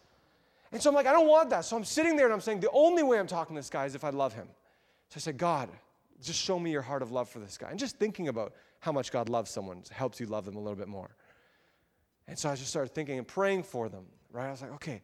And 0.72 0.82
so 0.82 0.90
I'm 0.90 0.96
like, 0.96 1.06
I 1.06 1.12
don't 1.12 1.28
want 1.28 1.52
that. 1.52 1.64
So 1.64 1.78
I'm 1.78 1.86
sitting 1.86 2.16
there 2.16 2.26
and 2.26 2.34
I'm 2.34 2.42
saying, 2.42 2.62
the 2.62 2.72
only 2.72 3.04
way 3.04 3.20
I'm 3.20 3.28
talking 3.28 3.56
to 3.56 3.60
this 3.60 3.70
guy 3.70 3.86
is 3.86 3.94
if 3.94 4.04
I 4.04 4.10
love 4.10 4.34
him. 4.34 4.48
So 5.10 5.18
I 5.18 5.20
said, 5.20 5.38
God, 5.38 5.70
just 6.24 6.42
show 6.42 6.58
me 6.58 6.72
your 6.72 6.82
heart 6.82 7.04
of 7.04 7.12
love 7.12 7.30
for 7.30 7.38
this 7.38 7.56
guy. 7.56 7.70
And 7.70 7.78
just 7.78 7.98
thinking 7.98 8.30
about 8.30 8.54
how 8.88 8.94
much 8.94 9.12
God 9.12 9.28
loves 9.28 9.52
someone 9.52 9.84
helps 9.92 10.18
you 10.18 10.28
love 10.28 10.46
them 10.46 10.56
a 10.56 10.60
little 10.60 10.78
bit 10.78 10.88
more. 10.88 11.10
And 12.26 12.40
so 12.40 12.50
I 12.50 12.56
just 12.56 12.70
started 12.70 12.96
thinking 12.96 13.18
and 13.18 13.28
praying 13.28 13.64
for 13.64 13.90
them, 13.90 14.06
right? 14.32 14.48
I 14.48 14.52
was 14.52 14.62
like, 14.62 14.72
okay. 14.76 15.02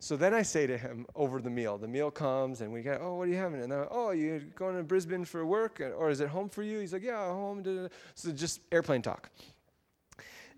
So 0.00 0.16
then 0.16 0.34
I 0.34 0.42
say 0.42 0.66
to 0.66 0.76
him 0.76 1.06
over 1.14 1.40
the 1.40 1.48
meal, 1.48 1.78
the 1.78 1.86
meal 1.86 2.10
comes 2.10 2.62
and 2.62 2.72
we 2.72 2.82
get, 2.82 2.98
oh, 3.00 3.14
what 3.14 3.28
are 3.28 3.30
you 3.30 3.36
having? 3.36 3.62
And 3.62 3.70
then, 3.70 3.86
oh, 3.92 4.10
you 4.10 4.42
going 4.56 4.76
to 4.76 4.82
Brisbane 4.82 5.24
for 5.24 5.46
work? 5.46 5.80
Or 5.80 6.10
is 6.10 6.20
it 6.20 6.30
home 6.30 6.48
for 6.48 6.64
you? 6.64 6.80
He's 6.80 6.92
like, 6.92 7.04
yeah, 7.04 7.24
home. 7.28 7.88
So 8.16 8.32
just 8.32 8.58
airplane 8.72 9.02
talk. 9.02 9.30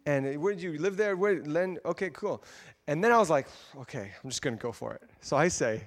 And 0.06 0.40
where 0.40 0.54
did 0.54 0.62
you 0.62 0.78
live 0.78 0.96
there? 0.96 1.16
Where, 1.16 1.44
Len? 1.44 1.76
Okay, 1.84 2.08
cool. 2.14 2.42
And 2.86 3.04
then 3.04 3.12
I 3.12 3.18
was 3.18 3.28
like, 3.28 3.46
okay, 3.76 4.10
I'm 4.22 4.30
just 4.30 4.40
going 4.40 4.56
to 4.56 4.62
go 4.62 4.72
for 4.72 4.94
it. 4.94 5.02
So 5.20 5.36
I 5.36 5.48
say, 5.48 5.82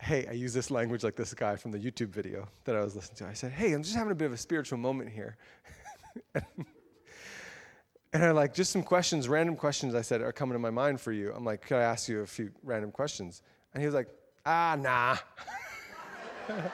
hey, 0.00 0.26
I 0.28 0.32
use 0.32 0.52
this 0.52 0.70
language 0.70 1.02
like 1.02 1.16
this 1.16 1.32
guy 1.34 1.56
from 1.56 1.72
the 1.72 1.78
YouTube 1.78 2.08
video 2.08 2.46
that 2.64 2.76
I 2.76 2.80
was 2.80 2.94
listening 2.94 3.16
to. 3.18 3.26
I 3.28 3.32
said, 3.32 3.52
hey, 3.52 3.72
I'm 3.72 3.82
just 3.82 3.96
having 3.96 4.12
a 4.12 4.14
bit 4.14 4.26
of 4.26 4.32
a 4.32 4.36
spiritual 4.36 4.78
moment 4.78 5.10
here. 5.10 5.36
and 6.34 6.44
I'm 8.12 8.34
like, 8.34 8.54
just 8.54 8.72
some 8.72 8.82
questions, 8.82 9.28
random 9.28 9.56
questions 9.56 9.94
I 9.94 10.02
said 10.02 10.20
are 10.20 10.32
coming 10.32 10.52
to 10.54 10.58
my 10.58 10.70
mind 10.70 11.00
for 11.00 11.12
you. 11.12 11.32
I'm 11.34 11.44
like, 11.44 11.62
could 11.62 11.78
I 11.78 11.82
ask 11.82 12.08
you 12.08 12.20
a 12.20 12.26
few 12.26 12.50
random 12.62 12.90
questions? 12.90 13.42
And 13.72 13.82
he 13.82 13.86
was 13.86 13.94
like, 13.94 14.08
ah, 14.44 14.76
nah. 14.78 15.16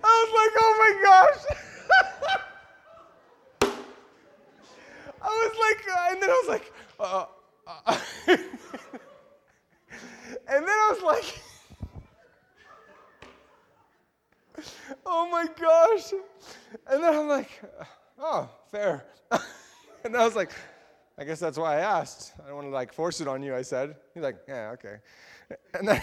I 0.00 0.24
was 0.24 0.32
like, 0.34 0.52
oh 0.58 0.74
my 0.78 0.92
gosh. 1.04 1.42
I 5.20 5.26
was 5.26 5.56
like, 5.60 5.84
and 6.12 6.22
then 6.22 6.30
I 6.30 6.32
was 6.32 6.48
like, 6.48 6.72
uh, 7.00 7.24
uh, 7.68 7.98
and 8.28 8.38
then 10.48 10.68
I 10.68 10.92
was 10.92 11.02
like, 11.02 11.40
oh 15.06 15.28
my 15.30 15.46
gosh. 15.60 16.12
And 16.90 17.02
then 17.02 17.14
I'm 17.14 17.28
like, 17.28 17.60
oh, 18.18 18.48
fair. 18.70 19.04
and 20.04 20.16
I 20.16 20.24
was 20.24 20.34
like, 20.34 20.52
I 21.18 21.24
guess 21.24 21.40
that's 21.40 21.58
why 21.58 21.76
I 21.78 21.80
asked. 21.80 22.32
I 22.42 22.46
don't 22.46 22.56
want 22.56 22.68
to 22.68 22.72
like 22.72 22.92
force 22.92 23.20
it 23.20 23.28
on 23.28 23.42
you, 23.42 23.54
I 23.54 23.62
said. 23.62 23.96
He's 24.14 24.22
like, 24.22 24.38
yeah, 24.46 24.70
okay. 24.74 24.96
And 25.74 25.88
then, 25.88 26.02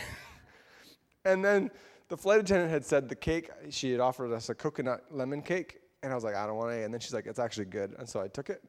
and 1.23 1.43
then 1.43 1.71
the 2.10 2.17
flight 2.17 2.39
attendant 2.39 2.71
had 2.71 2.86
said 2.86 3.10
the 3.10 3.15
cake, 3.15 3.49
she 3.69 3.91
had 3.91 4.01
offered 4.01 4.32
us 4.34 4.49
a 4.49 4.56
coconut 4.56 5.06
lemon 5.12 5.41
cake. 5.41 5.80
And 6.04 6.12
I 6.12 6.15
was 6.15 6.23
like, 6.23 6.36
I 6.36 6.45
don't 6.45 6.58
want 6.58 6.73
any. 6.73 6.84
And 6.84 6.93
then 6.93 7.01
she's 7.01 7.13
like, 7.13 7.25
it's 7.25 7.39
actually 7.39 7.65
good. 7.65 7.95
And 7.97 8.08
so 8.08 8.21
I 8.21 8.28
took 8.28 8.49
it. 8.49 8.63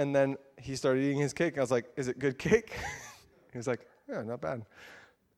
And 0.00 0.16
then 0.16 0.38
he 0.56 0.76
started 0.76 1.04
eating 1.04 1.18
his 1.18 1.34
cake. 1.34 1.58
I 1.58 1.60
was 1.60 1.70
like, 1.70 1.84
is 1.94 2.08
it 2.08 2.18
good 2.18 2.38
cake? 2.38 2.72
he 3.52 3.58
was 3.58 3.66
like, 3.66 3.86
yeah, 4.08 4.22
not 4.22 4.40
bad. 4.40 4.64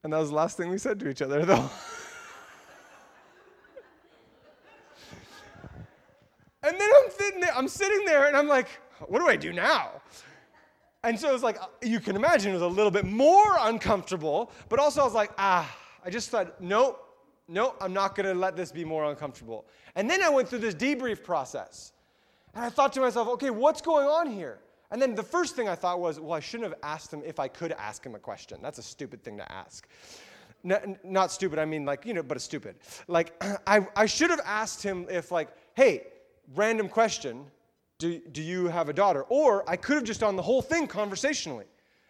And 0.03 0.13
that 0.13 0.17
was 0.19 0.29
the 0.29 0.35
last 0.35 0.55
thing 0.55 0.69
we 0.69 0.77
said 0.77 1.01
to 1.01 1.09
each 1.09 1.21
other, 1.21 1.43
though. 1.45 1.69
and 6.63 6.79
then 6.79 6.89
I'm 7.03 7.11
sitting 7.11 7.41
there, 7.41 7.51
I'm 7.53 7.67
sitting 7.67 8.05
there 8.05 8.27
and 8.27 8.37
I'm 8.37 8.47
like, 8.47 8.69
what 9.09 9.19
do 9.19 9.27
I 9.27 9.35
do 9.35 9.51
now? 9.51 10.01
And 11.03 11.19
so 11.19 11.27
it 11.27 11.33
was 11.33 11.43
like, 11.43 11.57
you 11.81 11.99
can 11.99 12.15
imagine 12.15 12.51
it 12.51 12.53
was 12.53 12.61
a 12.61 12.67
little 12.67 12.89
bit 12.89 13.03
more 13.03 13.57
uncomfortable, 13.59 14.49
but 14.69 14.79
also 14.79 15.01
I 15.01 15.03
was 15.03 15.13
like, 15.13 15.31
ah, 15.37 15.69
I 16.05 16.09
just 16.09 16.29
thought, 16.29 16.61
nope, 16.61 17.03
nope, 17.49 17.75
I'm 17.81 17.91
not 17.91 18.15
gonna 18.15 18.33
let 18.33 18.55
this 18.55 18.71
be 18.71 18.85
more 18.85 19.03
uncomfortable. 19.09 19.65
And 19.95 20.09
then 20.09 20.23
I 20.23 20.29
went 20.29 20.47
through 20.47 20.59
this 20.59 20.73
debrief 20.73 21.21
process. 21.21 21.91
And 22.53 22.63
I 22.63 22.69
thought 22.69 22.93
to 22.93 23.01
myself, 23.01 23.27
okay, 23.29 23.49
what's 23.49 23.81
going 23.81 24.07
on 24.07 24.29
here? 24.29 24.59
And 24.91 25.01
then 25.01 25.15
the 25.15 25.23
first 25.23 25.55
thing 25.55 25.67
I 25.67 25.75
thought 25.75 25.99
was, 25.99 26.19
well, 26.19 26.33
I 26.33 26.39
shouldn't 26.39 26.69
have 26.69 26.79
asked 26.83 27.11
him 27.11 27.23
if 27.25 27.39
I 27.39 27.47
could 27.47 27.71
ask 27.71 28.05
him 28.05 28.13
a 28.13 28.19
question. 28.19 28.59
That's 28.61 28.77
a 28.77 28.83
stupid 28.83 29.23
thing 29.23 29.37
to 29.37 29.51
ask. 29.51 29.87
Not 30.63 31.31
stupid, 31.31 31.59
I 31.59 31.65
mean, 31.65 31.83
like, 31.83 32.05
you 32.05 32.13
know, 32.13 32.23
but 32.23 32.37
it's 32.37 32.45
stupid. 32.45 32.75
Like, 33.07 33.33
I, 33.67 33.87
I 33.95 34.05
should 34.05 34.29
have 34.29 34.41
asked 34.45 34.83
him 34.83 35.07
if, 35.09 35.31
like, 35.31 35.49
hey, 35.73 36.07
random 36.53 36.89
question, 36.89 37.45
do, 37.97 38.19
do 38.19 38.41
you 38.41 38.67
have 38.67 38.87
a 38.87 38.93
daughter? 38.93 39.23
Or 39.29 39.67
I 39.69 39.75
could 39.75 39.95
have 39.95 40.03
just 40.03 40.19
done 40.19 40.35
the 40.35 40.41
whole 40.41 40.61
thing 40.61 40.87
conversationally. 40.87 41.65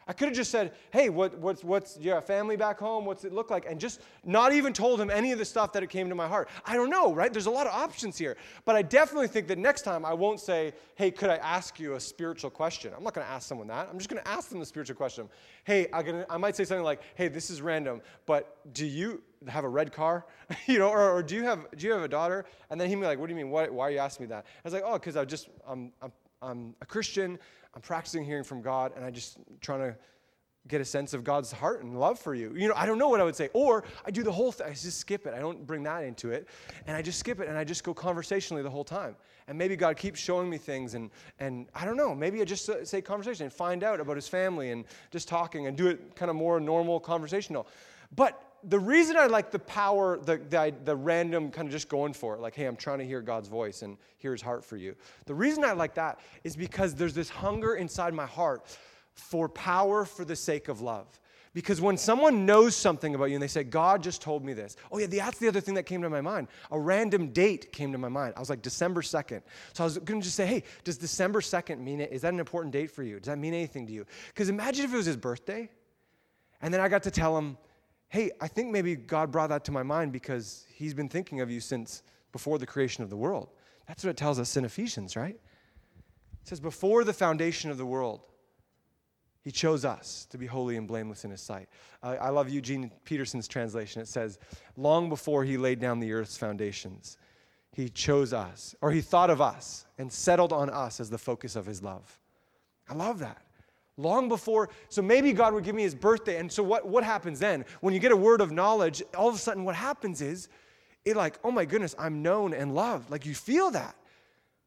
I 0.08 0.14
could 0.14 0.28
have 0.28 0.36
just 0.36 0.52
said, 0.52 0.74
hey, 0.92 1.10
what, 1.10 1.38
what's, 1.38 1.64
what's 1.64 1.98
your 2.00 2.22
family 2.22 2.58
back 2.58 2.80
home? 2.80 3.06
What's 3.06 3.24
it 3.24 3.34
look 3.34 3.50
like? 3.50 3.66
And 3.70 3.80
just 3.80 4.02
not 4.24 4.54
even 4.54 4.74
told 4.74 5.00
him 5.00 5.10
any 5.10 5.32
of 5.32 5.40
the 5.40 5.46
stuff 5.46 5.74
that 5.74 5.84
it 5.84 5.90
came 5.90 6.10
to 6.10 6.16
my 6.16 6.28
heart. 6.28 6.50
I 6.66 6.76
don't 6.76 6.90
know, 6.90 7.14
right? 7.14 7.32
There's 7.32 7.46
a 7.46 7.52
lot 7.52 7.68
of 7.68 7.74
options 7.74 8.18
here. 8.18 8.36
But 8.66 8.76
I 8.76 8.82
definitely 8.82 9.28
think 9.28 9.48
that 9.48 9.58
next 9.58 9.84
time 9.84 10.06
I 10.06 10.14
won't 10.14 10.40
say, 10.40 10.74
hey, 10.96 11.12
could 11.12 11.30
I 11.30 11.38
ask 11.38 11.80
you 11.80 11.96
a 11.96 12.00
spiritual 12.00 12.50
question? 12.50 12.94
I'm 12.96 13.04
not 13.04 13.14
going 13.14 13.26
to 13.26 13.32
ask 13.32 13.48
someone 13.48 13.68
that. 13.68 13.88
I'm 13.90 13.98
just 13.98 14.10
going 14.10 14.22
to 14.22 14.28
ask 14.28 14.50
them 14.50 14.60
the 14.60 14.66
spiritual 14.66 14.96
question. 14.96 15.30
Hey, 15.64 15.88
gonna, 15.92 16.26
I 16.30 16.38
might 16.38 16.56
say 16.56 16.66
something 16.66 16.84
like, 16.84 17.02
hey, 17.16 17.28
this 17.28 17.50
is 17.50 17.62
random, 17.62 18.02
but 18.26 18.58
do 18.74 18.86
you 18.86 19.22
have 19.48 19.64
a 19.64 19.70
red 19.70 19.92
car? 19.92 20.26
you 20.68 20.80
know, 20.80 20.90
or, 20.90 21.12
or, 21.12 21.24
do, 21.24 21.36
you 21.36 21.44
have, 21.44 21.66
do 21.76 21.88
you 21.88 21.94
have 21.94 22.04
a 22.04 22.08
daughter? 22.08 22.46
And 22.70 22.80
then 22.80 22.90
he'd 22.90 22.96
be 22.96 23.02
like, 23.02 23.20
what 23.20 23.28
do 23.28 23.32
you 23.32 23.38
mean? 23.38 23.50
Why, 23.50 23.70
why 23.70 23.88
are 23.88 23.92
you 23.92 24.00
asking 24.00 24.26
me 24.26 24.30
that? 24.30 24.46
I 24.46 24.60
was 24.64 24.74
like, 24.74 24.84
oh, 24.86 24.94
because 24.94 25.16
I 25.16 25.26
just, 25.26 25.50
I'm, 25.68 25.92
I'm, 26.02 26.12
I'm 26.44 26.76
a 26.82 26.86
Christian. 26.86 27.40
I'm 27.74 27.82
practicing 27.82 28.24
hearing 28.24 28.44
from 28.44 28.62
God, 28.62 28.92
and 28.96 29.04
I 29.04 29.10
just 29.10 29.38
trying 29.62 29.80
to 29.80 29.96
get 30.68 30.80
a 30.80 30.86
sense 30.86 31.14
of 31.14 31.24
God's 31.24 31.52
heart 31.52 31.84
and 31.84 32.00
love 32.00 32.20
for 32.20 32.34
you. 32.34 32.54
You 32.56 32.70
know, 32.70 32.74
I 32.78 32.86
don't 32.86 32.98
know 32.98 33.10
what 33.10 33.20
I 33.20 33.24
would 33.24 33.36
say. 33.36 33.50
Or 33.54 33.84
I 34.06 34.12
do 34.12 34.24
the 34.24 34.32
whole 34.32 34.52
thing, 34.52 34.68
I 34.68 34.70
just 34.72 34.98
skip 34.98 35.28
it. 35.28 35.34
I 35.34 35.40
don't 35.40 35.68
bring 35.68 35.84
that 35.84 36.04
into 36.04 36.32
it. 36.32 36.48
And 36.88 36.96
I 36.96 37.02
just 37.02 37.20
skip 37.20 37.42
it 37.42 37.50
and 37.50 37.58
I 37.58 37.66
just 37.66 37.84
go 37.84 37.94
conversationally 37.94 38.64
the 38.64 38.70
whole 38.70 38.86
time. 38.86 39.16
And 39.48 39.58
maybe 39.58 39.76
God 39.76 39.98
keeps 39.98 40.22
showing 40.22 40.50
me 40.50 40.58
things 40.58 40.94
and 40.94 41.12
and 41.40 41.68
I 41.76 41.84
don't 41.84 41.98
know, 41.98 42.16
maybe 42.16 42.42
I 42.42 42.46
just 42.46 42.70
uh, 42.70 42.86
say 42.86 43.02
conversation 43.02 43.44
and 43.44 43.52
find 43.52 43.84
out 43.84 44.00
about 44.00 44.16
his 44.16 44.30
family 44.30 44.72
and 44.72 44.86
just 45.12 45.28
talking 45.28 45.68
and 45.68 45.76
do 45.76 45.88
it 45.88 46.16
kind 46.16 46.30
of 46.30 46.38
more 46.38 46.62
normal 46.62 47.00
conversational. 47.00 47.68
But 48.16 48.42
the 48.64 48.80
reason 48.80 49.18
I 49.18 49.26
like 49.26 49.52
the 49.52 49.60
power, 49.60 50.18
the, 50.18 50.38
the, 50.38 50.74
the, 50.84 50.96
random 50.96 51.52
kind 51.52 51.68
of 51.68 51.72
just 51.72 51.90
going 51.90 52.14
for 52.14 52.36
it, 52.36 52.40
like, 52.40 52.56
hey, 52.56 52.66
I'm 52.66 52.76
trying 52.76 53.00
to 53.00 53.06
hear 53.06 53.22
God's 53.22 53.50
voice 53.50 53.82
and 53.82 53.98
hear 54.18 54.32
his 54.32 54.42
heart 54.42 54.64
for 54.64 54.78
you. 54.78 54.96
The 55.26 55.36
reason 55.36 55.64
I 55.64 55.74
like 55.74 55.96
that 55.96 56.20
is 56.44 56.56
because 56.56 56.96
there's 56.96 57.14
this 57.14 57.30
hunger 57.30 57.76
inside 57.76 58.14
my 58.14 58.26
heart 58.26 58.66
for 59.14 59.50
power 59.50 60.06
for 60.06 60.26
the 60.26 60.36
sake 60.36 60.68
of 60.68 60.82
love. 60.82 61.20
Because 61.54 61.80
when 61.80 61.98
someone 61.98 62.48
knows 62.48 62.76
something 62.76 63.14
about 63.14 63.26
you 63.26 63.36
and 63.36 63.44
they 63.44 63.48
say, 63.48 63.64
God 63.64 64.02
just 64.02 64.24
told 64.24 64.44
me 64.44 64.54
this, 64.54 64.76
oh, 64.92 64.98
yeah, 64.98 65.06
that's 65.06 65.38
the 65.38 65.48
other 65.48 65.62
thing 65.62 65.76
that 65.76 65.84
came 65.84 66.02
to 66.02 66.10
my 66.10 66.22
mind. 66.22 66.48
A 66.72 66.80
random 66.80 67.28
date 67.28 67.72
came 67.72 67.92
to 67.92 68.00
my 68.00 68.10
mind. 68.10 68.34
I 68.36 68.40
was 68.40 68.50
like, 68.50 68.64
December 68.64 69.02
2nd. 69.02 69.44
So 69.74 69.84
I 69.84 69.86
was 69.86 70.00
going 70.00 70.20
to 70.20 70.26
just 70.26 70.36
say, 70.36 70.48
hey, 70.48 70.64
does 70.84 70.98
December 70.98 71.42
2nd 71.42 71.80
mean 71.80 72.02
it? 72.02 72.12
Is 72.12 72.24
that 72.24 72.34
an 72.34 72.40
important 72.40 72.74
date 72.74 72.90
for 72.90 73.04
you? 73.04 73.20
Does 73.20 73.28
that 73.28 73.38
mean 73.38 73.54
anything 73.54 73.86
to 73.86 73.94
you? 73.94 74.06
Because 74.30 74.50
imagine 74.50 74.86
if 74.86 74.94
it 74.94 74.98
was 74.98 75.06
his 75.06 75.18
birthday 75.18 75.70
and 76.60 76.74
then 76.74 76.82
I 76.82 76.88
got 76.88 77.04
to 77.04 77.12
tell 77.12 77.38
him, 77.38 77.58
hey, 78.14 78.30
I 78.40 78.48
think 78.48 78.70
maybe 78.70 78.96
God 78.96 79.32
brought 79.32 79.50
that 79.50 79.64
to 79.66 79.72
my 79.72 79.82
mind 79.82 80.12
because 80.12 80.68
he's 80.72 80.94
been 80.94 81.10
thinking 81.10 81.42
of 81.42 81.50
you 81.50 81.60
since 81.60 82.04
before 82.32 82.60
the 82.60 82.66
creation 82.68 83.04
of 83.04 83.10
the 83.10 83.18
world. 83.18 83.50
That's 83.88 84.04
what 84.04 84.12
it 84.12 84.18
tells 84.18 84.38
us 84.38 84.56
in 84.56 84.66
Ephesians, 84.66 85.16
right? 85.16 85.34
It 85.34 86.48
says, 86.48 86.60
before 86.60 87.04
the 87.04 87.12
foundation 87.12 87.72
of 87.72 87.80
the 87.80 87.88
world, 87.88 88.22
he 89.44 89.50
chose 89.50 89.84
us 89.84 90.28
to 90.30 90.38
be 90.38 90.46
holy 90.46 90.78
and 90.78 90.88
blameless 90.88 91.26
in 91.26 91.32
His 91.32 91.42
sight. 91.42 91.68
Uh, 92.04 92.16
I 92.22 92.30
love 92.30 92.50
Eugene 92.50 92.92
Peterson's 93.04 93.48
translation. 93.48 94.00
It 94.00 94.08
says, 94.08 94.38
Long 94.78 95.10
before 95.10 95.44
He 95.44 95.58
laid 95.58 95.80
down 95.80 96.00
the 96.00 96.14
earth's 96.14 96.38
foundations, 96.38 97.18
He 97.72 97.90
chose 97.90 98.32
us, 98.32 98.76
or 98.80 98.92
He 98.92 99.02
thought 99.02 99.32
of 99.32 99.42
us 99.42 99.86
and 99.98 100.14
settled 100.14 100.54
on 100.54 100.70
us 100.70 101.00
as 101.00 101.10
the 101.10 101.18
focus 101.18 101.56
of 101.56 101.66
His 101.66 101.82
love. 101.82 102.20
I 102.88 102.94
love 102.94 103.20
that. 103.20 103.42
Long 103.98 104.28
before, 104.28 104.70
so 104.90 105.02
maybe 105.02 105.34
God 105.34 105.54
would 105.54 105.64
give 105.64 105.76
me 105.76 105.84
His 105.84 105.94
birthday. 105.94 106.38
And 106.38 106.52
so 106.52 106.64
what, 106.64 106.88
what 106.88 107.04
happens 107.04 107.40
then? 107.40 107.64
When 107.82 107.94
you 107.94 108.00
get 108.00 108.12
a 108.12 108.18
word 108.18 108.42
of 108.42 108.52
knowledge, 108.52 109.04
all 109.16 109.30
of 109.30 109.36
a 109.36 109.38
sudden 109.38 109.66
what 109.66 109.76
happens 109.76 110.22
is, 110.22 110.50
it 111.06 111.16
like, 111.16 111.38
oh 111.44 111.52
my 111.52 111.66
goodness, 111.66 111.96
I'm 112.00 112.22
known 112.22 112.54
and 112.54 112.74
loved. 112.74 113.12
Like 113.12 113.26
you 113.26 113.36
feel 113.36 113.72
that. 113.72 113.96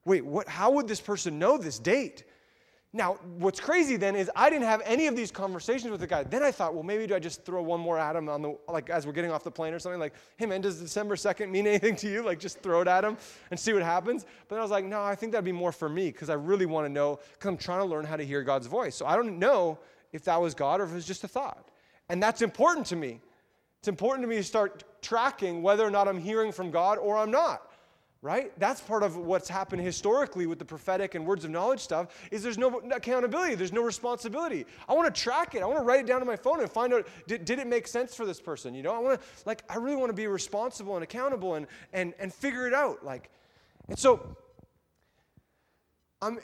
Wait, 0.04 0.24
what, 0.24 0.48
how 0.48 0.70
would 0.72 0.86
this 0.86 1.00
person 1.00 1.38
know 1.38 1.58
this 1.58 1.78
date? 1.78 2.24
Now, 2.96 3.18
what's 3.36 3.60
crazy 3.60 3.96
then 3.96 4.16
is 4.16 4.30
I 4.34 4.48
didn't 4.48 4.64
have 4.64 4.80
any 4.86 5.06
of 5.06 5.14
these 5.14 5.30
conversations 5.30 5.90
with 5.90 6.00
the 6.00 6.06
guy. 6.06 6.22
Then 6.22 6.42
I 6.42 6.50
thought, 6.50 6.72
well, 6.72 6.82
maybe 6.82 7.06
do 7.06 7.14
I 7.14 7.18
just 7.18 7.44
throw 7.44 7.60
one 7.60 7.78
more 7.78 7.98
at 7.98 8.16
him 8.16 8.26
on 8.30 8.40
the 8.40 8.56
like 8.68 8.88
as 8.88 9.06
we're 9.06 9.12
getting 9.12 9.30
off 9.30 9.44
the 9.44 9.50
plane 9.50 9.74
or 9.74 9.78
something? 9.78 10.00
Like, 10.00 10.14
hey 10.38 10.46
man, 10.46 10.62
does 10.62 10.80
December 10.80 11.14
2nd 11.14 11.50
mean 11.50 11.66
anything 11.66 11.94
to 11.96 12.10
you? 12.10 12.24
Like 12.24 12.40
just 12.40 12.60
throw 12.60 12.80
it 12.80 12.88
at 12.88 13.04
him 13.04 13.18
and 13.50 13.60
see 13.60 13.74
what 13.74 13.82
happens. 13.82 14.24
But 14.48 14.54
then 14.54 14.60
I 14.60 14.62
was 14.62 14.70
like, 14.70 14.86
no, 14.86 15.02
I 15.02 15.14
think 15.14 15.32
that'd 15.32 15.44
be 15.44 15.52
more 15.52 15.72
for 15.72 15.90
me 15.90 16.06
because 16.06 16.30
I 16.30 16.34
really 16.34 16.64
want 16.64 16.86
to 16.86 16.88
know, 16.88 17.20
because 17.34 17.48
I'm 17.48 17.58
trying 17.58 17.80
to 17.80 17.84
learn 17.84 18.06
how 18.06 18.16
to 18.16 18.24
hear 18.24 18.42
God's 18.42 18.66
voice. 18.66 18.94
So 18.96 19.04
I 19.04 19.14
don't 19.14 19.38
know 19.38 19.78
if 20.14 20.24
that 20.24 20.40
was 20.40 20.54
God 20.54 20.80
or 20.80 20.84
if 20.84 20.92
it 20.92 20.94
was 20.94 21.06
just 21.06 21.22
a 21.22 21.28
thought. 21.28 21.68
And 22.08 22.22
that's 22.22 22.40
important 22.40 22.86
to 22.86 22.96
me. 22.96 23.20
It's 23.80 23.88
important 23.88 24.24
to 24.24 24.28
me 24.28 24.36
to 24.36 24.42
start 24.42 24.84
tracking 25.02 25.62
whether 25.62 25.86
or 25.86 25.90
not 25.90 26.08
I'm 26.08 26.18
hearing 26.18 26.50
from 26.50 26.70
God 26.70 26.96
or 26.96 27.18
I'm 27.18 27.30
not 27.30 27.65
right? 28.22 28.58
That's 28.58 28.80
part 28.80 29.02
of 29.02 29.16
what's 29.16 29.48
happened 29.48 29.82
historically 29.82 30.46
with 30.46 30.58
the 30.58 30.64
prophetic 30.64 31.14
and 31.14 31.26
words 31.26 31.44
of 31.44 31.50
knowledge 31.50 31.80
stuff 31.80 32.08
is 32.30 32.42
there's 32.42 32.58
no 32.58 32.80
accountability 32.90 33.54
there's 33.54 33.72
no 33.72 33.82
responsibility. 33.82 34.66
I 34.88 34.94
want 34.94 35.14
to 35.14 35.20
track 35.20 35.54
it 35.54 35.62
i 35.62 35.66
want 35.66 35.78
to 35.78 35.84
write 35.84 36.00
it 36.00 36.06
down 36.06 36.20
on 36.20 36.26
my 36.26 36.36
phone 36.36 36.60
and 36.60 36.70
find 36.70 36.92
out 36.92 37.06
did, 37.26 37.44
did 37.44 37.58
it 37.58 37.66
make 37.66 37.86
sense 37.86 38.14
for 38.14 38.26
this 38.26 38.40
person 38.40 38.74
you 38.74 38.82
know? 38.82 38.94
I 38.94 38.98
want 38.98 39.20
to 39.20 39.26
like 39.44 39.62
i 39.68 39.76
really 39.76 39.96
want 39.96 40.08
to 40.10 40.14
be 40.14 40.26
responsible 40.26 40.94
and 40.94 41.04
accountable 41.04 41.54
and 41.54 41.66
and 41.92 42.14
and 42.18 42.32
figure 42.32 42.66
it 42.66 42.74
out 42.74 43.04
like. 43.04 43.30
And 43.88 43.98
so 43.98 44.36
i'm 46.22 46.38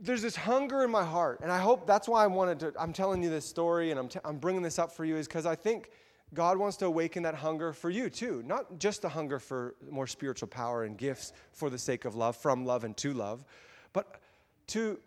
there's 0.00 0.22
this 0.22 0.36
hunger 0.36 0.82
in 0.82 0.90
my 0.90 1.04
heart 1.04 1.40
and 1.42 1.50
i 1.50 1.58
hope 1.58 1.86
that's 1.86 2.08
why 2.08 2.24
i 2.24 2.26
wanted 2.26 2.58
to 2.60 2.72
i'm 2.78 2.92
telling 2.92 3.22
you 3.22 3.30
this 3.30 3.44
story 3.44 3.90
and 3.90 3.98
i'm, 4.00 4.08
t- 4.08 4.20
I'm 4.24 4.38
bringing 4.38 4.62
this 4.62 4.78
up 4.78 4.92
for 4.92 5.04
you 5.04 5.16
is 5.16 5.26
because 5.26 5.46
i 5.46 5.54
think 5.54 5.90
God 6.34 6.56
wants 6.56 6.78
to 6.78 6.86
awaken 6.86 7.22
that 7.24 7.34
hunger 7.34 7.72
for 7.72 7.90
you 7.90 8.08
too. 8.08 8.42
Not 8.46 8.78
just 8.78 9.04
a 9.04 9.08
hunger 9.08 9.38
for 9.38 9.74
more 9.90 10.06
spiritual 10.06 10.48
power 10.48 10.84
and 10.84 10.96
gifts 10.96 11.32
for 11.52 11.68
the 11.68 11.78
sake 11.78 12.04
of 12.04 12.14
love, 12.14 12.36
from 12.36 12.64
love 12.64 12.84
and 12.84 12.96
to 12.98 13.12
love, 13.12 13.44
but 13.92 14.20
to, 14.68 14.98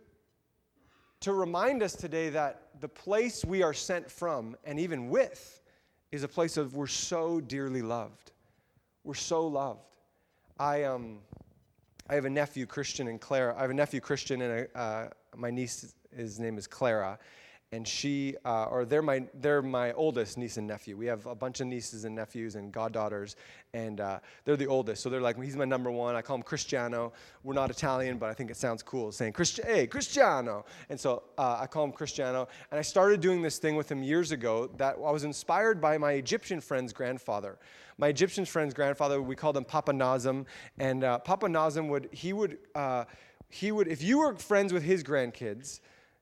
to 1.21 1.33
remind 1.33 1.81
us 1.81 1.95
today 1.95 2.29
that 2.29 2.61
the 2.79 2.88
place 2.88 3.43
we 3.43 3.63
are 3.63 3.73
sent 3.73 4.09
from 4.09 4.55
and 4.65 4.79
even 4.79 5.09
with 5.09 5.61
is 6.11 6.23
a 6.23 6.27
place 6.27 6.57
of 6.57 6.75
we're 6.75 6.85
so 6.85 7.41
dearly 7.41 7.81
loved. 7.81 8.31
We're 9.03 9.15
so 9.15 9.47
loved. 9.47 9.81
I, 10.59 10.83
um, 10.83 11.19
I 12.07 12.13
have 12.13 12.25
a 12.25 12.29
nephew, 12.29 12.67
Christian 12.67 13.07
and 13.07 13.19
Clara. 13.19 13.55
I 13.57 13.61
have 13.61 13.71
a 13.71 13.73
nephew, 13.73 13.99
Christian, 13.99 14.41
and 14.41 14.67
a, 14.73 14.77
uh, 14.77 15.09
my 15.35 15.49
niece, 15.49 15.93
his 16.15 16.39
name 16.39 16.57
is 16.57 16.67
Clara 16.67 17.17
and 17.75 17.85
she, 17.85 18.38
uh, 18.45 18.65
or 18.65 18.85
they're 18.85 19.01
my, 19.01 19.25
they're 19.41 19.61
my 19.61 19.91
oldest 19.93 20.38
niece 20.38 20.55
and 20.55 20.65
nephew. 20.65 20.95
We 20.95 21.07
have 21.07 21.25
a 21.25 21.35
bunch 21.35 21.59
of 21.59 21.67
nieces 21.67 22.05
and 22.05 22.15
nephews 22.15 22.55
and 22.55 22.71
goddaughters, 22.71 23.35
and 23.73 23.99
uh, 23.99 24.19
they're 24.45 24.55
the 24.55 24.67
oldest. 24.67 25.03
So 25.03 25.09
they're 25.09 25.19
like, 25.19 25.38
he's 25.43 25.57
my 25.57 25.65
number 25.65 25.91
one. 25.91 26.15
I 26.15 26.21
call 26.21 26.38
him 26.38 26.43
Cristiano. 26.43 27.11
We're 27.43 27.53
not 27.53 27.69
Italian, 27.69 28.17
but 28.17 28.29
I 28.29 28.33
think 28.33 28.49
it 28.49 28.55
sounds 28.55 28.81
cool 28.81 29.11
saying, 29.11 29.33
Christi- 29.33 29.63
hey, 29.63 29.88
Cristiano. 29.88 30.63
And 30.89 30.97
so 30.97 31.23
uh, 31.38 31.57
I 31.59 31.67
call 31.67 31.83
him 31.83 31.91
Cristiano. 31.91 32.47
And 32.71 32.79
I 32.79 32.81
started 32.81 33.19
doing 33.19 33.41
this 33.41 33.57
thing 33.57 33.75
with 33.75 33.91
him 33.91 34.01
years 34.01 34.31
ago 34.31 34.69
that 34.77 34.95
I 34.95 35.11
was 35.11 35.25
inspired 35.25 35.81
by 35.81 35.97
my 35.97 36.13
Egyptian 36.13 36.61
friend's 36.61 36.93
grandfather. 36.93 37.59
My 37.97 38.07
Egyptian 38.07 38.45
friend's 38.45 38.73
grandfather, 38.73 39.21
we 39.21 39.35
called 39.35 39.57
him 39.57 39.65
Papa 39.65 39.91
Nazim. 39.91 40.45
And 40.79 41.03
uh, 41.03 41.19
Papa 41.19 41.49
Nazim 41.49 41.89
would, 41.89 42.07
he 42.13 42.31
would, 42.31 42.57
uh, 42.73 43.03
he 43.49 43.73
would, 43.73 43.89
if 43.89 44.01
you 44.01 44.19
were 44.19 44.33
friends 44.35 44.71
with 44.71 44.83
his 44.83 45.03
grandkids, 45.03 45.81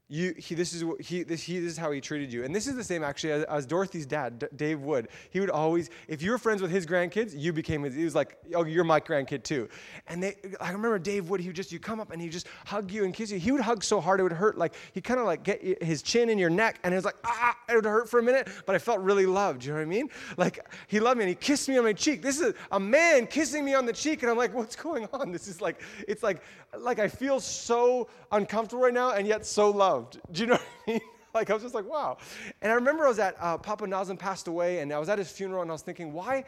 you, 0.09 0.35
he, 0.37 0.53
this 0.53 0.73
is 0.73 0.83
what 0.83 1.01
he, 1.01 1.23
this, 1.23 1.41
he, 1.41 1.59
this 1.59 1.71
is 1.71 1.77
how 1.77 1.89
he 1.91 2.01
treated 2.01 2.31
you, 2.31 2.43
and 2.43 2.53
this 2.53 2.67
is 2.67 2.75
the 2.75 2.83
same 2.83 3.03
actually 3.03 3.31
as, 3.31 3.43
as 3.45 3.65
Dorothy's 3.65 4.05
dad, 4.05 4.39
D- 4.39 4.47
Dave 4.55 4.81
Wood. 4.81 5.07
He 5.29 5.39
would 5.39 5.49
always, 5.49 5.89
if 6.07 6.21
you 6.21 6.31
were 6.31 6.37
friends 6.37 6.61
with 6.61 6.71
his 6.71 6.85
grandkids, 6.85 7.33
you 7.35 7.53
became 7.53 7.83
his. 7.83 7.95
He 7.95 8.03
was 8.03 8.13
like, 8.13 8.37
oh, 8.53 8.63
you're 8.65 8.83
my 8.83 8.99
grandkid 8.99 9.43
too. 9.43 9.69
And 10.07 10.21
they, 10.21 10.35
I 10.59 10.71
remember 10.71 10.99
Dave 10.99 11.29
Wood. 11.29 11.39
He 11.39 11.47
would 11.47 11.55
just, 11.55 11.71
you 11.71 11.79
come 11.79 11.99
up 11.99 12.11
and 12.11 12.21
he 12.21 12.29
just 12.29 12.47
hug 12.65 12.91
you 12.91 13.05
and 13.05 13.13
kiss 13.13 13.31
you. 13.31 13.39
He 13.39 13.51
would 13.51 13.61
hug 13.61 13.83
so 13.83 14.01
hard 14.01 14.19
it 14.19 14.23
would 14.23 14.33
hurt. 14.33 14.57
Like 14.57 14.75
he 14.93 15.01
kind 15.01 15.19
of 15.19 15.25
like 15.25 15.43
get 15.43 15.81
his 15.81 16.01
chin 16.01 16.29
in 16.29 16.37
your 16.37 16.49
neck, 16.49 16.79
and 16.83 16.93
it 16.93 16.97
was 16.97 17.05
like 17.05 17.17
ah, 17.23 17.57
it 17.69 17.75
would 17.75 17.85
hurt 17.85 18.09
for 18.09 18.19
a 18.19 18.23
minute, 18.23 18.49
but 18.65 18.75
I 18.75 18.79
felt 18.79 18.99
really 18.99 19.25
loved. 19.25 19.63
You 19.63 19.71
know 19.71 19.77
what 19.77 19.83
I 19.83 19.85
mean? 19.85 20.09
Like 20.37 20.59
he 20.87 20.99
loved 20.99 21.17
me 21.17 21.23
and 21.23 21.29
he 21.29 21.35
kissed 21.35 21.69
me 21.69 21.77
on 21.77 21.85
my 21.85 21.93
cheek. 21.93 22.21
This 22.21 22.39
is 22.39 22.53
a 22.71 22.79
man 22.79 23.25
kissing 23.25 23.63
me 23.63 23.73
on 23.73 23.85
the 23.85 23.93
cheek, 23.93 24.21
and 24.21 24.29
I'm 24.29 24.37
like, 24.37 24.53
what's 24.53 24.75
going 24.75 25.07
on? 25.13 25.31
This 25.31 25.47
is 25.47 25.61
like, 25.61 25.81
it's 26.07 26.23
like, 26.23 26.43
like 26.77 26.99
I 26.99 27.07
feel 27.07 27.39
so 27.39 28.09
uncomfortable 28.31 28.83
right 28.83 28.93
now, 28.93 29.11
and 29.11 29.25
yet 29.25 29.45
so 29.45 29.71
loved. 29.71 29.92
Do 30.01 30.41
you 30.41 30.47
know? 30.47 30.53
What 30.53 30.61
I 30.87 30.91
mean? 30.91 31.01
Like 31.33 31.49
I 31.49 31.53
was 31.55 31.63
just 31.63 31.73
like, 31.73 31.89
wow. 31.89 32.17
And 32.61 32.71
I 32.71 32.75
remember 32.75 33.05
I 33.05 33.07
was 33.07 33.17
at 33.17 33.35
uh, 33.39 33.57
Papa 33.57 33.87
Nazim 33.87 34.17
passed 34.17 34.47
away, 34.47 34.81
and 34.81 34.93
I 34.93 34.99
was 34.99 35.09
at 35.09 35.17
his 35.17 35.31
funeral, 35.31 35.63
and 35.63 35.71
I 35.71 35.73
was 35.73 35.81
thinking, 35.81 36.13
why? 36.13 36.45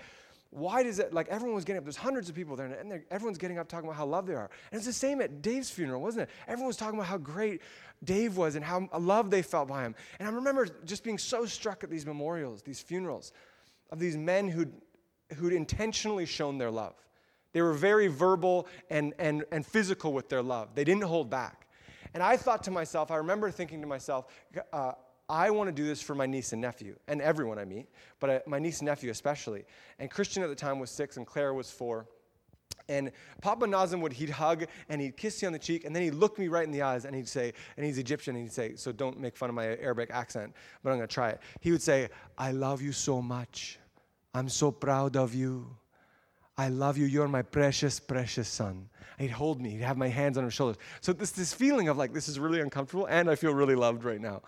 Why 0.51 0.84
does 0.84 0.99
it, 0.99 1.12
like 1.12 1.27
everyone 1.27 1.55
was 1.55 1.65
getting 1.65 1.79
up, 1.79 1.86
there's 1.86 1.97
hundreds 1.97 2.29
of 2.29 2.36
people 2.36 2.55
there, 2.55 2.67
and 2.67 3.01
everyone's 3.10 3.39
getting 3.39 3.58
up 3.58 3.67
talking 3.67 3.89
about 3.89 3.97
how 3.97 4.05
loved 4.05 4.27
they 4.27 4.36
are. 4.36 4.49
And 4.71 4.77
it's 4.77 4.86
the 4.86 4.93
same 4.93 5.21
at 5.21 5.41
Dave's 5.41 5.71
funeral, 5.71 6.01
wasn't 6.01 6.23
it? 6.23 6.29
Everyone 6.47 6.67
was 6.67 6.77
talking 6.77 6.99
about 6.99 7.08
how 7.08 7.17
great 7.17 7.62
Dave 8.03 8.38
was 8.38 8.55
and 8.55 8.63
how 8.63 8.88
loved 8.97 9.31
they 9.31 9.41
felt 9.41 9.67
by 9.67 9.84
him. 9.84 9.95
And 10.19 10.29
I 10.29 10.31
remember 10.31 10.67
just 10.86 11.03
being 11.03 11.17
so 11.17 11.45
struck 11.45 11.84
at 11.84 11.89
these 11.89 12.05
memorials, 12.05 12.62
these 12.62 12.79
funerals, 12.79 13.34
of 13.89 13.99
these 13.99 14.15
men 14.15 14.47
who'd, 14.47 14.71
who'd 15.36 15.51
intentionally 15.51 16.25
shown 16.25 16.58
their 16.58 16.71
love. 16.71 16.95
They 17.51 17.62
were 17.62 17.73
very 17.73 18.08
verbal 18.08 18.67
and, 18.89 19.13
and, 19.17 19.45
and 19.51 19.65
physical 19.65 20.13
with 20.13 20.29
their 20.29 20.41
love. 20.41 20.75
They 20.75 20.84
didn't 20.84 21.03
hold 21.03 21.29
back. 21.29 21.64
And 22.15 22.23
I 22.23 22.38
thought 22.38 22.63
to 22.63 22.71
myself, 22.71 23.12
I 23.12 23.17
remember 23.17 23.51
thinking 23.51 23.82
to 23.82 23.88
myself, 23.88 24.28
uh, 24.71 24.93
I 25.28 25.49
want 25.49 25.67
to 25.67 25.73
do 25.73 25.86
this 25.86 26.01
for 26.01 26.15
my 26.15 26.25
niece 26.25 26.54
and 26.54 26.62
nephew, 26.62 26.95
and 27.10 27.21
everyone 27.21 27.60
I 27.60 27.65
meet, 27.65 27.89
but 28.21 28.30
I, 28.30 28.41
my 28.47 28.58
niece 28.58 28.80
and 28.80 28.86
nephew 28.86 29.12
especially. 29.12 29.65
And 29.99 30.10
Christian 30.10 30.41
at 30.41 30.47
the 30.47 30.56
time 30.56 30.80
was 30.80 30.89
six, 30.89 31.17
and 31.17 31.28
Claire 31.28 31.54
was 31.54 31.69
four. 31.69 32.08
And 32.88 33.12
Papa 33.41 33.67
Nazim 33.67 33.99
would, 33.99 34.13
he'd 34.13 34.30
hug 34.30 34.65
and 34.88 35.01
he'd 35.01 35.17
kiss 35.17 35.41
you 35.41 35.47
on 35.47 35.51
the 35.51 35.60
cheek, 35.60 35.84
and 35.84 35.93
then 35.93 36.04
he'd 36.04 36.13
look 36.13 36.39
me 36.39 36.47
right 36.47 36.63
in 36.63 36.71
the 36.71 36.84
eyes 36.84 37.04
and 37.04 37.13
he'd 37.13 37.28
say, 37.28 37.51
and 37.75 37.86
he's 37.86 37.97
Egyptian, 37.97 38.36
and 38.36 38.45
he'd 38.45 38.54
say, 38.54 38.75
so 38.78 38.93
don't 38.93 39.19
make 39.19 39.36
fun 39.36 39.49
of 39.49 39.56
my 39.56 39.65
Arabic 39.65 40.10
accent, 40.12 40.54
but 40.84 40.91
I'm 40.91 40.97
gonna 40.97 41.08
try 41.08 41.32
it. 41.32 41.41
He 41.60 41.71
would 41.71 41.82
say, 41.82 42.08
I 42.38 42.51
love 42.51 42.82
you 42.82 42.93
so 42.93 43.21
much. 43.21 43.78
I'm 44.34 44.47
so 44.47 44.71
proud 44.71 45.17
of 45.17 45.34
you. 45.34 45.75
I 46.57 46.69
love 46.69 46.97
you. 46.97 47.05
You're 47.05 47.27
my 47.27 47.41
precious, 47.41 47.99
precious 47.99 48.47
son. 48.47 48.89
he'd 49.19 49.31
hold 49.31 49.61
me. 49.61 49.71
He'd 49.71 49.81
have 49.81 49.97
my 49.97 50.07
hands 50.07 50.37
on 50.37 50.45
his 50.45 50.53
shoulders. 50.53 50.77
So 51.01 51.11
this, 51.13 51.31
this 51.31 51.53
feeling 51.53 51.89
of 51.89 51.97
like, 51.97 52.13
this 52.13 52.29
is 52.29 52.39
really 52.39 52.61
uncomfortable, 52.61 53.05
and 53.07 53.29
I 53.29 53.35
feel 53.35 53.53
really 53.53 53.75
loved 53.75 54.03
right 54.03 54.21
now. 54.21 54.41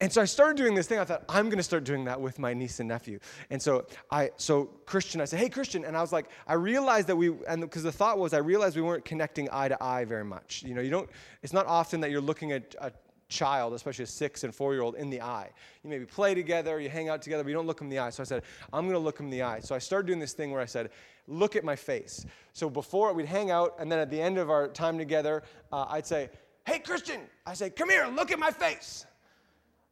And 0.00 0.12
so 0.12 0.22
I 0.22 0.26
started 0.26 0.56
doing 0.56 0.74
this 0.76 0.86
thing. 0.86 1.00
I 1.00 1.04
thought, 1.04 1.24
I'm 1.28 1.46
going 1.46 1.58
to 1.58 1.64
start 1.64 1.82
doing 1.82 2.04
that 2.04 2.20
with 2.20 2.38
my 2.38 2.54
niece 2.54 2.78
and 2.78 2.88
nephew. 2.88 3.18
And 3.50 3.60
so 3.60 3.86
I, 4.12 4.30
so 4.36 4.66
Christian, 4.86 5.20
I 5.20 5.24
said, 5.24 5.40
hey, 5.40 5.48
Christian. 5.48 5.84
And 5.84 5.96
I 5.96 6.00
was 6.00 6.12
like, 6.12 6.26
I 6.46 6.54
realized 6.54 7.08
that 7.08 7.16
we, 7.16 7.32
and 7.48 7.62
because 7.62 7.82
the 7.82 7.90
thought 7.90 8.16
was, 8.16 8.32
I 8.32 8.38
realized 8.38 8.76
we 8.76 8.82
weren't 8.82 9.04
connecting 9.04 9.48
eye 9.50 9.66
to 9.66 9.82
eye 9.82 10.04
very 10.04 10.24
much. 10.24 10.62
You 10.62 10.74
know, 10.74 10.82
you 10.82 10.90
don't, 10.90 11.10
it's 11.42 11.52
not 11.52 11.66
often 11.66 12.00
that 12.02 12.12
you're 12.12 12.20
looking 12.20 12.52
at 12.52 12.76
a 12.80 12.92
child, 13.28 13.74
especially 13.74 14.04
a 14.04 14.06
six 14.06 14.44
and 14.44 14.54
four 14.54 14.72
year 14.72 14.82
old, 14.82 14.94
in 14.96 15.10
the 15.10 15.20
eye. 15.20 15.50
You 15.82 15.90
maybe 15.90 16.06
play 16.06 16.34
together, 16.34 16.80
you 16.80 16.88
hang 16.88 17.08
out 17.08 17.22
together, 17.22 17.42
but 17.42 17.50
you 17.50 17.54
don't 17.54 17.66
look 17.66 17.78
them 17.78 17.86
in 17.86 17.90
the 17.90 17.98
eye. 17.98 18.10
So 18.10 18.22
I 18.22 18.26
said, 18.26 18.42
I'm 18.72 18.84
going 18.84 18.94
to 18.94 18.98
look 18.98 19.16
them 19.16 19.26
in 19.26 19.30
the 19.30 19.42
eye. 19.42 19.60
So 19.60 19.74
I 19.74 19.78
started 19.78 20.06
doing 20.06 20.18
this 20.18 20.32
thing 20.32 20.50
where 20.50 20.60
I 20.60 20.66
said, 20.66 20.90
look 21.28 21.54
at 21.54 21.64
my 21.64 21.76
face. 21.76 22.26
So 22.52 22.68
before 22.68 23.12
we'd 23.12 23.26
hang 23.26 23.50
out, 23.50 23.74
and 23.78 23.92
then 23.92 23.98
at 23.98 24.10
the 24.10 24.20
end 24.20 24.38
of 24.38 24.50
our 24.50 24.68
time 24.68 24.98
together, 24.98 25.42
uh, 25.72 25.86
I'd 25.88 26.06
say, 26.06 26.30
Hey, 26.66 26.80
Christian, 26.80 27.20
I 27.46 27.54
say, 27.54 27.70
Come 27.70 27.90
here, 27.90 28.06
look 28.06 28.30
at 28.30 28.38
my 28.38 28.50
face. 28.50 29.06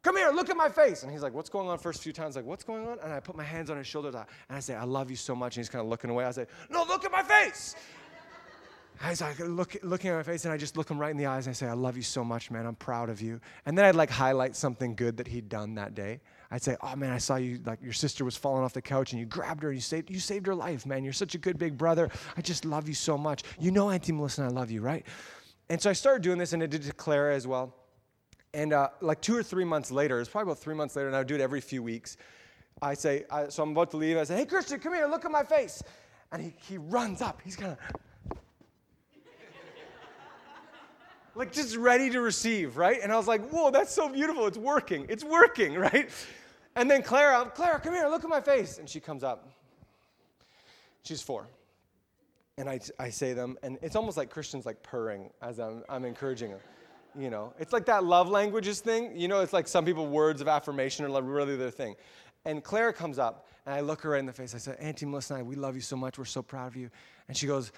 Come 0.03 0.17
here, 0.17 0.31
look 0.31 0.51
at 0.51 0.57
my 0.57 0.69
face. 0.69 1.03
And 1.03 1.13
he's 1.13 1.23
like, 1.23 1.35
What's 1.35 1.49
going 1.49 1.69
on? 1.69 1.79
First 1.79 2.03
few 2.03 2.13
times, 2.13 2.37
like, 2.37 2.45
What's 2.45 2.65
going 2.65 2.87
on? 2.87 2.99
And 3.03 3.13
I 3.13 3.21
put 3.21 3.37
my 3.37 3.45
hands 3.45 3.71
on 3.71 3.77
his 3.77 3.87
shoulders 3.87 4.15
and 4.15 4.27
I 4.51 4.61
say, 4.61 4.75
I 4.75 4.85
love 4.85 5.11
you 5.11 5.17
so 5.17 5.35
much. 5.35 5.57
And 5.57 5.63
he's 5.63 5.71
kind 5.71 5.83
of 5.83 5.89
looking 5.89 6.11
away. 6.11 6.25
I 6.25 6.31
say, 6.33 6.47
No, 6.71 6.85
look 6.85 7.05
at 7.05 7.13
my 7.13 7.23
face. 7.23 7.77
He's 9.09 9.21
like 9.21 9.39
look, 9.39 9.77
looking 9.83 10.11
at 10.11 10.17
my 10.17 10.23
face, 10.23 10.45
and 10.45 10.55
I 10.55 10.57
just 10.57 10.77
look 10.77 10.91
him 10.91 10.99
right 10.99 11.11
in 11.11 11.17
the 11.17 11.27
eyes 11.27 11.47
and 11.47 11.53
I 11.53 11.55
say, 11.55 11.67
I 11.67 11.75
love 11.75 11.97
you 11.97 12.03
so 12.03 12.25
much, 12.25 12.51
man. 12.51 12.67
I'm 12.67 12.75
proud 12.75 13.11
of 13.11 13.21
you. 13.21 13.41
And 13.67 13.77
then 13.77 13.85
I'd 13.85 13.95
like 13.95 14.11
highlight 14.11 14.57
something 14.57 14.95
good 14.95 15.19
that 15.19 15.29
he'd 15.29 15.49
done 15.49 15.75
that 15.75 15.95
day. 15.95 16.21
I'd 16.51 16.63
say, 16.63 16.77
"Oh 16.81 16.95
man, 16.97 17.13
I 17.13 17.19
saw 17.19 17.37
you 17.37 17.61
like 17.65 17.83
your 17.83 17.93
sister 17.93 18.25
was 18.25 18.37
falling 18.37 18.63
off 18.65 18.73
the 18.73 18.83
couch 18.83 19.13
and 19.13 19.21
you 19.21 19.27
grabbed 19.27 19.63
her 19.63 19.71
and 19.71 19.77
you 19.77 19.83
saved 19.83 20.11
you 20.11 20.21
saved 20.21 20.47
her 20.47 20.55
life, 20.55 20.87
man. 20.87 21.05
You're 21.05 21.13
such 21.13 21.35
a 21.35 21.39
good 21.39 21.59
big 21.59 21.77
brother. 21.77 22.09
I 22.37 22.41
just 22.41 22.65
love 22.65 22.89
you 22.89 22.95
so 22.95 23.19
much. 23.19 23.43
You 23.59 23.71
know, 23.71 23.91
Auntie 23.91 24.13
Melissa, 24.13 24.45
I 24.45 24.49
love 24.49 24.71
you, 24.71 24.81
right?" 24.81 25.05
And 25.69 25.81
so 25.83 25.91
I 25.91 25.93
started 25.93 26.23
doing 26.23 26.39
this, 26.39 26.53
and 26.53 26.63
I 26.63 26.67
did 26.67 26.83
to 26.83 26.93
Clara 26.93 27.35
as 27.35 27.47
well. 27.47 27.75
And 28.55 28.73
uh, 28.73 28.91
like 29.01 29.21
two 29.21 29.37
or 29.37 29.43
three 29.43 29.65
months 29.65 29.91
later, 29.91 30.21
it's 30.21 30.31
probably 30.31 30.53
about 30.53 30.61
three 30.61 30.75
months 30.75 30.95
later, 30.95 31.09
and 31.09 31.17
I 31.17 31.21
would 31.21 31.29
do 31.29 31.35
it 31.35 31.41
every 31.41 31.61
few 31.61 31.83
weeks. 31.83 32.17
I 32.81 32.95
say, 32.95 33.25
I, 33.31 33.49
so 33.49 33.63
I'm 33.63 33.73
about 33.73 33.91
to 33.91 33.97
leave. 33.97 34.17
I 34.17 34.25
say, 34.25 34.37
"Hey, 34.37 34.47
Christian, 34.47 34.79
come 34.79 34.95
here, 34.95 35.07
look 35.07 35.25
at 35.25 35.31
my 35.31 35.43
face." 35.43 35.83
And 36.33 36.43
he, 36.43 36.55
he 36.69 36.79
runs 36.79 37.23
up. 37.23 37.41
He's 37.45 37.57
kind 37.57 37.73
of 37.73 37.79
like 41.37 41.53
just 41.53 41.77
ready 41.77 42.09
to 42.11 42.21
receive, 42.21 42.79
right? 42.79 42.99
And 43.03 43.13
I 43.13 43.17
was 43.17 43.29
like, 43.29 43.47
whoa, 43.51 43.71
that's 43.71 43.93
so 43.93 44.09
beautiful. 44.09 44.47
It's 44.47 44.57
working. 44.57 45.07
It's 45.09 45.23
working, 45.23 45.75
right? 45.79 46.11
And 46.75 46.91
then 46.91 47.03
Clara, 47.03 47.51
Clara, 47.55 47.79
come 47.79 47.95
here, 47.95 48.09
look 48.09 48.25
at 48.25 48.31
my 48.31 48.41
face. 48.41 48.79
And 48.79 48.89
she 48.89 49.01
comes 49.01 49.23
up. 49.23 49.49
She's 51.03 51.23
four. 51.23 51.47
And 52.59 52.71
I, 52.71 52.81
I 52.99 53.11
say 53.11 53.35
them, 53.35 53.59
and 53.63 53.79
it's 53.83 53.97
almost 53.97 54.17
like 54.17 54.31
Christians 54.31 54.65
like 54.65 54.83
purring 54.83 55.29
as 55.43 55.61
I'm, 55.61 55.85
I'm 55.91 56.07
encouraging 56.07 56.51
them. 56.51 56.61
You 57.19 57.31
know, 57.31 57.53
it's 57.59 57.73
like 57.73 57.87
that 57.87 58.05
love 58.05 58.29
languages 58.29 58.81
thing. 58.81 59.15
You 59.15 59.29
know, 59.29 59.41
it's 59.41 59.53
like 59.53 59.69
some 59.69 59.85
people 59.85 60.07
words 60.07 60.41
of 60.41 60.49
affirmation 60.49 61.05
are 61.05 61.23
really 61.23 61.57
their 61.57 61.71
thing. 61.71 61.97
And 62.47 62.65
Clara 62.65 62.93
comes 62.93 63.19
up, 63.19 63.47
and 63.67 63.75
I 63.75 63.81
look 63.81 64.03
her 64.03 64.11
right 64.11 64.21
in 64.21 64.27
the 64.27 64.33
face. 64.33 64.55
I 64.55 64.59
said, 64.59 64.79
Auntie 64.81 65.05
Melissa 65.05 65.35
and 65.35 65.41
I, 65.41 65.43
we 65.43 65.55
love 65.55 65.75
you 65.75 65.81
so 65.81 65.97
much. 65.97 66.19
We're 66.19 66.25
so 66.25 66.43
proud 66.43 66.69
of 66.69 66.77
you. 66.77 66.91
And 67.29 67.37
she 67.37 67.47
goes, 67.47 67.73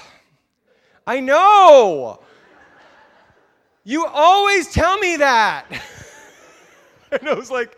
I 1.06 1.20
know. 1.20 2.20
You 3.84 4.06
always 4.06 4.72
tell 4.72 4.98
me 4.98 5.16
that. 5.16 5.66
and 7.12 7.28
I 7.28 7.34
was 7.34 7.50
like, 7.50 7.76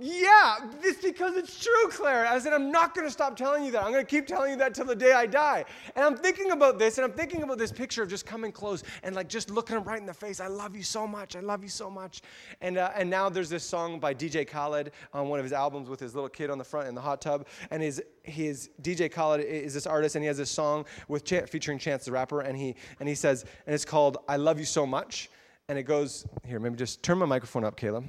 yeah, 0.00 0.58
it's 0.84 1.02
because 1.02 1.36
it's 1.36 1.58
true, 1.58 1.90
Claire. 1.90 2.24
I 2.24 2.38
said, 2.38 2.52
I'm 2.52 2.70
not 2.70 2.94
going 2.94 3.06
to 3.06 3.10
stop 3.10 3.36
telling 3.36 3.64
you 3.64 3.72
that. 3.72 3.82
I'm 3.82 3.90
going 3.90 4.04
to 4.04 4.08
keep 4.08 4.28
telling 4.28 4.52
you 4.52 4.56
that 4.58 4.72
till 4.72 4.84
the 4.84 4.94
day 4.94 5.12
I 5.12 5.26
die. 5.26 5.64
And 5.96 6.04
I'm 6.04 6.16
thinking 6.16 6.52
about 6.52 6.78
this, 6.78 6.98
and 6.98 7.04
I'm 7.04 7.12
thinking 7.12 7.42
about 7.42 7.58
this 7.58 7.72
picture 7.72 8.04
of 8.04 8.08
just 8.08 8.24
coming 8.24 8.52
close 8.52 8.84
and 9.02 9.16
like 9.16 9.28
just 9.28 9.50
looking 9.50 9.76
him 9.76 9.82
right 9.82 9.98
in 9.98 10.06
the 10.06 10.14
face. 10.14 10.38
I 10.38 10.46
love 10.46 10.76
you 10.76 10.84
so 10.84 11.04
much. 11.04 11.34
I 11.34 11.40
love 11.40 11.64
you 11.64 11.68
so 11.68 11.90
much. 11.90 12.22
And 12.60 12.78
uh, 12.78 12.92
and 12.94 13.10
now 13.10 13.28
there's 13.28 13.48
this 13.48 13.64
song 13.64 13.98
by 13.98 14.14
DJ 14.14 14.46
Khaled 14.46 14.92
on 15.12 15.28
one 15.28 15.40
of 15.40 15.44
his 15.44 15.52
albums 15.52 15.88
with 15.88 15.98
his 15.98 16.14
little 16.14 16.30
kid 16.30 16.48
on 16.48 16.58
the 16.58 16.64
front 16.64 16.86
in 16.86 16.94
the 16.94 17.00
hot 17.00 17.20
tub. 17.20 17.48
And 17.72 17.82
his 17.82 18.00
his 18.22 18.70
DJ 18.82 19.10
Khaled 19.10 19.40
is 19.40 19.74
this 19.74 19.86
artist, 19.86 20.14
and 20.14 20.22
he 20.22 20.28
has 20.28 20.36
this 20.36 20.50
song 20.50 20.84
with 21.08 21.24
Ch- 21.24 21.48
featuring 21.48 21.78
Chance 21.78 22.04
the 22.04 22.12
Rapper, 22.12 22.42
and 22.42 22.56
he 22.56 22.76
and 23.00 23.08
he 23.08 23.16
says, 23.16 23.44
and 23.66 23.74
it's 23.74 23.84
called 23.84 24.18
"I 24.28 24.36
Love 24.36 24.60
You 24.60 24.64
So 24.64 24.86
Much." 24.86 25.28
And 25.68 25.76
it 25.76 25.82
goes 25.82 26.24
here. 26.46 26.60
Maybe 26.60 26.76
just 26.76 27.02
turn 27.02 27.18
my 27.18 27.26
microphone 27.26 27.64
up, 27.64 27.76
Caleb 27.76 28.04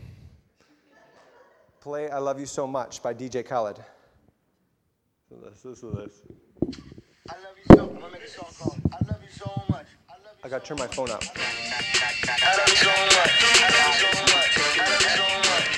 play 1.81 2.09
I 2.09 2.17
Love 2.19 2.39
You 2.39 2.45
So 2.45 2.67
Much 2.67 3.01
by 3.01 3.13
DJ 3.13 3.45
Khaled. 3.45 3.77
So 5.29 5.35
this, 5.35 5.61
this 5.61 5.81
this. 5.81 6.21
I 7.29 7.35
love 7.35 7.55
you 7.55 7.75
so 7.75 7.89
I'm 7.89 7.99
gonna 7.99 8.11
make 8.11 8.23
a 8.23 8.29
song 8.29 8.49
called 8.59 8.77
I 8.91 8.97
love 9.05 9.21
you 9.23 9.31
so 9.31 9.45
much. 9.69 9.85
I, 10.09 10.13
love 10.13 10.35
you 10.37 10.43
I 10.43 10.49
gotta 10.49 10.65
turn 10.65 10.77
my 10.77 10.87
phone 10.87 11.09
up. 11.11 11.23
I 11.23 12.57
love 12.57 12.67
you 12.67 12.75
so 12.75 12.89
much. 12.89 13.33
I 13.39 13.69
love 13.69 13.87
you 13.87 13.99
so 13.99 14.11
much. 14.27 14.59
I 14.59 14.87
love 14.89 15.01
you 15.01 15.09
so 15.09 15.27
much. 15.47 15.69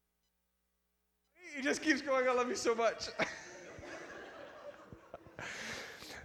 He 1.57 1.63
just 1.63 1.83
keeps 1.83 2.03
going, 2.03 2.29
I 2.29 2.33
love 2.33 2.49
you 2.49 2.57
so 2.57 2.75
much. 2.75 3.09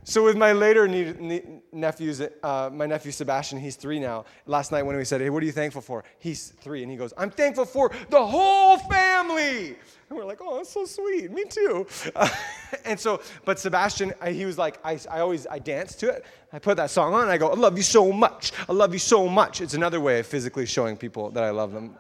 So 0.07 0.23
with 0.23 0.37
my 0.37 0.51
later 0.51 0.87
ne- 0.87 1.15
ne- 1.19 1.61
nephews, 1.71 2.21
uh, 2.21 2.69
my 2.71 2.85
nephew 2.85 3.11
Sebastian, 3.11 3.59
he's 3.59 3.75
three 3.75 3.99
now. 3.99 4.25
Last 4.45 4.71
night 4.71 4.83
when 4.83 4.95
we 4.95 5.03
said, 5.03 5.19
"Hey, 5.19 5.31
what 5.31 5.41
are 5.41 5.47
you 5.47 5.51
thankful 5.51 5.81
for?" 5.81 6.03
He's 6.19 6.49
three, 6.61 6.83
and 6.83 6.91
he 6.91 6.95
goes, 6.95 7.11
"I'm 7.17 7.31
thankful 7.31 7.65
for 7.65 7.91
the 8.11 8.23
whole 8.23 8.77
family." 8.77 9.75
And 10.07 10.17
we're 10.19 10.25
like, 10.25 10.37
"Oh, 10.41 10.57
that's 10.57 10.69
so 10.69 10.85
sweet. 10.85 11.31
Me 11.31 11.43
too." 11.45 11.87
Uh, 12.15 12.29
and 12.85 12.99
so, 12.99 13.19
but 13.45 13.57
Sebastian, 13.57 14.13
I, 14.21 14.31
he 14.31 14.45
was 14.45 14.59
like, 14.59 14.77
I, 14.85 14.99
I 15.09 15.21
always 15.21 15.47
I 15.47 15.57
dance 15.57 15.95
to 15.95 16.09
it. 16.09 16.23
I 16.53 16.59
put 16.59 16.77
that 16.77 16.91
song 16.91 17.15
on, 17.15 17.27
I 17.27 17.39
go, 17.39 17.49
"I 17.49 17.55
love 17.55 17.75
you 17.75 17.83
so 17.83 18.11
much. 18.11 18.51
I 18.69 18.73
love 18.73 18.93
you 18.93 18.99
so 18.99 19.27
much." 19.27 19.59
It's 19.59 19.73
another 19.73 19.99
way 19.99 20.19
of 20.19 20.27
physically 20.27 20.67
showing 20.67 20.97
people 20.97 21.31
that 21.31 21.43
I 21.43 21.49
love 21.49 21.73
them. 21.73 21.97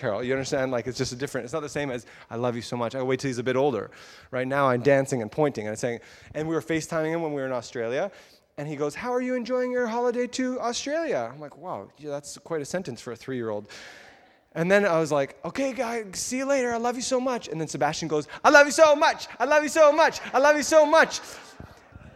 Carol. 0.00 0.24
You 0.24 0.32
understand? 0.32 0.72
Like 0.72 0.86
it's 0.86 0.96
just 0.96 1.12
a 1.12 1.16
different. 1.16 1.44
It's 1.44 1.52
not 1.52 1.60
the 1.60 1.68
same 1.68 1.90
as 1.90 2.06
I 2.30 2.36
love 2.36 2.56
you 2.56 2.62
so 2.62 2.76
much. 2.76 2.94
I 2.94 3.02
wait 3.02 3.20
till 3.20 3.28
he's 3.28 3.38
a 3.38 3.42
bit 3.42 3.56
older. 3.56 3.90
Right 4.30 4.48
now, 4.48 4.68
I'm 4.68 4.80
dancing 4.80 5.20
and 5.20 5.30
pointing 5.30 5.68
and 5.68 5.78
saying. 5.78 6.00
And 6.34 6.48
we 6.48 6.54
were 6.54 6.62
FaceTiming 6.62 7.10
him 7.10 7.22
when 7.22 7.32
we 7.32 7.40
were 7.40 7.46
in 7.46 7.52
Australia, 7.52 8.10
and 8.56 8.66
he 8.66 8.76
goes, 8.76 8.94
"How 8.94 9.12
are 9.12 9.20
you 9.20 9.34
enjoying 9.34 9.70
your 9.70 9.86
holiday 9.86 10.26
to 10.28 10.58
Australia?" 10.60 11.30
I'm 11.32 11.38
like, 11.38 11.58
"Wow, 11.58 11.90
yeah, 11.98 12.10
that's 12.10 12.38
quite 12.38 12.62
a 12.62 12.64
sentence 12.64 13.00
for 13.00 13.12
a 13.12 13.16
three-year-old." 13.16 13.68
And 14.52 14.68
then 14.68 14.84
I 14.84 14.98
was 14.98 15.12
like, 15.12 15.36
okay, 15.44 15.72
guy, 15.72 16.04
see 16.12 16.38
you 16.38 16.44
later. 16.44 16.74
I 16.74 16.76
love 16.78 16.96
you 16.96 17.02
so 17.02 17.20
much. 17.20 17.46
And 17.46 17.60
then 17.60 17.68
Sebastian 17.68 18.08
goes, 18.08 18.26
I 18.42 18.50
love 18.50 18.66
you 18.66 18.72
so 18.72 18.96
much. 18.96 19.28
I 19.38 19.44
love 19.44 19.62
you 19.62 19.68
so 19.68 19.92
much. 19.92 20.18
I 20.32 20.38
love 20.38 20.56
you 20.56 20.64
so 20.64 20.84
much. 20.84 21.20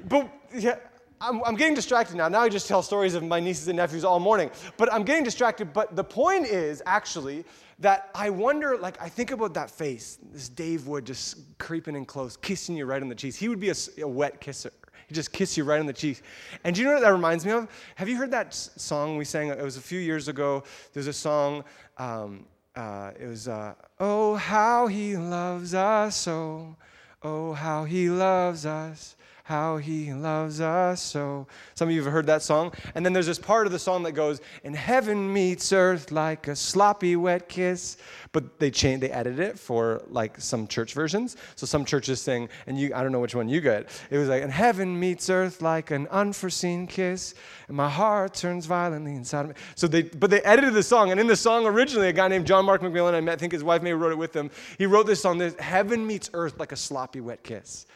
But 0.08 0.28
yeah, 0.52 0.78
I'm, 1.20 1.42
I'm 1.44 1.54
getting 1.54 1.74
distracted 1.74 2.16
now. 2.16 2.28
Now 2.28 2.40
I 2.40 2.48
just 2.48 2.66
tell 2.66 2.82
stories 2.82 3.14
of 3.14 3.22
my 3.22 3.38
nieces 3.38 3.68
and 3.68 3.76
nephews 3.76 4.04
all 4.04 4.18
morning. 4.18 4.50
But 4.76 4.92
I'm 4.92 5.04
getting 5.04 5.22
distracted. 5.22 5.72
But 5.72 5.94
the 5.94 6.02
point 6.02 6.46
is 6.46 6.82
actually 6.86 7.44
that 7.78 8.10
I 8.14 8.30
wonder, 8.30 8.76
like, 8.76 9.00
I 9.00 9.08
think 9.08 9.30
about 9.30 9.54
that 9.54 9.70
face, 9.70 10.18
this 10.32 10.48
Dave 10.48 10.86
Wood 10.86 11.04
just 11.04 11.58
creeping 11.58 11.96
in 11.96 12.04
close, 12.04 12.36
kissing 12.36 12.76
you 12.76 12.86
right 12.86 13.02
on 13.02 13.08
the 13.08 13.14
cheeks. 13.14 13.36
He 13.36 13.48
would 13.48 13.60
be 13.60 13.70
a, 13.70 13.74
a 14.02 14.08
wet 14.08 14.40
kisser. 14.40 14.72
He'd 15.08 15.14
just 15.14 15.32
kiss 15.32 15.56
you 15.56 15.64
right 15.64 15.80
on 15.80 15.86
the 15.86 15.92
cheek. 15.92 16.22
And 16.64 16.74
do 16.74 16.80
you 16.80 16.86
know 16.86 16.94
what 16.94 17.02
that 17.02 17.12
reminds 17.12 17.44
me 17.44 17.52
of? 17.52 17.68
Have 17.96 18.08
you 18.08 18.16
heard 18.16 18.30
that 18.30 18.54
song 18.54 19.16
we 19.16 19.24
sang? 19.24 19.48
It 19.48 19.62
was 19.62 19.76
a 19.76 19.82
few 19.82 19.98
years 19.98 20.28
ago. 20.28 20.62
There's 20.92 21.08
a 21.08 21.12
song, 21.12 21.64
um, 21.98 22.46
uh, 22.74 23.10
it 23.18 23.26
was, 23.26 23.48
uh, 23.48 23.74
Oh, 24.00 24.36
how 24.36 24.86
he 24.86 25.16
loves 25.16 25.74
us 25.74 26.16
so. 26.16 26.76
Oh, 27.22 27.52
how 27.52 27.84
he 27.84 28.10
loves 28.10 28.66
us 28.66 29.16
how 29.44 29.76
he 29.76 30.10
loves 30.10 30.58
us 30.58 31.02
so. 31.02 31.46
Some 31.74 31.88
of 31.88 31.94
you 31.94 32.02
have 32.02 32.10
heard 32.10 32.26
that 32.26 32.42
song. 32.42 32.72
And 32.94 33.04
then 33.04 33.12
there's 33.12 33.26
this 33.26 33.38
part 33.38 33.66
of 33.66 33.72
the 33.72 33.78
song 33.78 34.02
that 34.04 34.12
goes, 34.12 34.40
And 34.64 34.74
heaven 34.74 35.30
meets 35.30 35.70
earth 35.70 36.10
like 36.10 36.48
a 36.48 36.56
sloppy 36.56 37.14
wet 37.14 37.46
kiss. 37.46 37.98
But 38.32 38.58
they 38.58 38.70
changed, 38.70 39.02
they 39.02 39.10
edited 39.10 39.40
it 39.40 39.58
for 39.58 40.02
like 40.08 40.40
some 40.40 40.66
church 40.66 40.94
versions. 40.94 41.36
So 41.56 41.66
some 41.66 41.84
churches 41.84 42.22
sing, 42.22 42.48
and 42.66 42.78
you, 42.78 42.94
I 42.94 43.02
don't 43.02 43.12
know 43.12 43.20
which 43.20 43.34
one 43.34 43.50
you 43.50 43.60
get. 43.60 43.90
It 44.10 44.16
was 44.16 44.30
like, 44.30 44.42
And 44.42 44.50
heaven 44.50 44.98
meets 44.98 45.28
earth 45.28 45.60
like 45.60 45.90
an 45.90 46.08
unforeseen 46.10 46.86
kiss, 46.86 47.34
and 47.68 47.76
my 47.76 47.88
heart 47.90 48.32
turns 48.32 48.64
violently 48.64 49.14
inside 49.14 49.42
of 49.42 49.48
me. 49.48 49.54
So 49.74 49.86
they, 49.86 50.02
but 50.04 50.30
they 50.30 50.40
edited 50.40 50.72
the 50.72 50.82
song. 50.82 51.10
And 51.10 51.20
in 51.20 51.26
the 51.26 51.36
song 51.36 51.66
originally, 51.66 52.08
a 52.08 52.14
guy 52.14 52.28
named 52.28 52.46
John 52.46 52.64
Mark 52.64 52.80
McMillan, 52.80 53.12
I 53.12 53.20
met, 53.20 53.34
I 53.34 53.36
think 53.36 53.52
his 53.52 53.62
wife 53.62 53.82
maybe 53.82 53.94
wrote 53.94 54.12
it 54.12 54.18
with 54.18 54.34
him. 54.34 54.50
He 54.78 54.86
wrote 54.86 55.06
this 55.06 55.20
song, 55.20 55.36
this, 55.36 55.54
Heaven 55.58 56.06
meets 56.06 56.30
earth 56.32 56.58
like 56.58 56.72
a 56.72 56.76
sloppy 56.76 57.20
wet 57.20 57.42
kiss. 57.44 57.86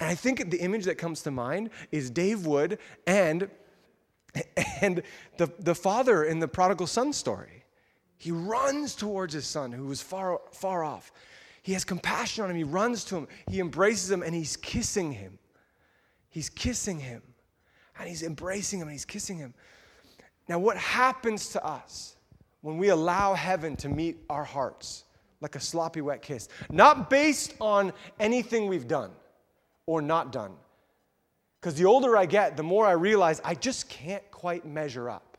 And 0.00 0.10
I 0.10 0.14
think 0.14 0.50
the 0.50 0.58
image 0.58 0.84
that 0.84 0.98
comes 0.98 1.22
to 1.22 1.30
mind 1.30 1.70
is 1.92 2.10
Dave 2.10 2.46
Wood 2.46 2.78
and, 3.06 3.48
and 4.80 5.02
the, 5.38 5.52
the 5.58 5.74
father 5.74 6.24
in 6.24 6.40
the 6.40 6.48
prodigal 6.48 6.86
son 6.86 7.12
story. 7.12 7.64
He 8.16 8.30
runs 8.30 8.94
towards 8.94 9.34
his 9.34 9.46
son 9.46 9.72
who 9.72 9.86
was 9.86 10.00
far, 10.00 10.40
far 10.52 10.82
off. 10.82 11.12
He 11.62 11.72
has 11.72 11.84
compassion 11.84 12.44
on 12.44 12.50
him. 12.50 12.56
He 12.56 12.64
runs 12.64 13.04
to 13.04 13.16
him. 13.16 13.28
He 13.48 13.60
embraces 13.60 14.10
him 14.10 14.22
and 14.22 14.34
he's 14.34 14.56
kissing 14.56 15.12
him. 15.12 15.38
He's 16.30 16.48
kissing 16.48 17.00
him. 17.00 17.22
And 17.98 18.08
he's 18.08 18.22
embracing 18.22 18.80
him 18.80 18.88
and 18.88 18.92
he's 18.92 19.04
kissing 19.04 19.38
him. 19.38 19.54
Now, 20.48 20.58
what 20.58 20.76
happens 20.76 21.50
to 21.50 21.64
us 21.64 22.16
when 22.60 22.76
we 22.76 22.88
allow 22.88 23.34
heaven 23.34 23.76
to 23.76 23.88
meet 23.88 24.18
our 24.28 24.44
hearts 24.44 25.04
like 25.40 25.54
a 25.54 25.60
sloppy 25.60 26.00
wet 26.00 26.20
kiss? 26.20 26.48
Not 26.70 27.08
based 27.08 27.54
on 27.60 27.92
anything 28.18 28.66
we've 28.66 28.88
done 28.88 29.10
or 29.86 30.02
not 30.02 30.32
done. 30.32 30.52
Because 31.60 31.76
the 31.76 31.84
older 31.84 32.16
I 32.16 32.26
get, 32.26 32.56
the 32.56 32.62
more 32.62 32.86
I 32.86 32.92
realize 32.92 33.40
I 33.44 33.54
just 33.54 33.88
can't 33.88 34.28
quite 34.30 34.66
measure 34.66 35.08
up. 35.08 35.38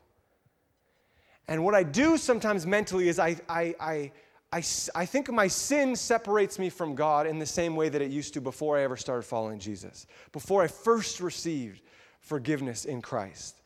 And 1.48 1.64
what 1.64 1.74
I 1.74 1.84
do 1.84 2.16
sometimes 2.16 2.66
mentally 2.66 3.08
is 3.08 3.18
I, 3.18 3.36
I, 3.48 3.74
I, 3.78 4.12
I, 4.52 4.58
I 4.94 5.06
think 5.06 5.30
my 5.30 5.46
sin 5.46 5.94
separates 5.94 6.58
me 6.58 6.68
from 6.68 6.94
God 6.94 7.26
in 7.26 7.38
the 7.38 7.46
same 7.46 7.76
way 7.76 7.88
that 7.88 8.02
it 8.02 8.10
used 8.10 8.34
to 8.34 8.40
before 8.40 8.76
I 8.76 8.82
ever 8.82 8.96
started 8.96 9.22
following 9.22 9.58
Jesus, 9.58 10.06
before 10.32 10.62
I 10.62 10.66
first 10.66 11.20
received 11.20 11.82
forgiveness 12.20 12.84
in 12.84 13.00
Christ. 13.02 13.60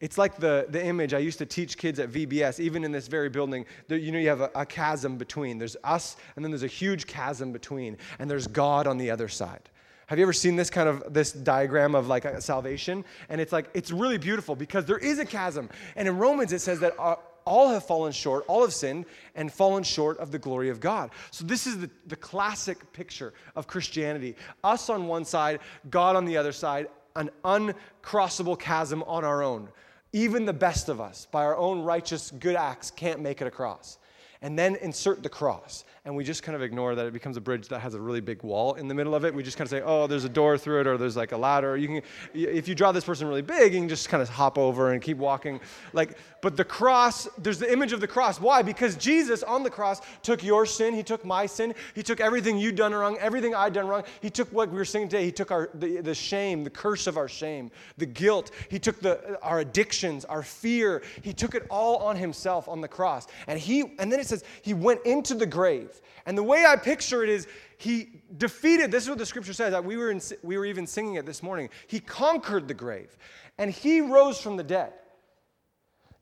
It's 0.00 0.18
like 0.18 0.36
the, 0.36 0.66
the 0.68 0.84
image 0.84 1.14
I 1.14 1.18
used 1.18 1.38
to 1.38 1.46
teach 1.46 1.78
kids 1.78 1.98
at 1.98 2.10
VBS, 2.10 2.60
even 2.60 2.84
in 2.84 2.92
this 2.92 3.08
very 3.08 3.28
building. 3.28 3.64
You 3.88 4.12
know, 4.12 4.18
you 4.18 4.28
have 4.28 4.42
a, 4.42 4.50
a 4.54 4.66
chasm 4.66 5.16
between. 5.16 5.58
There's 5.58 5.76
us, 5.82 6.16
and 6.36 6.44
then 6.44 6.50
there's 6.50 6.62
a 6.62 6.68
huge 6.68 7.06
chasm 7.06 7.52
between, 7.52 7.96
and 8.18 8.30
there's 8.30 8.46
God 8.46 8.86
on 8.86 8.98
the 8.98 9.10
other 9.10 9.28
side. 9.28 9.70
Have 10.06 10.18
you 10.18 10.24
ever 10.24 10.32
seen 10.32 10.56
this 10.56 10.70
kind 10.70 10.88
of 10.88 11.12
this 11.12 11.32
diagram 11.32 11.94
of 11.94 12.08
like 12.08 12.26
salvation? 12.40 13.04
And 13.28 13.40
it's 13.40 13.52
like 13.52 13.68
it's 13.74 13.90
really 13.90 14.18
beautiful 14.18 14.54
because 14.54 14.84
there 14.84 14.98
is 14.98 15.18
a 15.18 15.24
chasm. 15.24 15.70
And 15.96 16.08
in 16.08 16.18
Romans 16.18 16.52
it 16.52 16.60
says 16.60 16.80
that 16.80 16.94
uh, 16.98 17.16
all 17.44 17.68
have 17.68 17.84
fallen 17.84 18.12
short, 18.12 18.44
all 18.48 18.62
have 18.62 18.72
sinned 18.72 19.06
and 19.34 19.52
fallen 19.52 19.82
short 19.82 20.18
of 20.18 20.30
the 20.30 20.38
glory 20.38 20.70
of 20.70 20.80
God. 20.80 21.10
So 21.30 21.44
this 21.44 21.66
is 21.66 21.78
the, 21.78 21.90
the 22.06 22.16
classic 22.16 22.92
picture 22.92 23.34
of 23.54 23.66
Christianity. 23.66 24.36
Us 24.62 24.88
on 24.88 25.06
one 25.06 25.24
side, 25.24 25.60
God 25.90 26.16
on 26.16 26.24
the 26.24 26.36
other 26.36 26.52
side, 26.52 26.88
an 27.16 27.30
uncrossable 27.44 28.58
chasm 28.58 29.02
on 29.04 29.24
our 29.24 29.42
own. 29.42 29.68
Even 30.12 30.44
the 30.44 30.52
best 30.52 30.88
of 30.88 31.00
us, 31.00 31.26
by 31.30 31.44
our 31.44 31.56
own 31.56 31.82
righteous 31.82 32.30
good 32.30 32.56
acts, 32.56 32.90
can't 32.90 33.20
make 33.20 33.40
it 33.40 33.46
across 33.46 33.98
and 34.44 34.58
then 34.58 34.76
insert 34.76 35.22
the 35.22 35.28
cross. 35.28 35.86
And 36.06 36.14
we 36.14 36.22
just 36.22 36.42
kind 36.42 36.54
of 36.54 36.60
ignore 36.60 36.94
that 36.94 37.06
it 37.06 37.14
becomes 37.14 37.38
a 37.38 37.40
bridge 37.40 37.68
that 37.68 37.78
has 37.78 37.94
a 37.94 38.00
really 38.00 38.20
big 38.20 38.42
wall 38.42 38.74
in 38.74 38.88
the 38.88 38.94
middle 38.94 39.14
of 39.14 39.24
it. 39.24 39.34
We 39.34 39.42
just 39.42 39.56
kind 39.56 39.66
of 39.66 39.70
say, 39.70 39.80
oh, 39.82 40.06
there's 40.06 40.24
a 40.24 40.28
door 40.28 40.58
through 40.58 40.80
it, 40.80 40.86
or 40.86 40.98
there's 40.98 41.16
like 41.16 41.32
a 41.32 41.36
ladder. 41.36 41.78
You 41.78 41.88
can, 41.88 42.02
if 42.34 42.68
you 42.68 42.74
draw 42.74 42.92
this 42.92 43.04
person 43.04 43.26
really 43.26 43.40
big, 43.40 43.72
you 43.72 43.80
can 43.80 43.88
just 43.88 44.10
kind 44.10 44.22
of 44.22 44.28
hop 44.28 44.58
over 44.58 44.92
and 44.92 45.00
keep 45.00 45.16
walking. 45.16 45.60
Like, 45.94 46.18
but 46.42 46.58
the 46.58 46.64
cross, 46.64 47.26
there's 47.38 47.58
the 47.58 47.72
image 47.72 47.94
of 47.94 48.02
the 48.02 48.06
cross. 48.06 48.38
Why? 48.38 48.60
Because 48.60 48.96
Jesus 48.96 49.42
on 49.42 49.62
the 49.62 49.70
cross 49.70 50.02
took 50.22 50.44
your 50.44 50.66
sin, 50.66 50.92
He 50.92 51.02
took 51.02 51.24
my 51.24 51.46
sin, 51.46 51.74
He 51.94 52.02
took 52.02 52.20
everything 52.20 52.58
you'd 52.58 52.76
done 52.76 52.92
wrong, 52.92 53.16
everything 53.18 53.54
I'd 53.54 53.72
done 53.72 53.88
wrong. 53.88 54.04
He 54.20 54.28
took 54.28 54.52
what 54.52 54.68
we 54.68 54.76
were 54.76 54.84
singing 54.84 55.08
today. 55.08 55.24
He 55.24 55.32
took 55.32 55.50
our 55.50 55.70
the, 55.72 56.02
the 56.02 56.14
shame, 56.14 56.64
the 56.64 56.70
curse 56.70 57.06
of 57.06 57.16
our 57.16 57.28
shame, 57.28 57.70
the 57.96 58.04
guilt. 58.04 58.50
He 58.68 58.78
took 58.78 59.00
the 59.00 59.38
our 59.40 59.60
addictions, 59.60 60.26
our 60.26 60.42
fear. 60.42 61.02
He 61.22 61.32
took 61.32 61.54
it 61.54 61.66
all 61.70 61.96
on 61.96 62.16
Himself 62.16 62.68
on 62.68 62.82
the 62.82 62.88
cross. 62.88 63.26
And 63.46 63.58
He, 63.58 63.94
and 63.98 64.12
then 64.12 64.20
it 64.20 64.26
says 64.26 64.44
he 64.60 64.74
went 64.74 65.00
into 65.06 65.34
the 65.34 65.46
grave. 65.46 65.93
And 66.26 66.36
the 66.36 66.42
way 66.42 66.64
I 66.66 66.76
picture 66.76 67.22
it 67.22 67.28
is 67.28 67.46
he 67.76 68.22
defeated, 68.36 68.90
this 68.90 69.04
is 69.04 69.08
what 69.08 69.18
the 69.18 69.26
scripture 69.26 69.52
says. 69.52 69.74
We, 69.82 69.96
were 69.96 70.10
in, 70.10 70.20
we 70.42 70.56
were 70.56 70.66
even 70.66 70.86
singing 70.86 71.14
it 71.14 71.26
this 71.26 71.42
morning. 71.42 71.68
He 71.86 72.00
conquered 72.00 72.68
the 72.68 72.74
grave 72.74 73.16
and 73.58 73.70
he 73.70 74.00
rose 74.00 74.40
from 74.40 74.56
the 74.56 74.62
dead. 74.62 74.92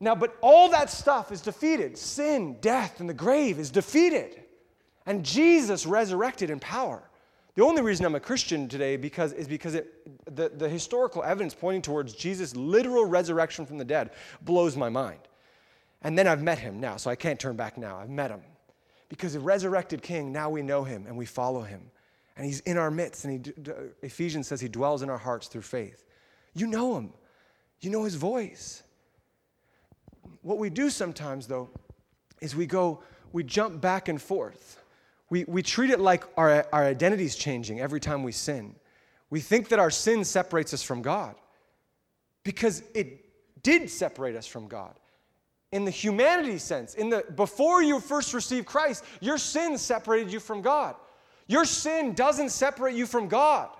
Now, 0.00 0.16
but 0.16 0.36
all 0.40 0.68
that 0.70 0.90
stuff 0.90 1.30
is 1.30 1.40
defeated. 1.40 1.96
Sin, 1.96 2.56
death, 2.60 2.98
and 2.98 3.08
the 3.08 3.14
grave 3.14 3.60
is 3.60 3.70
defeated. 3.70 4.42
And 5.06 5.24
Jesus 5.24 5.86
resurrected 5.86 6.50
in 6.50 6.58
power. 6.58 7.08
The 7.54 7.62
only 7.62 7.82
reason 7.82 8.06
I'm 8.06 8.14
a 8.14 8.20
Christian 8.20 8.66
today 8.66 8.96
because, 8.96 9.32
is 9.32 9.46
because 9.46 9.74
it, 9.74 10.34
the, 10.34 10.48
the 10.48 10.68
historical 10.68 11.22
evidence 11.22 11.54
pointing 11.54 11.82
towards 11.82 12.14
Jesus' 12.14 12.56
literal 12.56 13.04
resurrection 13.04 13.66
from 13.66 13.78
the 13.78 13.84
dead 13.84 14.10
blows 14.40 14.76
my 14.76 14.88
mind. 14.88 15.20
And 16.02 16.18
then 16.18 16.26
I've 16.26 16.42
met 16.42 16.58
him 16.58 16.80
now, 16.80 16.96
so 16.96 17.10
I 17.10 17.14
can't 17.14 17.38
turn 17.38 17.56
back 17.56 17.78
now. 17.78 17.98
I've 17.98 18.10
met 18.10 18.30
him. 18.30 18.40
Because 19.12 19.34
the 19.34 19.40
resurrected 19.40 20.00
king, 20.00 20.32
now 20.32 20.48
we 20.48 20.62
know 20.62 20.84
him 20.84 21.04
and 21.06 21.18
we 21.18 21.26
follow 21.26 21.60
him. 21.60 21.82
And 22.34 22.46
he's 22.46 22.60
in 22.60 22.78
our 22.78 22.90
midst, 22.90 23.26
and 23.26 23.46
he, 23.46 23.52
Ephesians 24.00 24.48
says 24.48 24.58
he 24.58 24.68
dwells 24.68 25.02
in 25.02 25.10
our 25.10 25.18
hearts 25.18 25.48
through 25.48 25.60
faith. 25.60 26.06
You 26.54 26.66
know 26.66 26.96
him, 26.96 27.12
you 27.82 27.90
know 27.90 28.04
his 28.04 28.14
voice. 28.14 28.82
What 30.40 30.56
we 30.56 30.70
do 30.70 30.88
sometimes, 30.88 31.46
though, 31.46 31.68
is 32.40 32.56
we 32.56 32.64
go, 32.64 33.02
we 33.32 33.44
jump 33.44 33.82
back 33.82 34.08
and 34.08 34.20
forth. 34.20 34.82
We, 35.28 35.44
we 35.44 35.62
treat 35.62 35.90
it 35.90 36.00
like 36.00 36.24
our, 36.38 36.66
our 36.72 36.84
identity 36.84 37.26
is 37.26 37.36
changing 37.36 37.80
every 37.80 38.00
time 38.00 38.22
we 38.22 38.32
sin. 38.32 38.74
We 39.28 39.40
think 39.40 39.68
that 39.68 39.78
our 39.78 39.90
sin 39.90 40.24
separates 40.24 40.72
us 40.72 40.82
from 40.82 41.02
God 41.02 41.34
because 42.44 42.82
it 42.94 43.62
did 43.62 43.90
separate 43.90 44.36
us 44.36 44.46
from 44.46 44.68
God 44.68 44.94
in 45.72 45.84
the 45.84 45.90
humanity 45.90 46.58
sense, 46.58 46.94
in 46.94 47.10
the 47.10 47.24
before 47.34 47.82
you 47.82 47.98
first 47.98 48.34
received 48.34 48.66
Christ, 48.66 49.04
your 49.20 49.38
sin 49.38 49.78
separated 49.78 50.32
you 50.32 50.38
from 50.38 50.62
God. 50.62 50.94
Your 51.48 51.64
sin 51.64 52.12
doesn't 52.12 52.50
separate 52.50 52.94
you 52.94 53.06
from 53.06 53.28
God. 53.28 53.70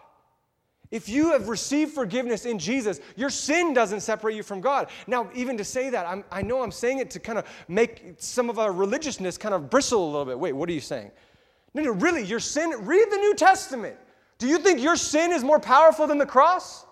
If 0.90 1.09
you 1.09 1.33
have 1.33 1.48
received 1.48 1.92
forgiveness 1.92 2.44
in 2.44 2.59
Jesus, 2.59 3.00
your 3.16 3.31
sin 3.31 3.72
doesn't 3.72 4.00
separate 4.00 4.37
you 4.37 4.42
from 4.42 4.61
God. 4.61 4.88
Now, 5.07 5.31
even 5.35 5.57
to 5.57 5.64
say 5.64 5.88
that, 5.88 6.07
I'm, 6.07 6.22
i 6.31 6.42
know 6.42 6.62
I'm 6.62 6.70
saying 6.70 6.98
it 6.98 7.11
to 7.12 7.20
kind 7.20 7.38
of 7.38 7.46
make 7.66 8.14
some 8.18 8.50
of 8.50 8.59
our 8.59 8.72
religiousness 8.72 9.38
kind 9.38 9.55
of 9.55 9.70
bristle 9.70 10.05
a 10.05 10.11
little 10.11 10.26
bit. 10.26 10.38
Wait, 10.38 10.52
what 10.52 10.68
are 10.68 10.72
you 10.72 10.83
saying? 10.83 11.11
No, 11.72 11.83
no, 11.83 11.92
really, 11.92 12.22
your 12.22 12.40
sin, 12.40 12.74
read 12.85 13.07
the 13.11 13.16
New 13.16 13.35
Testament. 13.35 13.96
Do 14.37 14.46
you 14.46 14.59
think 14.59 14.81
your 14.81 14.96
sin 14.96 15.33
is 15.33 15.42
more 15.42 15.59
powerful 15.59 16.07
than 16.07 16.18
the 16.18 16.26
cross? 16.26 16.85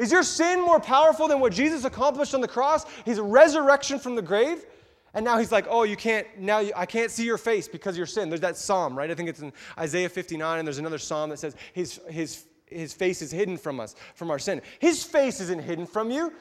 Is 0.00 0.10
your 0.10 0.22
sin 0.22 0.62
more 0.62 0.80
powerful 0.80 1.28
than 1.28 1.40
what 1.40 1.52
Jesus 1.52 1.84
accomplished 1.84 2.32
on 2.34 2.40
the 2.40 2.48
cross? 2.48 2.86
His 3.04 3.20
resurrection 3.20 3.98
from 3.98 4.14
the 4.14 4.22
grave? 4.22 4.64
And 5.12 5.22
now 5.22 5.36
he's 5.36 5.52
like, 5.52 5.66
oh, 5.68 5.82
you 5.82 5.94
can't, 5.94 6.26
now 6.38 6.60
you, 6.60 6.72
I 6.74 6.86
can't 6.86 7.10
see 7.10 7.26
your 7.26 7.36
face 7.36 7.68
because 7.68 7.96
of 7.96 7.98
your 7.98 8.06
sin. 8.06 8.30
There's 8.30 8.40
that 8.40 8.56
psalm, 8.56 8.96
right? 8.96 9.10
I 9.10 9.14
think 9.14 9.28
it's 9.28 9.40
in 9.40 9.52
Isaiah 9.76 10.08
59, 10.08 10.58
and 10.58 10.66
there's 10.66 10.78
another 10.78 10.96
psalm 10.96 11.28
that 11.28 11.38
says 11.38 11.54
his, 11.74 12.00
his, 12.08 12.46
his 12.64 12.94
face 12.94 13.20
is 13.20 13.30
hidden 13.30 13.58
from 13.58 13.78
us, 13.78 13.94
from 14.14 14.30
our 14.30 14.38
sin. 14.38 14.62
His 14.78 15.04
face 15.04 15.38
isn't 15.38 15.62
hidden 15.62 15.84
from 15.84 16.10
you. 16.10 16.32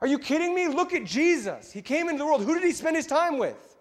Are 0.00 0.06
you 0.06 0.20
kidding 0.20 0.54
me? 0.54 0.68
Look 0.68 0.94
at 0.94 1.04
Jesus. 1.04 1.72
He 1.72 1.82
came 1.82 2.08
into 2.08 2.18
the 2.18 2.26
world. 2.26 2.44
Who 2.44 2.54
did 2.54 2.62
he 2.62 2.70
spend 2.70 2.94
his 2.94 3.08
time 3.08 3.38
with? 3.38 3.76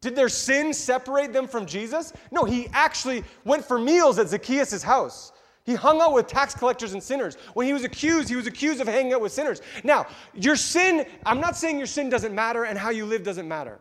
Did 0.00 0.16
their 0.16 0.28
sin 0.28 0.74
separate 0.74 1.32
them 1.32 1.46
from 1.46 1.64
Jesus? 1.64 2.12
No, 2.32 2.42
he 2.42 2.66
actually 2.72 3.22
went 3.44 3.64
for 3.64 3.78
meals 3.78 4.18
at 4.18 4.28
Zacchaeus' 4.28 4.82
house. 4.82 5.30
He 5.66 5.74
hung 5.74 6.00
out 6.00 6.12
with 6.12 6.28
tax 6.28 6.54
collectors 6.54 6.92
and 6.92 7.02
sinners. 7.02 7.36
When 7.54 7.66
he 7.66 7.72
was 7.72 7.82
accused, 7.82 8.28
he 8.28 8.36
was 8.36 8.46
accused 8.46 8.80
of 8.80 8.86
hanging 8.86 9.12
out 9.12 9.20
with 9.20 9.32
sinners. 9.32 9.60
Now, 9.82 10.06
your 10.32 10.54
sin, 10.54 11.04
I'm 11.26 11.40
not 11.40 11.56
saying 11.56 11.76
your 11.76 11.88
sin 11.88 12.08
doesn't 12.08 12.32
matter 12.32 12.64
and 12.64 12.78
how 12.78 12.90
you 12.90 13.04
live 13.04 13.24
doesn't 13.24 13.48
matter. 13.48 13.80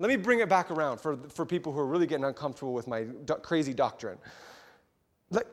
Let 0.00 0.08
me 0.08 0.16
bring 0.16 0.40
it 0.40 0.48
back 0.48 0.72
around 0.72 0.98
for, 0.98 1.16
for 1.28 1.46
people 1.46 1.72
who 1.72 1.78
are 1.78 1.86
really 1.86 2.06
getting 2.06 2.24
uncomfortable 2.24 2.72
with 2.72 2.88
my 2.88 3.04
do- 3.04 3.34
crazy 3.34 3.72
doctrine. 3.72 4.18
Like, 5.30 5.46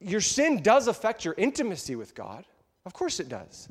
your 0.00 0.20
sin 0.20 0.62
does 0.62 0.88
affect 0.88 1.24
your 1.24 1.34
intimacy 1.38 1.94
with 1.94 2.14
God. 2.14 2.44
Of 2.84 2.92
course 2.92 3.20
it 3.20 3.28
does. 3.28 3.68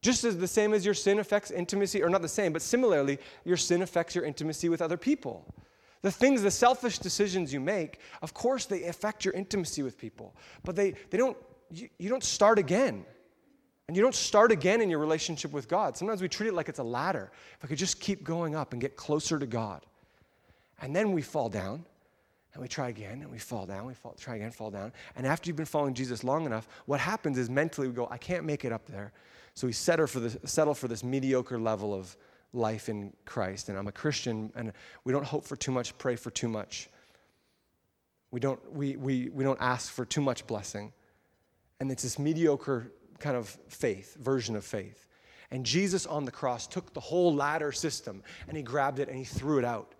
Just 0.00 0.24
as 0.24 0.38
the 0.38 0.46
same 0.46 0.72
as 0.72 0.84
your 0.84 0.94
sin 0.94 1.18
affects 1.18 1.50
intimacy, 1.50 2.02
or 2.02 2.08
not 2.08 2.22
the 2.22 2.28
same, 2.28 2.52
but 2.52 2.62
similarly, 2.62 3.18
your 3.44 3.56
sin 3.56 3.82
affects 3.82 4.14
your 4.14 4.24
intimacy 4.24 4.68
with 4.68 4.80
other 4.80 4.96
people. 4.96 5.44
The 6.02 6.10
things, 6.10 6.42
the 6.42 6.50
selfish 6.50 6.98
decisions 6.98 7.52
you 7.52 7.60
make, 7.60 8.00
of 8.22 8.34
course, 8.34 8.66
they 8.66 8.84
affect 8.84 9.24
your 9.24 9.34
intimacy 9.34 9.82
with 9.82 9.98
people, 9.98 10.34
but 10.62 10.76
they, 10.76 10.94
they 11.10 11.18
don't, 11.18 11.36
you, 11.70 11.88
you 11.98 12.08
don't 12.08 12.24
start 12.24 12.58
again. 12.58 13.04
And 13.88 13.96
you 13.96 14.02
don't 14.02 14.14
start 14.14 14.50
again 14.50 14.80
in 14.80 14.90
your 14.90 14.98
relationship 14.98 15.52
with 15.52 15.68
God. 15.68 15.96
Sometimes 15.96 16.20
we 16.20 16.28
treat 16.28 16.48
it 16.48 16.54
like 16.54 16.68
it's 16.68 16.80
a 16.80 16.84
ladder. 16.84 17.30
If 17.56 17.64
I 17.64 17.68
could 17.68 17.78
just 17.78 18.00
keep 18.00 18.24
going 18.24 18.56
up 18.56 18.72
and 18.72 18.82
get 18.82 18.96
closer 18.96 19.38
to 19.38 19.46
God. 19.46 19.86
And 20.82 20.94
then 20.94 21.12
we 21.12 21.22
fall 21.22 21.48
down 21.48 21.84
and 22.52 22.62
we 22.62 22.68
try 22.68 22.88
again 22.88 23.22
and 23.22 23.30
we 23.30 23.38
fall 23.38 23.64
down, 23.64 23.86
we 23.86 23.94
fall, 23.94 24.14
try 24.18 24.36
again, 24.36 24.50
fall 24.50 24.70
down. 24.70 24.92
And 25.14 25.26
after 25.26 25.48
you've 25.48 25.56
been 25.56 25.66
following 25.66 25.94
Jesus 25.94 26.24
long 26.24 26.46
enough, 26.46 26.66
what 26.86 26.98
happens 26.98 27.38
is 27.38 27.48
mentally 27.48 27.86
we 27.86 27.94
go, 27.94 28.08
I 28.10 28.18
can't 28.18 28.44
make 28.44 28.64
it 28.64 28.72
up 28.72 28.86
there. 28.86 29.12
So 29.54 29.66
we 29.66 29.72
settle 29.72 30.06
for 30.06 30.20
this, 30.20 30.36
settle 30.44 30.74
for 30.74 30.88
this 30.88 31.04
mediocre 31.04 31.58
level 31.58 31.94
of 31.94 32.16
life 32.52 32.88
in 32.88 33.12
Christ. 33.24 33.68
And 33.68 33.78
I'm 33.78 33.86
a 33.86 33.92
Christian 33.92 34.52
and 34.54 34.72
we 35.04 35.12
don't 35.12 35.24
hope 35.24 35.44
for 35.44 35.56
too 35.56 35.72
much, 35.72 35.96
pray 35.98 36.16
for 36.16 36.30
too 36.30 36.48
much. 36.48 36.88
We 38.30 38.40
don't, 38.40 38.60
we, 38.72 38.96
we, 38.96 39.28
we 39.28 39.44
don't 39.44 39.60
ask 39.60 39.92
for 39.92 40.04
too 40.04 40.20
much 40.20 40.46
blessing. 40.46 40.92
And 41.80 41.90
it's 41.90 42.02
this 42.02 42.18
mediocre 42.18 42.92
kind 43.18 43.36
of 43.36 43.48
faith, 43.68 44.16
version 44.20 44.56
of 44.56 44.64
faith. 44.64 45.06
And 45.50 45.64
Jesus 45.64 46.06
on 46.06 46.24
the 46.24 46.30
cross 46.30 46.66
took 46.66 46.92
the 46.92 47.00
whole 47.00 47.34
ladder 47.34 47.72
system 47.72 48.22
and 48.48 48.56
he 48.56 48.62
grabbed 48.62 48.98
it 48.98 49.08
and 49.08 49.16
he 49.16 49.24
threw 49.24 49.58
it 49.58 49.64
out. 49.64 49.94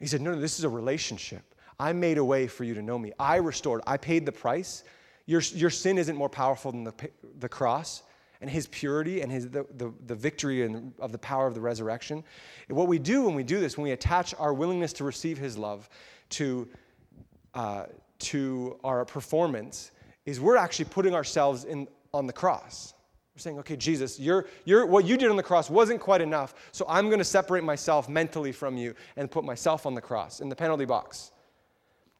He 0.00 0.06
said, 0.06 0.20
No, 0.20 0.34
no, 0.34 0.40
this 0.40 0.58
is 0.58 0.64
a 0.64 0.68
relationship. 0.68 1.54
I 1.78 1.92
made 1.92 2.18
a 2.18 2.24
way 2.24 2.46
for 2.46 2.64
you 2.64 2.74
to 2.74 2.82
know 2.82 2.98
me. 2.98 3.12
I 3.18 3.36
restored. 3.36 3.82
I 3.86 3.96
paid 3.96 4.26
the 4.26 4.32
price. 4.32 4.84
Your, 5.26 5.40
your 5.40 5.70
sin 5.70 5.98
isn't 5.98 6.16
more 6.16 6.28
powerful 6.28 6.72
than 6.72 6.84
the, 6.84 6.94
the 7.38 7.48
cross 7.48 8.02
and 8.44 8.50
his 8.50 8.66
purity 8.66 9.22
and 9.22 9.32
his, 9.32 9.48
the, 9.48 9.64
the, 9.78 9.90
the 10.04 10.14
victory 10.14 10.66
and 10.66 10.92
of 10.98 11.12
the 11.12 11.18
power 11.18 11.46
of 11.46 11.54
the 11.54 11.60
resurrection. 11.62 12.22
What 12.68 12.88
we 12.88 12.98
do 12.98 13.22
when 13.22 13.34
we 13.34 13.42
do 13.42 13.58
this, 13.58 13.78
when 13.78 13.84
we 13.84 13.92
attach 13.92 14.34
our 14.38 14.52
willingness 14.52 14.92
to 14.94 15.04
receive 15.04 15.38
his 15.38 15.56
love 15.56 15.88
to, 16.30 16.68
uh, 17.54 17.86
to 18.18 18.78
our 18.84 19.06
performance, 19.06 19.92
is 20.26 20.40
we're 20.40 20.58
actually 20.58 20.84
putting 20.84 21.14
ourselves 21.14 21.64
in 21.64 21.88
on 22.12 22.26
the 22.26 22.34
cross. 22.34 22.92
We're 23.34 23.40
saying, 23.40 23.58
okay, 23.60 23.76
Jesus, 23.76 24.20
you're, 24.20 24.44
you're, 24.66 24.84
what 24.84 25.06
you 25.06 25.16
did 25.16 25.30
on 25.30 25.36
the 25.38 25.42
cross 25.42 25.70
wasn't 25.70 26.00
quite 26.00 26.20
enough, 26.20 26.54
so 26.70 26.84
I'm 26.86 27.06
going 27.06 27.20
to 27.20 27.24
separate 27.24 27.64
myself 27.64 28.10
mentally 28.10 28.52
from 28.52 28.76
you 28.76 28.94
and 29.16 29.30
put 29.30 29.42
myself 29.42 29.86
on 29.86 29.94
the 29.94 30.02
cross 30.02 30.40
in 30.40 30.50
the 30.50 30.56
penalty 30.56 30.84
box. 30.84 31.32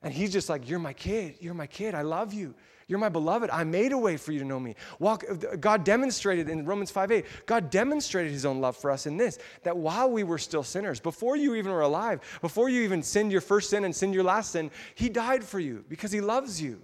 And 0.02 0.10
he's 0.10 0.32
just 0.32 0.48
like, 0.48 0.70
You're 0.70 0.78
my 0.78 0.94
kid. 0.94 1.34
You're 1.40 1.52
my 1.52 1.66
kid. 1.66 1.94
I 1.94 2.00
love 2.00 2.32
you. 2.32 2.54
You're 2.86 2.98
my 2.98 3.08
beloved. 3.08 3.50
I 3.50 3.64
made 3.64 3.92
a 3.92 3.98
way 3.98 4.16
for 4.16 4.32
you 4.32 4.38
to 4.40 4.44
know 4.44 4.60
me. 4.60 4.76
Walk, 4.98 5.24
God 5.60 5.84
demonstrated 5.84 6.48
in 6.48 6.64
Romans 6.64 6.90
5 6.90 7.10
8, 7.12 7.26
God 7.46 7.70
demonstrated 7.70 8.32
his 8.32 8.44
own 8.44 8.60
love 8.60 8.76
for 8.76 8.90
us 8.90 9.06
in 9.06 9.16
this 9.16 9.38
that 9.62 9.76
while 9.76 10.10
we 10.10 10.22
were 10.22 10.38
still 10.38 10.62
sinners, 10.62 11.00
before 11.00 11.36
you 11.36 11.54
even 11.54 11.72
were 11.72 11.80
alive, 11.80 12.20
before 12.40 12.68
you 12.68 12.82
even 12.82 13.02
sinned 13.02 13.32
your 13.32 13.40
first 13.40 13.70
sin 13.70 13.84
and 13.84 13.94
sinned 13.94 14.14
your 14.14 14.24
last 14.24 14.52
sin, 14.52 14.70
he 14.94 15.08
died 15.08 15.42
for 15.42 15.58
you 15.58 15.84
because 15.88 16.12
he 16.12 16.20
loves 16.20 16.60
you. 16.60 16.80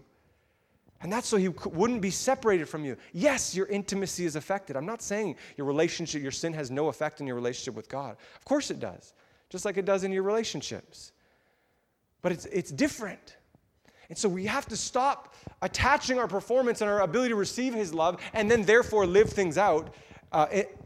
And 1.02 1.10
that's 1.10 1.26
so 1.26 1.38
he 1.38 1.48
wouldn't 1.48 2.02
be 2.02 2.10
separated 2.10 2.68
from 2.68 2.84
you. 2.84 2.96
Yes, 3.12 3.54
your 3.54 3.66
intimacy 3.66 4.26
is 4.26 4.36
affected. 4.36 4.76
I'm 4.76 4.84
not 4.84 5.00
saying 5.00 5.36
your 5.56 5.66
relationship, 5.66 6.22
your 6.22 6.30
sin 6.30 6.52
has 6.52 6.70
no 6.70 6.88
effect 6.88 7.20
in 7.20 7.26
your 7.26 7.36
relationship 7.36 7.74
with 7.74 7.88
God. 7.88 8.16
Of 8.36 8.44
course 8.44 8.70
it 8.70 8.80
does, 8.80 9.14
just 9.48 9.64
like 9.64 9.78
it 9.78 9.86
does 9.86 10.04
in 10.04 10.12
your 10.12 10.22
relationships. 10.22 11.12
But 12.20 12.32
it's, 12.32 12.44
it's 12.46 12.70
different. 12.70 13.36
And 14.10 14.18
so 14.18 14.28
we 14.28 14.44
have 14.46 14.66
to 14.66 14.76
stop 14.76 15.34
attaching 15.62 16.18
our 16.18 16.26
performance 16.26 16.80
and 16.80 16.90
our 16.90 17.00
ability 17.02 17.30
to 17.30 17.36
receive 17.36 17.72
his 17.72 17.94
love 17.94 18.20
and 18.34 18.50
then 18.50 18.64
therefore 18.64 19.06
live 19.06 19.30
things 19.30 19.56
out 19.56 19.94
uh, 20.32 20.46
it, 20.50 20.76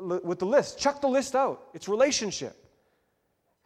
with 0.00 0.38
the 0.38 0.46
list. 0.46 0.78
Chuck 0.78 1.02
the 1.02 1.08
list 1.08 1.36
out. 1.36 1.68
It's 1.74 1.86
relationship. 1.86 2.56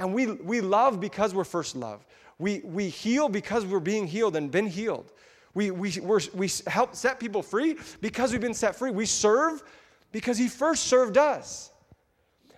And 0.00 0.12
we, 0.12 0.26
we 0.26 0.60
love 0.60 1.00
because 1.00 1.34
we're 1.34 1.44
first 1.44 1.76
loved. 1.76 2.04
We, 2.38 2.60
we 2.64 2.88
heal 2.88 3.28
because 3.28 3.64
we're 3.64 3.80
being 3.80 4.06
healed 4.06 4.34
and 4.34 4.50
been 4.50 4.66
healed. 4.66 5.12
We, 5.54 5.70
we, 5.70 5.92
we're, 6.00 6.20
we 6.34 6.50
help 6.66 6.96
set 6.96 7.20
people 7.20 7.42
free 7.42 7.76
because 8.00 8.32
we've 8.32 8.40
been 8.40 8.54
set 8.54 8.74
free. 8.74 8.90
We 8.90 9.06
serve 9.06 9.62
because 10.10 10.36
He 10.36 10.48
first 10.48 10.84
served 10.84 11.16
us. 11.16 11.70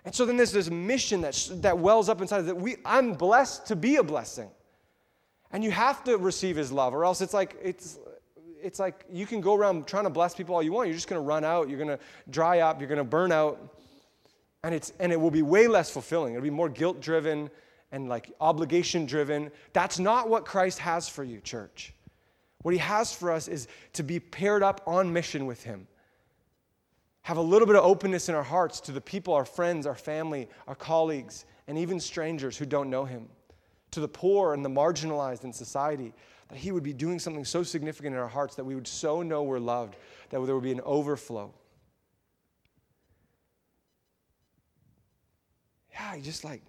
And 0.05 0.15
so 0.15 0.25
then 0.25 0.37
there's 0.37 0.53
this 0.53 0.71
mission 0.71 1.21
that, 1.21 1.49
that 1.57 1.79
wells 1.79 2.09
up 2.09 2.21
inside 2.23 2.43
that 2.43 2.57
we, 2.57 2.77
I'm 2.85 3.15
blessed 3.15 3.67
to 3.67 3.77
be 3.77 3.97
a 3.97 4.03
blessing. 4.03 4.51
And 5.53 5.63
you 5.63 5.71
have 5.71 6.03
to 6.05 6.17
receive 6.17 6.57
His 6.57 6.73
love, 6.73 6.95
or 6.95 7.05
else 7.05 7.21
it's 7.21 7.35
like, 7.35 7.57
it's, 7.63 7.99
it's 8.63 8.79
like 8.79 9.05
you 9.11 9.27
can 9.27 9.41
go 9.41 9.55
around 9.55 9.87
trying 9.87 10.05
to 10.05 10.11
bless 10.11 10.35
people 10.35 10.55
all 10.55 10.63
you 10.63 10.73
want. 10.73 10.89
You're 10.89 10.97
just 10.97 11.09
going 11.09 11.21
to 11.21 11.27
run 11.27 11.45
out. 11.45 11.69
You're 11.69 11.79
going 11.79 11.97
to 11.97 11.99
dry 12.31 12.61
up. 12.61 12.81
You're 12.81 12.89
going 12.89 12.99
to 12.99 13.05
burn 13.05 13.33
out. 13.33 13.77
And, 14.65 14.75
it's, 14.75 14.93
and 15.01 15.13
it 15.13 15.21
will 15.21 15.31
be 15.31 15.43
way 15.43 15.67
less 15.67 15.91
fulfilling. 15.91 16.35
It'll 16.35 16.45
be 16.45 16.51
more 16.51 16.69
guilt 16.69 17.01
driven 17.01 17.51
and 17.91 18.09
like 18.09 18.33
obligation 18.41 19.07
driven. 19.07 19.51
That's 19.73 19.99
not 19.99 20.29
what 20.29 20.45
Christ 20.45 20.79
has 20.79 21.09
for 21.09 21.25
you, 21.25 21.41
church. 21.41 21.93
What 22.63 22.73
he 22.73 22.79
has 22.79 23.13
for 23.13 23.33
us 23.33 23.49
is 23.49 23.69
to 23.95 24.03
be 24.03 24.21
paired 24.21 24.63
up 24.63 24.81
on 24.87 25.13
mission 25.13 25.47
with 25.47 25.63
him. 25.63 25.87
Have 27.23 27.37
a 27.37 27.43
little 27.43 27.67
bit 27.67 27.77
of 27.77 27.85
openness 27.85 28.29
in 28.29 28.35
our 28.35 28.43
hearts 28.43 28.81
to 28.83 28.93
the 28.93 29.01
people, 29.01 29.35
our 29.35 29.45
friends, 29.45 29.87
our 29.87 29.95
family, 29.95 30.49
our 30.67 30.75
colleagues, 30.75 31.45
and 31.67 31.77
even 31.77 32.01
strangers 32.01 32.57
who 32.57 32.67
don't 32.67 32.91
know 32.91 33.05
him. 33.05 33.29
To 33.93 34.01
the 34.01 34.09
poor 34.09 34.55
and 34.55 34.65
the 34.65 34.69
marginalized 34.69 35.45
in 35.45 35.53
society, 35.53 36.13
that 36.49 36.59
he 36.59 36.73
would 36.73 36.83
be 36.83 36.93
doing 36.93 37.19
something 37.19 37.45
so 37.45 37.63
significant 37.63 38.15
in 38.15 38.21
our 38.21 38.29
hearts 38.29 38.55
that 38.57 38.65
we 38.65 38.75
would 38.75 38.87
so 38.87 39.23
know 39.23 39.43
we're 39.43 39.59
loved, 39.59 39.97
that 40.31 40.45
there 40.45 40.55
would 40.55 40.65
be 40.65 40.73
an 40.73 40.81
overflow. 40.85 41.53
Yeah, 45.93 46.19
just 46.21 46.45
like, 46.45 46.63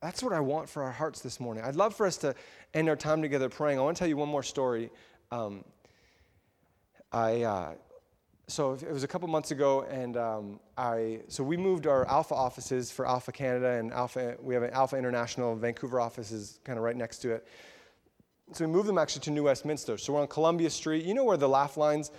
that's 0.00 0.22
what 0.22 0.32
I 0.32 0.40
want 0.40 0.68
for 0.68 0.82
our 0.82 0.92
hearts 0.92 1.20
this 1.20 1.40
morning. 1.40 1.64
I'd 1.64 1.76
love 1.76 1.94
for 1.94 2.06
us 2.06 2.16
to 2.18 2.34
end 2.74 2.88
our 2.88 2.96
time 2.96 3.22
together 3.22 3.48
praying. 3.48 3.78
I 3.78 3.82
want 3.82 3.96
to 3.96 3.98
tell 3.98 4.08
you 4.08 4.16
one 4.16 4.28
more 4.28 4.42
story 4.42 4.90
um, 5.30 5.64
I, 7.10 7.42
uh, 7.42 7.72
so 8.52 8.72
it 8.72 8.92
was 8.92 9.02
a 9.02 9.08
couple 9.08 9.26
months 9.28 9.50
ago, 9.50 9.82
and 9.90 10.16
um, 10.16 10.60
I, 10.76 11.20
so 11.28 11.42
we 11.42 11.56
moved 11.56 11.86
our 11.86 12.06
Alpha 12.06 12.34
offices 12.34 12.90
for 12.90 13.08
Alpha 13.08 13.32
Canada 13.32 13.78
and 13.78 13.92
Alpha, 13.92 14.36
we 14.42 14.52
have 14.52 14.62
an 14.62 14.70
Alpha 14.70 14.96
International 14.96 15.56
Vancouver 15.56 16.00
office 16.00 16.30
is 16.30 16.60
kind 16.62 16.78
of 16.78 16.84
right 16.84 16.96
next 16.96 17.18
to 17.20 17.32
it. 17.32 17.48
So 18.52 18.66
we 18.66 18.70
moved 18.70 18.88
them 18.88 18.98
actually 18.98 19.22
to 19.22 19.30
New 19.30 19.44
Westminster. 19.44 19.96
So 19.96 20.12
we're 20.12 20.20
on 20.20 20.26
Columbia 20.26 20.68
Street. 20.68 21.06
You 21.06 21.14
know 21.14 21.24
where 21.24 21.38
the 21.38 21.48
laugh 21.48 21.78
lines 21.78 22.10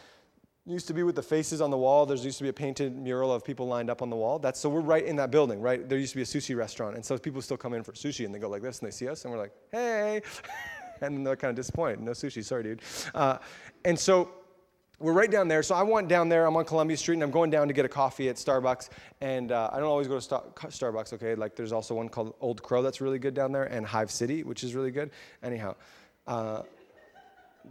used 0.65 0.87
to 0.87 0.93
be 0.95 1.03
with 1.03 1.15
the 1.15 1.21
faces 1.21 1.61
on 1.61 1.69
the 1.69 1.77
wall. 1.77 2.07
There 2.07 2.17
used 2.17 2.39
to 2.39 2.43
be 2.43 2.49
a 2.49 2.53
painted 2.53 2.97
mural 2.97 3.31
of 3.31 3.43
people 3.43 3.67
lined 3.67 3.91
up 3.91 4.01
on 4.01 4.09
the 4.09 4.15
wall. 4.15 4.39
That's 4.39 4.59
so 4.59 4.69
we're 4.69 4.81
right 4.81 5.05
in 5.05 5.15
that 5.17 5.29
building, 5.29 5.61
right? 5.61 5.87
There 5.87 5.99
used 5.99 6.13
to 6.13 6.17
be 6.17 6.23
a 6.23 6.25
sushi 6.25 6.57
restaurant, 6.57 6.95
and 6.95 7.05
so 7.05 7.15
people 7.19 7.43
still 7.43 7.57
come 7.57 7.75
in 7.75 7.83
for 7.83 7.91
sushi, 7.91 8.25
and 8.25 8.33
they 8.33 8.39
go 8.39 8.49
like 8.49 8.63
this, 8.63 8.79
and 8.79 8.87
they 8.87 8.91
see 8.91 9.07
us, 9.07 9.25
and 9.25 9.31
we're 9.31 9.39
like, 9.39 9.53
"Hey." 9.71 10.21
and 11.01 11.25
they're 11.25 11.35
kind 11.35 11.49
of 11.49 11.55
disappointed. 11.55 11.99
No 11.99 12.11
sushi, 12.11 12.43
sorry, 12.43 12.63
dude. 12.63 12.81
Uh, 13.13 13.37
and 13.83 13.99
so 13.99 14.29
we're 15.03 15.13
right 15.13 15.29
down 15.29 15.49
there. 15.49 15.61
So 15.61 15.75
I 15.75 15.83
went 15.83 16.07
down 16.07 16.29
there. 16.29 16.45
I'm 16.45 16.55
on 16.55 16.63
Columbia 16.63 16.95
Street, 16.95 17.15
and 17.15 17.23
I'm 17.23 17.31
going 17.31 17.49
down 17.49 17.67
to 17.67 17.73
get 17.73 17.83
a 17.83 17.89
coffee 17.89 18.29
at 18.29 18.37
Starbucks. 18.37 18.89
And 19.19 19.51
uh, 19.51 19.69
I 19.71 19.79
don't 19.79 19.89
always 19.89 20.07
go 20.07 20.15
to 20.15 20.21
Star- 20.21 20.45
Starbucks. 20.55 21.13
Okay, 21.13 21.35
like 21.35 21.55
there's 21.55 21.73
also 21.73 21.93
one 21.93 22.07
called 22.07 22.33
Old 22.39 22.63
Crow 22.63 22.81
that's 22.81 23.01
really 23.01 23.19
good 23.19 23.33
down 23.33 23.51
there, 23.51 23.65
and 23.65 23.85
Hive 23.85 24.09
City, 24.09 24.43
which 24.43 24.63
is 24.63 24.73
really 24.73 24.91
good. 24.91 25.11
Anyhow. 25.43 25.75
Uh, 26.25 26.61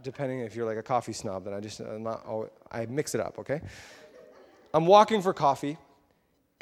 depending 0.01 0.39
if 0.39 0.55
you're 0.55 0.65
like 0.65 0.77
a 0.77 0.83
coffee 0.83 1.13
snob, 1.13 1.45
then 1.45 1.53
I 1.53 1.59
just 1.59 1.79
I'm 1.79 2.03
not 2.03 2.25
always, 2.25 2.49
I 2.71 2.85
mix 2.85 3.13
it 3.15 3.21
up, 3.21 3.37
okay? 3.39 3.61
I'm 4.73 4.85
walking 4.85 5.21
for 5.21 5.33
coffee, 5.33 5.77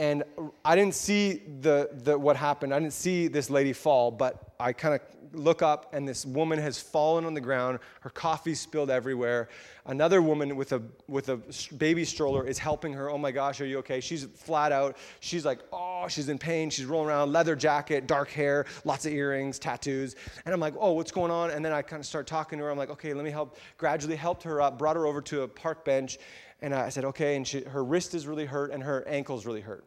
and 0.01 0.23
I 0.65 0.75
didn't 0.75 0.95
see 0.95 1.43
the, 1.61 1.91
the 1.93 2.17
what 2.17 2.35
happened. 2.35 2.73
I 2.73 2.79
didn't 2.79 2.93
see 2.93 3.27
this 3.27 3.51
lady 3.51 3.71
fall, 3.71 4.09
but 4.09 4.51
I 4.59 4.73
kind 4.73 4.95
of 4.95 5.01
look 5.33 5.61
up 5.61 5.93
and 5.93 6.07
this 6.07 6.25
woman 6.25 6.57
has 6.57 6.81
fallen 6.81 7.23
on 7.23 7.35
the 7.35 7.39
ground. 7.39 7.77
Her 7.99 8.09
coffee 8.09 8.55
spilled 8.55 8.89
everywhere. 8.89 9.49
Another 9.85 10.23
woman 10.23 10.55
with 10.55 10.71
a 10.71 10.81
with 11.07 11.29
a 11.29 11.37
baby 11.75 12.03
stroller 12.03 12.47
is 12.47 12.57
helping 12.57 12.93
her. 12.93 13.11
Oh 13.11 13.19
my 13.19 13.29
gosh, 13.29 13.61
are 13.61 13.65
you 13.67 13.77
okay? 13.77 13.99
She's 13.99 14.23
flat 14.23 14.71
out. 14.71 14.97
She's 15.19 15.45
like, 15.45 15.59
oh, 15.71 16.07
she's 16.09 16.29
in 16.29 16.39
pain. 16.39 16.71
She's 16.71 16.85
rolling 16.85 17.09
around, 17.09 17.31
leather 17.31 17.55
jacket, 17.55 18.07
dark 18.07 18.31
hair, 18.31 18.65
lots 18.85 19.05
of 19.05 19.13
earrings, 19.13 19.59
tattoos. 19.59 20.15
And 20.45 20.53
I'm 20.53 20.59
like, 20.59 20.73
oh, 20.79 20.93
what's 20.93 21.11
going 21.11 21.29
on? 21.31 21.51
And 21.51 21.63
then 21.63 21.73
I 21.73 21.83
kind 21.83 21.99
of 21.99 22.07
start 22.07 22.25
talking 22.25 22.57
to 22.57 22.65
her. 22.65 22.71
I'm 22.71 22.77
like, 22.77 22.89
okay, 22.89 23.13
let 23.13 23.23
me 23.23 23.29
help. 23.29 23.55
Gradually 23.77 24.15
helped 24.15 24.41
her 24.43 24.63
up, 24.63 24.79
brought 24.79 24.95
her 24.95 25.05
over 25.05 25.21
to 25.21 25.43
a 25.43 25.47
park 25.47 25.85
bench, 25.85 26.17
and 26.59 26.73
I 26.73 26.89
said, 26.89 27.05
okay. 27.05 27.35
And 27.35 27.47
she, 27.47 27.61
her 27.61 27.83
wrist 27.83 28.15
is 28.15 28.25
really 28.25 28.45
hurt 28.45 28.71
and 28.71 28.81
her 28.81 29.07
ankle's 29.07 29.45
really 29.45 29.61
hurt. 29.61 29.85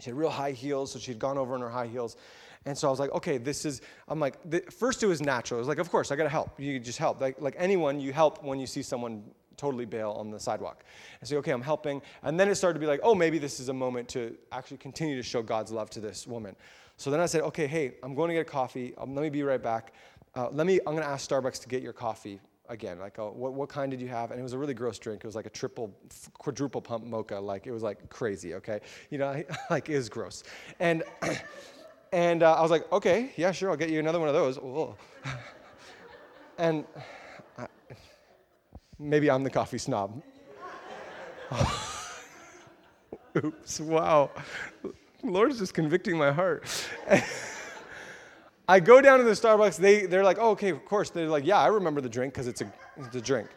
She 0.00 0.10
had 0.10 0.18
real 0.18 0.30
high 0.30 0.52
heels, 0.52 0.92
so 0.92 0.98
she'd 0.98 1.18
gone 1.18 1.38
over 1.38 1.54
in 1.54 1.60
her 1.60 1.70
high 1.70 1.86
heels. 1.86 2.16
And 2.66 2.76
so 2.76 2.88
I 2.88 2.90
was 2.90 3.00
like, 3.00 3.12
okay, 3.12 3.38
this 3.38 3.64
is, 3.64 3.80
I'm 4.08 4.20
like, 4.20 4.36
the, 4.48 4.60
first 4.70 5.02
it 5.02 5.06
was 5.06 5.20
natural. 5.20 5.58
It 5.58 5.62
was 5.62 5.68
like, 5.68 5.78
of 5.78 5.90
course, 5.90 6.10
I 6.10 6.16
gotta 6.16 6.28
help. 6.28 6.58
You 6.58 6.78
just 6.78 6.98
help. 6.98 7.20
Like, 7.20 7.40
like 7.40 7.54
anyone, 7.56 8.00
you 8.00 8.12
help 8.12 8.42
when 8.44 8.58
you 8.58 8.66
see 8.66 8.82
someone 8.82 9.24
totally 9.56 9.84
bail 9.84 10.12
on 10.12 10.30
the 10.30 10.40
sidewalk. 10.40 10.84
And 11.20 11.28
say, 11.28 11.36
okay, 11.36 11.50
I'm 11.50 11.62
helping. 11.62 12.00
And 12.22 12.38
then 12.38 12.48
it 12.48 12.54
started 12.54 12.74
to 12.74 12.80
be 12.80 12.86
like, 12.86 13.00
oh, 13.02 13.14
maybe 13.14 13.38
this 13.38 13.60
is 13.60 13.68
a 13.68 13.74
moment 13.74 14.08
to 14.10 14.36
actually 14.52 14.78
continue 14.78 15.16
to 15.16 15.22
show 15.22 15.42
God's 15.42 15.72
love 15.72 15.90
to 15.90 16.00
this 16.00 16.26
woman. 16.26 16.56
So 16.96 17.10
then 17.10 17.20
I 17.20 17.26
said, 17.26 17.42
okay, 17.42 17.66
hey, 17.66 17.94
I'm 18.02 18.14
going 18.14 18.28
to 18.28 18.34
get 18.34 18.40
a 18.40 18.44
coffee. 18.44 18.94
Um, 18.98 19.14
let 19.14 19.22
me 19.22 19.30
be 19.30 19.42
right 19.42 19.62
back. 19.62 19.92
Uh, 20.34 20.48
let 20.50 20.66
me, 20.66 20.78
I'm 20.86 20.94
to 20.96 21.04
ask 21.04 21.28
Starbucks 21.28 21.60
to 21.62 21.68
get 21.68 21.82
your 21.82 21.92
coffee 21.92 22.40
again. 22.68 22.98
Like, 22.98 23.18
oh, 23.18 23.32
what, 23.34 23.54
what 23.54 23.68
kind 23.68 23.90
did 23.90 24.00
you 24.00 24.08
have? 24.08 24.30
And 24.30 24.40
it 24.40 24.42
was 24.42 24.52
a 24.52 24.58
really 24.58 24.74
gross 24.74 24.98
drink. 24.98 25.22
It 25.24 25.26
was 25.26 25.34
like 25.34 25.46
a 25.46 25.50
triple, 25.50 25.94
quadruple 26.34 26.80
pump 26.80 27.04
mocha. 27.04 27.38
Like, 27.38 27.66
it 27.66 27.72
was 27.72 27.82
like 27.82 28.08
crazy, 28.08 28.54
okay? 28.54 28.80
You 29.10 29.18
know, 29.18 29.42
like, 29.70 29.88
it 29.88 29.96
was 29.96 30.08
gross. 30.08 30.44
And, 30.80 31.02
and 32.12 32.42
uh, 32.42 32.54
I 32.54 32.62
was 32.62 32.70
like, 32.70 32.90
okay, 32.92 33.32
yeah, 33.36 33.52
sure, 33.52 33.70
I'll 33.70 33.76
get 33.76 33.90
you 33.90 33.98
another 33.98 34.20
one 34.20 34.28
of 34.28 34.34
those. 34.34 34.58
and 36.58 36.84
I, 37.56 37.66
maybe 38.98 39.30
I'm 39.30 39.42
the 39.44 39.50
coffee 39.50 39.78
snob. 39.78 40.22
Oops, 43.36 43.80
wow. 43.80 44.30
Lord's 45.22 45.58
just 45.58 45.74
convicting 45.74 46.16
my 46.16 46.32
heart. 46.32 46.66
I 48.68 48.80
go 48.80 49.00
down 49.00 49.18
to 49.18 49.24
the 49.24 49.32
Starbucks. 49.32 49.78
They, 49.78 50.04
they're 50.04 50.24
like, 50.24 50.36
oh, 50.38 50.50
okay, 50.50 50.68
of 50.68 50.84
course. 50.84 51.08
They're 51.08 51.28
like, 51.28 51.46
yeah, 51.46 51.58
I 51.58 51.68
remember 51.68 52.02
the 52.02 52.08
drink 52.08 52.34
because 52.34 52.46
it's 52.46 52.60
a, 52.60 52.70
it's 52.98 53.16
a 53.16 53.20
drink. 53.20 53.48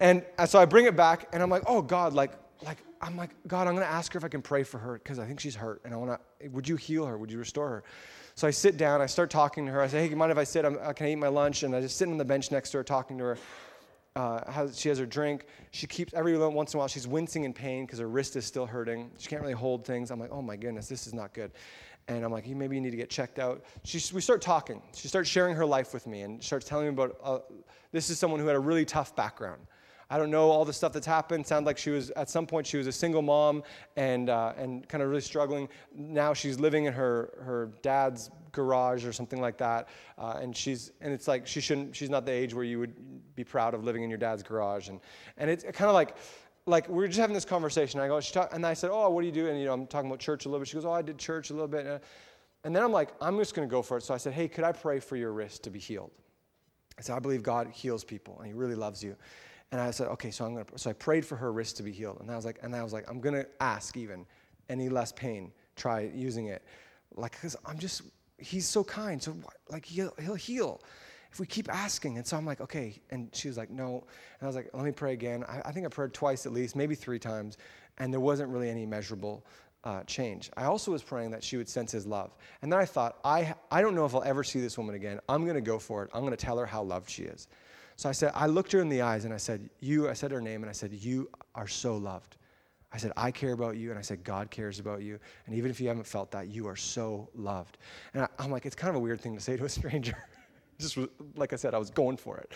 And 0.00 0.22
so 0.46 0.58
I 0.58 0.66
bring 0.66 0.84
it 0.86 0.96
back, 0.96 1.28
and 1.32 1.42
I'm 1.42 1.50
like, 1.50 1.62
oh, 1.66 1.80
God, 1.82 2.12
like, 2.12 2.32
like 2.62 2.78
I'm 3.00 3.16
like, 3.16 3.30
God, 3.46 3.66
I'm 3.66 3.74
going 3.74 3.86
to 3.86 3.92
ask 3.92 4.12
her 4.12 4.18
if 4.18 4.24
I 4.24 4.28
can 4.28 4.42
pray 4.42 4.62
for 4.62 4.78
her 4.78 4.94
because 4.94 5.18
I 5.18 5.26
think 5.26 5.40
she's 5.40 5.54
hurt. 5.54 5.80
And 5.84 5.94
I 5.94 5.96
want 5.96 6.20
to, 6.40 6.48
would 6.50 6.68
you 6.68 6.76
heal 6.76 7.06
her? 7.06 7.16
Would 7.16 7.32
you 7.32 7.38
restore 7.38 7.68
her? 7.68 7.84
So 8.34 8.46
I 8.46 8.50
sit 8.50 8.76
down, 8.76 9.00
I 9.00 9.06
start 9.06 9.30
talking 9.30 9.66
to 9.66 9.72
her. 9.72 9.80
I 9.80 9.88
say, 9.88 10.02
hey, 10.02 10.10
you 10.10 10.16
mind 10.16 10.32
if 10.32 10.38
I 10.38 10.44
sit? 10.44 10.64
I'm, 10.64 10.78
uh, 10.80 10.92
can 10.92 11.06
I 11.06 11.12
eat 11.12 11.16
my 11.16 11.28
lunch? 11.28 11.62
And 11.62 11.74
I 11.74 11.80
just 11.80 11.96
sit 11.96 12.08
on 12.08 12.18
the 12.18 12.24
bench 12.24 12.50
next 12.50 12.70
to 12.70 12.78
her 12.78 12.84
talking 12.84 13.18
to 13.18 13.24
her. 13.24 13.38
Uh, 14.16 14.50
has, 14.50 14.78
she 14.78 14.88
has 14.88 14.98
her 14.98 15.06
drink. 15.06 15.46
She 15.70 15.86
keeps, 15.86 16.12
every 16.14 16.36
once 16.36 16.74
in 16.74 16.76
a 16.76 16.80
while, 16.80 16.88
she's 16.88 17.06
wincing 17.06 17.44
in 17.44 17.52
pain 17.52 17.86
because 17.86 17.98
her 17.98 18.08
wrist 18.08 18.36
is 18.36 18.44
still 18.44 18.66
hurting. 18.66 19.10
She 19.18 19.28
can't 19.28 19.40
really 19.40 19.54
hold 19.54 19.86
things. 19.86 20.10
I'm 20.10 20.18
like, 20.18 20.32
oh 20.32 20.42
my 20.42 20.56
goodness, 20.56 20.88
this 20.88 21.06
is 21.06 21.14
not 21.14 21.32
good. 21.32 21.52
And 22.08 22.24
I'm 22.24 22.32
like, 22.32 22.46
maybe 22.48 22.74
you 22.74 22.80
need 22.80 22.90
to 22.90 22.96
get 22.96 23.10
checked 23.10 23.38
out. 23.38 23.62
She, 23.84 24.02
we 24.12 24.20
start 24.20 24.42
talking. 24.42 24.82
She 24.94 25.06
starts 25.06 25.28
sharing 25.28 25.54
her 25.54 25.66
life 25.66 25.94
with 25.94 26.06
me 26.06 26.22
and 26.22 26.42
starts 26.42 26.66
telling 26.66 26.86
me 26.86 26.90
about 26.90 27.16
uh, 27.22 27.38
this 27.92 28.10
is 28.10 28.18
someone 28.18 28.40
who 28.40 28.46
had 28.46 28.56
a 28.56 28.60
really 28.60 28.84
tough 28.84 29.14
background. 29.14 29.62
I 30.12 30.18
don't 30.18 30.30
know 30.32 30.50
all 30.50 30.64
the 30.64 30.72
stuff 30.72 30.92
that's 30.92 31.06
happened. 31.06 31.46
Sounds 31.46 31.66
like 31.66 31.78
she 31.78 31.90
was 31.90 32.10
at 32.10 32.28
some 32.28 32.44
point 32.44 32.66
she 32.66 32.76
was 32.76 32.88
a 32.88 32.92
single 32.92 33.22
mom 33.22 33.62
and 33.96 34.28
uh, 34.28 34.54
and 34.56 34.86
kind 34.88 35.02
of 35.02 35.08
really 35.08 35.20
struggling. 35.20 35.68
Now 35.94 36.34
she's 36.34 36.58
living 36.58 36.86
in 36.86 36.92
her 36.92 37.32
her 37.44 37.70
dad's 37.82 38.28
garage 38.50 39.04
or 39.06 39.12
something 39.12 39.40
like 39.40 39.56
that, 39.58 39.88
uh, 40.18 40.40
and 40.42 40.56
she's 40.56 40.90
and 41.00 41.12
it's 41.12 41.28
like 41.28 41.46
she 41.46 41.60
shouldn't. 41.60 41.94
She's 41.94 42.10
not 42.10 42.26
the 42.26 42.32
age 42.32 42.54
where 42.54 42.64
you 42.64 42.80
would 42.80 43.36
be 43.36 43.44
proud 43.44 43.72
of 43.72 43.84
living 43.84 44.02
in 44.02 44.10
your 44.10 44.18
dad's 44.18 44.42
garage, 44.42 44.88
and 44.88 44.98
and 45.36 45.48
it's 45.48 45.62
kind 45.62 45.88
of 45.88 45.94
like 45.94 46.16
like 46.70 46.88
we 46.88 47.04
are 47.04 47.08
just 47.08 47.18
having 47.18 47.34
this 47.34 47.44
conversation. 47.44 48.00
I 48.00 48.08
go, 48.08 48.20
she 48.20 48.32
talk, 48.32 48.54
and 48.54 48.64
I 48.64 48.74
said, 48.74 48.90
"Oh, 48.92 49.10
what 49.10 49.20
do 49.20 49.26
you 49.26 49.32
do?" 49.32 49.48
And 49.48 49.58
you 49.58 49.66
know, 49.66 49.72
I'm 49.72 49.86
talking 49.86 50.08
about 50.08 50.20
church 50.20 50.46
a 50.46 50.48
little 50.48 50.60
bit. 50.60 50.68
She 50.68 50.74
goes, 50.74 50.84
"Oh, 50.84 50.92
I 50.92 51.02
did 51.02 51.18
church 51.18 51.50
a 51.50 51.52
little 51.52 51.68
bit." 51.68 51.80
And 51.84 51.96
uh, 51.96 51.98
then 52.64 52.82
I'm 52.82 52.92
like, 52.92 53.10
"I'm 53.20 53.36
just 53.38 53.54
going 53.54 53.68
to 53.68 53.70
go 53.70 53.82
for 53.82 53.98
it." 53.98 54.02
So 54.02 54.14
I 54.14 54.16
said, 54.16 54.32
"Hey, 54.32 54.48
could 54.48 54.64
I 54.64 54.72
pray 54.72 55.00
for 55.00 55.16
your 55.16 55.32
wrist 55.32 55.64
to 55.64 55.70
be 55.70 55.78
healed?" 55.78 56.10
I 56.98 57.02
said, 57.02 57.16
"I 57.16 57.18
believe 57.18 57.42
God 57.42 57.68
heals 57.68 58.04
people, 58.04 58.38
and 58.38 58.46
He 58.46 58.52
really 58.52 58.74
loves 58.74 59.02
you." 59.02 59.16
And 59.72 59.80
I 59.80 59.90
said, 59.90 60.08
"Okay, 60.08 60.30
so 60.30 60.44
I'm 60.44 60.54
going 60.54 60.64
to." 60.64 60.78
So 60.78 60.90
I 60.90 60.92
prayed 60.94 61.26
for 61.26 61.36
her 61.36 61.52
wrist 61.52 61.76
to 61.78 61.82
be 61.82 61.92
healed, 61.92 62.18
and 62.20 62.30
I 62.30 62.36
was 62.36 62.44
like, 62.44 62.58
and 62.62 62.74
I 62.74 62.82
was 62.82 62.92
like, 62.92 63.08
"I'm 63.10 63.20
going 63.20 63.34
to 63.34 63.46
ask 63.60 63.96
even 63.96 64.24
any 64.68 64.88
less 64.88 65.12
pain. 65.12 65.52
Try 65.76 66.10
using 66.14 66.46
it, 66.46 66.62
like, 67.16 67.32
because 67.32 67.56
I'm 67.66 67.78
just." 67.78 68.02
He's 68.38 68.66
so 68.66 68.82
kind, 68.82 69.22
so 69.22 69.36
like 69.68 69.84
he'll, 69.84 70.14
he'll 70.18 70.34
heal 70.34 70.80
if 71.32 71.40
we 71.40 71.46
keep 71.46 71.72
asking. 71.72 72.18
And 72.18 72.26
so 72.26 72.36
I'm 72.36 72.46
like, 72.46 72.60
okay. 72.60 73.00
And 73.10 73.28
she 73.32 73.48
was 73.48 73.56
like, 73.56 73.70
no. 73.70 74.04
And 74.40 74.42
I 74.42 74.46
was 74.46 74.56
like, 74.56 74.70
let 74.72 74.84
me 74.84 74.92
pray 74.92 75.12
again. 75.12 75.44
I, 75.44 75.62
I 75.66 75.72
think 75.72 75.86
I 75.86 75.88
prayed 75.88 76.12
twice 76.12 76.46
at 76.46 76.52
least, 76.52 76.76
maybe 76.76 76.94
three 76.94 77.18
times. 77.18 77.58
And 77.98 78.12
there 78.12 78.20
wasn't 78.20 78.50
really 78.50 78.70
any 78.70 78.86
measurable 78.86 79.44
uh, 79.84 80.02
change. 80.04 80.50
I 80.56 80.64
also 80.64 80.92
was 80.92 81.02
praying 81.02 81.30
that 81.30 81.42
she 81.42 81.56
would 81.56 81.68
sense 81.68 81.92
his 81.92 82.06
love. 82.06 82.36
And 82.62 82.72
then 82.72 82.78
I 82.78 82.84
thought, 82.84 83.18
I, 83.24 83.54
I 83.70 83.80
don't 83.80 83.94
know 83.94 84.04
if 84.04 84.14
I'll 84.14 84.24
ever 84.24 84.44
see 84.44 84.60
this 84.60 84.76
woman 84.76 84.94
again. 84.94 85.20
I'm 85.28 85.44
going 85.44 85.54
to 85.54 85.60
go 85.60 85.78
for 85.78 86.02
it. 86.02 86.10
I'm 86.12 86.20
going 86.20 86.32
to 86.32 86.44
tell 86.44 86.58
her 86.58 86.66
how 86.66 86.82
loved 86.82 87.08
she 87.08 87.22
is. 87.22 87.48
So 87.96 88.08
I 88.08 88.12
said, 88.12 88.32
I 88.34 88.46
looked 88.46 88.72
her 88.72 88.80
in 88.80 88.88
the 88.88 89.02
eyes 89.02 89.24
and 89.24 89.34
I 89.34 89.36
said, 89.36 89.68
You, 89.80 90.08
I 90.08 90.14
said 90.14 90.30
her 90.32 90.40
name 90.40 90.62
and 90.62 90.70
I 90.70 90.72
said, 90.72 90.92
You 90.92 91.28
are 91.54 91.68
so 91.68 91.96
loved. 91.96 92.36
I 92.92 92.96
said, 92.96 93.12
I 93.16 93.30
care 93.30 93.52
about 93.52 93.76
you. 93.76 93.90
And 93.90 93.98
I 93.98 94.02
said, 94.02 94.24
God 94.24 94.50
cares 94.50 94.80
about 94.80 95.02
you. 95.02 95.18
And 95.46 95.54
even 95.54 95.70
if 95.70 95.80
you 95.80 95.88
haven't 95.88 96.06
felt 96.06 96.30
that, 96.32 96.48
you 96.48 96.66
are 96.66 96.76
so 96.76 97.28
loved. 97.34 97.78
And 98.14 98.24
I, 98.24 98.44
am 98.44 98.50
like, 98.50 98.66
it's 98.66 98.74
kind 98.74 98.88
of 98.88 98.96
a 98.96 98.98
weird 98.98 99.20
thing 99.20 99.34
to 99.36 99.40
say 99.40 99.56
to 99.56 99.64
a 99.64 99.68
stranger 99.68 100.16
just 100.80 100.98
like 101.36 101.52
I 101.52 101.56
said, 101.56 101.74
I 101.74 101.78
was 101.78 101.90
going 101.90 102.16
for 102.16 102.38
it. 102.38 102.52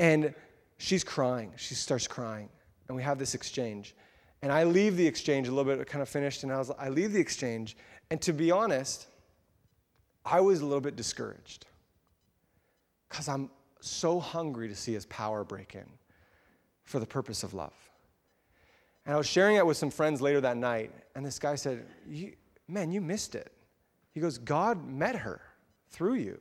And 0.00 0.34
she's 0.78 1.04
crying. 1.04 1.52
She 1.56 1.74
starts 1.74 2.06
crying. 2.06 2.48
And 2.88 2.96
we 2.96 3.02
have 3.02 3.18
this 3.18 3.34
exchange. 3.34 3.94
And 4.42 4.50
I 4.50 4.64
leave 4.64 4.96
the 4.96 5.06
exchange 5.06 5.46
a 5.48 5.52
little 5.52 5.76
bit 5.76 5.86
kind 5.86 6.02
of 6.02 6.08
finished, 6.08 6.42
and 6.42 6.52
I 6.52 6.58
was 6.58 6.70
I 6.76 6.88
leave 6.88 7.12
the 7.12 7.20
exchange, 7.20 7.76
and 8.10 8.20
to 8.22 8.32
be 8.32 8.50
honest, 8.50 9.06
I 10.24 10.40
was 10.40 10.60
a 10.60 10.64
little 10.64 10.80
bit 10.80 10.96
discouraged. 10.96 11.66
Because 13.08 13.28
I'm 13.28 13.50
so 13.80 14.18
hungry 14.18 14.68
to 14.68 14.74
see 14.74 14.94
his 14.94 15.06
power 15.06 15.44
break 15.44 15.74
in 15.74 15.86
for 16.84 16.98
the 16.98 17.06
purpose 17.06 17.42
of 17.42 17.54
love. 17.54 17.74
And 19.06 19.14
I 19.14 19.18
was 19.18 19.26
sharing 19.26 19.56
it 19.56 19.66
with 19.66 19.76
some 19.76 19.90
friends 19.90 20.20
later 20.20 20.40
that 20.40 20.56
night, 20.56 20.92
and 21.14 21.24
this 21.24 21.38
guy 21.38 21.54
said, 21.54 21.86
Man, 22.68 22.90
you 22.90 23.00
missed 23.00 23.34
it. 23.34 23.52
He 24.12 24.20
goes, 24.20 24.38
God 24.38 24.86
met 24.86 25.16
her 25.16 25.40
through 25.90 26.14
you. 26.14 26.40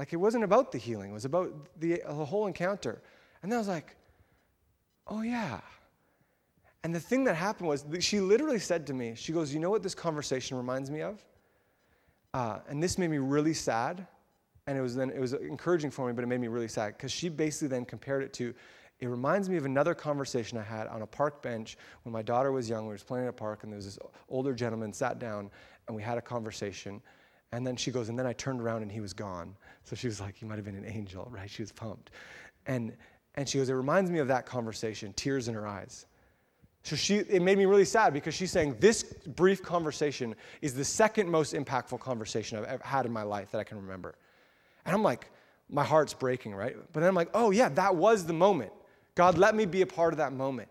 Like 0.00 0.14
it 0.14 0.16
wasn't 0.16 0.44
about 0.44 0.72
the 0.72 0.78
healing, 0.78 1.10
it 1.10 1.12
was 1.12 1.26
about 1.26 1.52
the, 1.78 2.02
the 2.06 2.24
whole 2.24 2.46
encounter. 2.46 3.02
And 3.42 3.52
then 3.52 3.58
I 3.58 3.60
was 3.60 3.68
like, 3.68 3.96
oh 5.06 5.20
yeah. 5.20 5.60
And 6.82 6.94
the 6.94 7.00
thing 7.00 7.24
that 7.24 7.34
happened 7.34 7.68
was 7.68 7.84
she 8.00 8.18
literally 8.18 8.60
said 8.60 8.86
to 8.86 8.94
me, 8.94 9.12
she 9.14 9.34
goes, 9.34 9.52
you 9.52 9.60
know 9.60 9.68
what 9.68 9.82
this 9.82 9.94
conversation 9.94 10.56
reminds 10.56 10.90
me 10.90 11.02
of? 11.02 11.22
Uh, 12.32 12.60
and 12.70 12.82
this 12.82 12.96
made 12.96 13.10
me 13.10 13.18
really 13.18 13.52
sad. 13.52 14.06
And 14.66 14.78
it 14.78 14.80
was 14.80 14.94
then 14.94 15.10
it 15.10 15.20
was 15.20 15.34
encouraging 15.34 15.90
for 15.90 16.06
me, 16.06 16.14
but 16.14 16.24
it 16.24 16.28
made 16.28 16.40
me 16.40 16.48
really 16.48 16.68
sad 16.68 16.96
because 16.96 17.12
she 17.12 17.28
basically 17.28 17.68
then 17.68 17.84
compared 17.84 18.22
it 18.22 18.32
to 18.32 18.54
it 19.00 19.06
reminds 19.06 19.50
me 19.50 19.58
of 19.58 19.66
another 19.66 19.94
conversation 19.94 20.56
I 20.56 20.62
had 20.62 20.86
on 20.86 21.02
a 21.02 21.06
park 21.06 21.42
bench 21.42 21.76
when 22.04 22.12
my 22.14 22.22
daughter 22.22 22.52
was 22.52 22.70
young. 22.70 22.86
We 22.86 22.94
were 22.94 22.98
playing 22.98 23.24
in 23.24 23.28
a 23.28 23.34
park, 23.34 23.64
and 23.64 23.72
there 23.72 23.76
was 23.76 23.84
this 23.84 23.98
older 24.30 24.54
gentleman 24.54 24.94
sat 24.94 25.18
down, 25.18 25.50
and 25.86 25.94
we 25.94 26.02
had 26.02 26.16
a 26.16 26.22
conversation. 26.22 27.02
And 27.52 27.66
then 27.66 27.76
she 27.76 27.90
goes, 27.90 28.08
and 28.08 28.18
then 28.18 28.26
I 28.26 28.32
turned 28.32 28.60
around 28.60 28.82
and 28.82 28.92
he 28.92 29.00
was 29.00 29.12
gone. 29.12 29.56
So 29.84 29.96
she 29.96 30.06
was 30.06 30.20
like, 30.20 30.36
he 30.36 30.46
might 30.46 30.56
have 30.56 30.64
been 30.64 30.76
an 30.76 30.86
angel, 30.86 31.28
right? 31.30 31.50
She 31.50 31.62
was 31.62 31.72
pumped. 31.72 32.10
And, 32.66 32.96
and 33.34 33.48
she 33.48 33.58
goes, 33.58 33.68
it 33.68 33.74
reminds 33.74 34.10
me 34.10 34.18
of 34.18 34.28
that 34.28 34.46
conversation, 34.46 35.12
tears 35.14 35.48
in 35.48 35.54
her 35.54 35.66
eyes. 35.66 36.06
So 36.82 36.96
she, 36.96 37.16
it 37.16 37.42
made 37.42 37.58
me 37.58 37.66
really 37.66 37.84
sad 37.84 38.14
because 38.14 38.34
she's 38.34 38.50
saying 38.50 38.76
this 38.80 39.02
brief 39.02 39.62
conversation 39.62 40.34
is 40.62 40.74
the 40.74 40.84
second 40.84 41.28
most 41.28 41.54
impactful 41.54 42.00
conversation 42.00 42.56
I've 42.56 42.64
ever 42.64 42.82
had 42.82 43.04
in 43.04 43.12
my 43.12 43.22
life 43.22 43.50
that 43.50 43.58
I 43.58 43.64
can 43.64 43.76
remember. 43.76 44.14
And 44.86 44.94
I'm 44.94 45.02
like, 45.02 45.30
my 45.68 45.84
heart's 45.84 46.14
breaking, 46.14 46.54
right? 46.54 46.76
But 46.92 47.00
then 47.00 47.08
I'm 47.08 47.14
like, 47.14 47.28
oh 47.34 47.50
yeah, 47.50 47.68
that 47.70 47.94
was 47.94 48.24
the 48.24 48.32
moment. 48.32 48.72
God, 49.14 49.36
let 49.36 49.54
me 49.54 49.66
be 49.66 49.82
a 49.82 49.86
part 49.86 50.14
of 50.14 50.18
that 50.18 50.32
moment. 50.32 50.68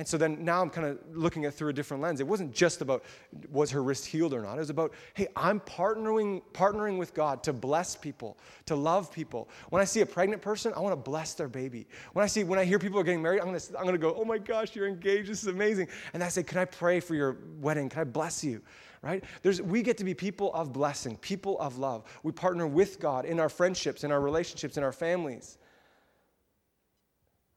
And 0.00 0.08
so 0.08 0.16
then 0.16 0.42
now 0.42 0.62
I'm 0.62 0.70
kind 0.70 0.86
of 0.86 0.98
looking 1.12 1.44
at 1.44 1.52
through 1.52 1.68
a 1.68 1.72
different 1.74 2.02
lens. 2.02 2.20
It 2.20 2.26
wasn't 2.26 2.54
just 2.54 2.80
about 2.80 3.04
was 3.52 3.70
her 3.70 3.82
wrist 3.82 4.06
healed 4.06 4.32
or 4.32 4.40
not. 4.40 4.56
It 4.56 4.60
was 4.60 4.70
about, 4.70 4.94
hey, 5.12 5.28
I'm 5.36 5.60
partnering, 5.60 6.40
partnering 6.54 6.96
with 6.96 7.12
God 7.12 7.42
to 7.42 7.52
bless 7.52 7.96
people, 7.96 8.38
to 8.64 8.74
love 8.74 9.12
people. 9.12 9.50
When 9.68 9.82
I 9.82 9.84
see 9.84 10.00
a 10.00 10.06
pregnant 10.06 10.40
person, 10.40 10.72
I 10.74 10.80
want 10.80 10.94
to 10.94 11.10
bless 11.10 11.34
their 11.34 11.48
baby. 11.48 11.86
When 12.14 12.24
I 12.24 12.28
see, 12.28 12.44
when 12.44 12.58
I 12.58 12.64
hear 12.64 12.78
people 12.78 12.98
are 12.98 13.02
getting 13.04 13.20
married, 13.20 13.42
I'm 13.42 13.54
to, 13.54 13.78
I'm 13.78 13.86
to 13.88 13.98
go, 13.98 14.14
oh 14.14 14.24
my 14.24 14.38
gosh, 14.38 14.74
you're 14.74 14.88
engaged. 14.88 15.28
This 15.28 15.42
is 15.42 15.48
amazing. 15.48 15.88
And 16.14 16.24
I 16.24 16.28
say, 16.28 16.44
can 16.44 16.56
I 16.56 16.64
pray 16.64 16.98
for 17.00 17.14
your 17.14 17.36
wedding? 17.60 17.90
Can 17.90 18.00
I 18.00 18.04
bless 18.04 18.42
you? 18.42 18.62
Right? 19.02 19.22
There's, 19.42 19.60
we 19.60 19.82
get 19.82 19.98
to 19.98 20.04
be 20.04 20.14
people 20.14 20.50
of 20.54 20.72
blessing, 20.72 21.18
people 21.18 21.60
of 21.60 21.76
love. 21.76 22.04
We 22.22 22.32
partner 22.32 22.66
with 22.66 23.00
God 23.00 23.26
in 23.26 23.38
our 23.38 23.50
friendships, 23.50 24.02
in 24.02 24.12
our 24.12 24.22
relationships, 24.22 24.78
in 24.78 24.82
our 24.82 24.92
families. 24.92 25.58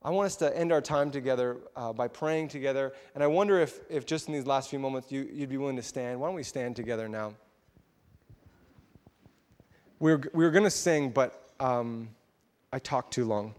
I 0.05 0.09
want 0.09 0.25
us 0.25 0.35
to 0.37 0.57
end 0.57 0.73
our 0.73 0.81
time 0.81 1.11
together 1.11 1.57
uh, 1.77 1.93
by 1.93 2.09
praying 2.09 2.49
together. 2.49 2.91
And 3.15 3.23
I 3.23 3.27
wonder 3.27 3.59
if, 3.59 3.79
if 3.89 4.05
just 4.05 4.27
in 4.27 4.33
these 4.33 4.45
last 4.45 4.69
few 4.69 4.79
moments 4.79 5.09
you, 5.11 5.29
would 5.39 5.49
be 5.49 5.55
willing 5.55 5.77
to 5.77 5.83
stand. 5.83 6.19
Why 6.19 6.27
don't 6.27 6.35
we 6.35 6.43
stand 6.43 6.75
together 6.75 7.07
now? 7.07 7.35
We 9.99 10.11
were, 10.11 10.21
we 10.33 10.43
were 10.43 10.51
going 10.51 10.65
to 10.65 10.69
sing, 10.69 11.11
but 11.11 11.49
um, 11.61 12.09
I 12.73 12.79
talked 12.79 13.13
too 13.13 13.23
long. 13.23 13.55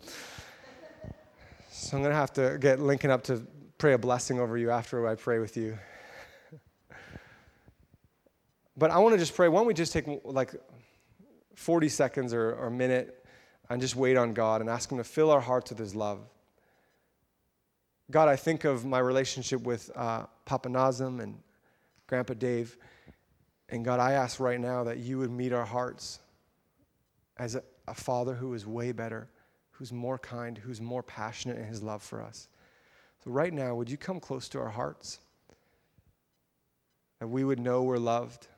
So 1.70 1.97
I'm 1.97 2.03
going 2.03 2.12
to 2.12 2.16
have 2.16 2.32
to 2.34 2.59
get 2.61 2.78
Lincoln 2.78 3.11
up 3.11 3.24
to 3.24 3.47
pray 3.78 3.95
a 3.95 3.99
blessing 3.99 4.38
over 4.38 4.59
you 4.59 4.70
after 4.70 5.09
I 5.09 5.14
pray 5.14 5.38
with 5.38 5.57
you. 5.57 5.78
but 8.76 8.90
I 8.90 8.99
want 8.99 9.14
to 9.14 9.18
just 9.18 9.34
pray. 9.34 9.49
Why 9.49 9.61
don't 9.61 9.66
we 9.66 9.72
just 9.72 9.95
take 9.95 10.05
like 10.24 10.55
40 11.55 11.88
seconds 11.88 12.34
or, 12.34 12.53
or 12.55 12.66
a 12.66 12.70
minute 12.70 13.24
and 13.70 13.80
just 13.80 13.97
wait 13.97 14.18
on 14.18 14.34
God 14.34 14.61
and 14.61 14.68
ask 14.68 14.92
Him 14.92 14.99
to 14.99 15.05
fill 15.05 15.30
our 15.30 15.40
hearts 15.40 15.70
with 15.70 15.78
His 15.78 15.95
love. 15.95 16.20
God, 18.11 18.29
I 18.29 18.37
think 18.37 18.65
of 18.65 18.85
my 18.85 18.99
relationship 18.99 19.63
with 19.63 19.91
uh, 19.97 20.27
Papa 20.45 20.69
Nazim 20.69 21.21
and 21.21 21.39
Grandpa 22.07 22.35
Dave. 22.35 22.77
And 23.71 23.85
God, 23.85 23.99
I 23.99 24.13
ask 24.13 24.41
right 24.41 24.61
now 24.61 24.85
that 24.85 24.99
you 24.99 25.19
would 25.19 25.31
meet 25.31 25.53
our 25.53 25.65
hearts 25.65 26.21
as 27.39 27.55
a, 27.55 27.63
a 27.89 27.95
father 27.95 28.35
who 28.35 28.53
is 28.55 28.67
way 28.67 28.93
better, 28.93 29.29
who's 29.71 29.93
more 29.93 30.19
kind, 30.19 30.59
who's 30.59 30.81
more 30.81 31.03
passionate 31.03 31.59
in 31.59 31.65
his 31.65 31.83
love 31.83 32.03
for 32.03 32.23
us. 32.23 32.49
So, 33.25 33.31
right 33.31 33.53
now, 33.53 33.75
would 33.75 33.91
you 33.91 33.97
come 33.97 34.21
close 34.21 34.49
to 34.51 34.59
our 34.59 34.69
hearts? 34.69 35.19
That 37.21 37.29
we 37.29 37.43
would 37.43 37.59
know 37.59 37.83
we're 37.83 37.97
loved. 37.97 38.49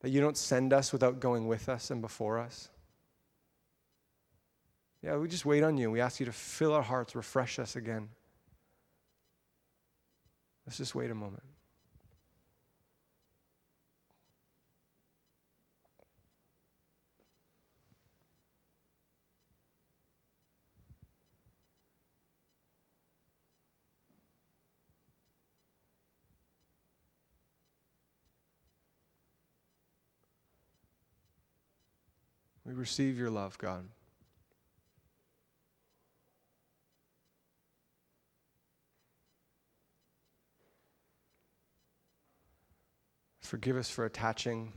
That 0.00 0.10
you 0.10 0.20
don't 0.20 0.36
send 0.36 0.72
us 0.72 0.92
without 0.92 1.20
going 1.20 1.46
with 1.46 1.68
us 1.68 1.90
and 1.90 2.02
before 2.02 2.38
us. 2.38 2.68
Yeah, 5.02 5.16
we 5.16 5.28
just 5.28 5.46
wait 5.46 5.62
on 5.62 5.76
you. 5.76 5.90
We 5.90 6.00
ask 6.00 6.18
you 6.18 6.26
to 6.26 6.32
fill 6.32 6.72
our 6.72 6.82
hearts, 6.82 7.14
refresh 7.14 7.58
us 7.58 7.76
again. 7.76 8.08
Let's 10.66 10.78
just 10.78 10.94
wait 10.94 11.10
a 11.10 11.14
moment. 11.14 11.44
We 32.64 32.74
receive 32.74 33.16
your 33.16 33.30
love, 33.30 33.56
God. 33.56 33.88
Forgive 43.48 43.78
us 43.78 43.88
for 43.88 44.04
attaching 44.04 44.74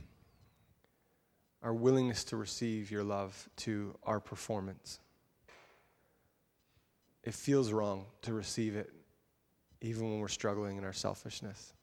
our 1.62 1.74
willingness 1.74 2.24
to 2.24 2.38
receive 2.38 2.90
your 2.90 3.04
love 3.04 3.50
to 3.56 3.94
our 4.02 4.18
performance. 4.18 4.98
It 7.22 7.34
feels 7.34 7.70
wrong 7.70 8.06
to 8.22 8.32
receive 8.32 8.74
it, 8.74 8.90
even 9.82 10.10
when 10.10 10.20
we're 10.20 10.28
struggling 10.28 10.78
in 10.78 10.84
our 10.84 10.94
selfishness. 10.94 11.74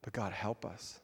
But 0.00 0.14
God, 0.14 0.32
help 0.32 0.64
us. 0.64 1.00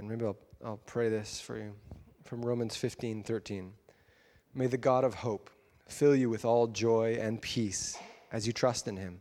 And 0.00 0.08
maybe 0.08 0.24
I'll, 0.24 0.38
I'll 0.64 0.80
pray 0.86 1.10
this 1.10 1.42
for 1.42 1.58
you 1.58 1.74
from 2.24 2.42
Romans 2.42 2.74
15 2.74 3.22
13. 3.22 3.72
May 4.54 4.66
the 4.66 4.78
God 4.78 5.04
of 5.04 5.12
hope 5.12 5.50
fill 5.88 6.16
you 6.16 6.30
with 6.30 6.46
all 6.46 6.66
joy 6.68 7.18
and 7.20 7.40
peace 7.42 7.98
as 8.32 8.46
you 8.46 8.54
trust 8.54 8.88
in 8.88 8.96
him, 8.96 9.20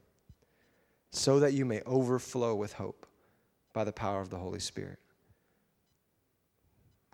so 1.12 1.38
that 1.42 1.52
you 1.52 1.66
may 1.66 1.82
overflow 1.82 2.56
with 2.56 2.72
hope 2.72 3.06
by 3.74 3.84
the 3.84 3.92
power 3.92 4.22
of 4.22 4.30
the 4.30 4.38
Holy 4.38 4.60
Spirit. 4.60 5.00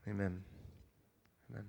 Amen. 0.07 0.43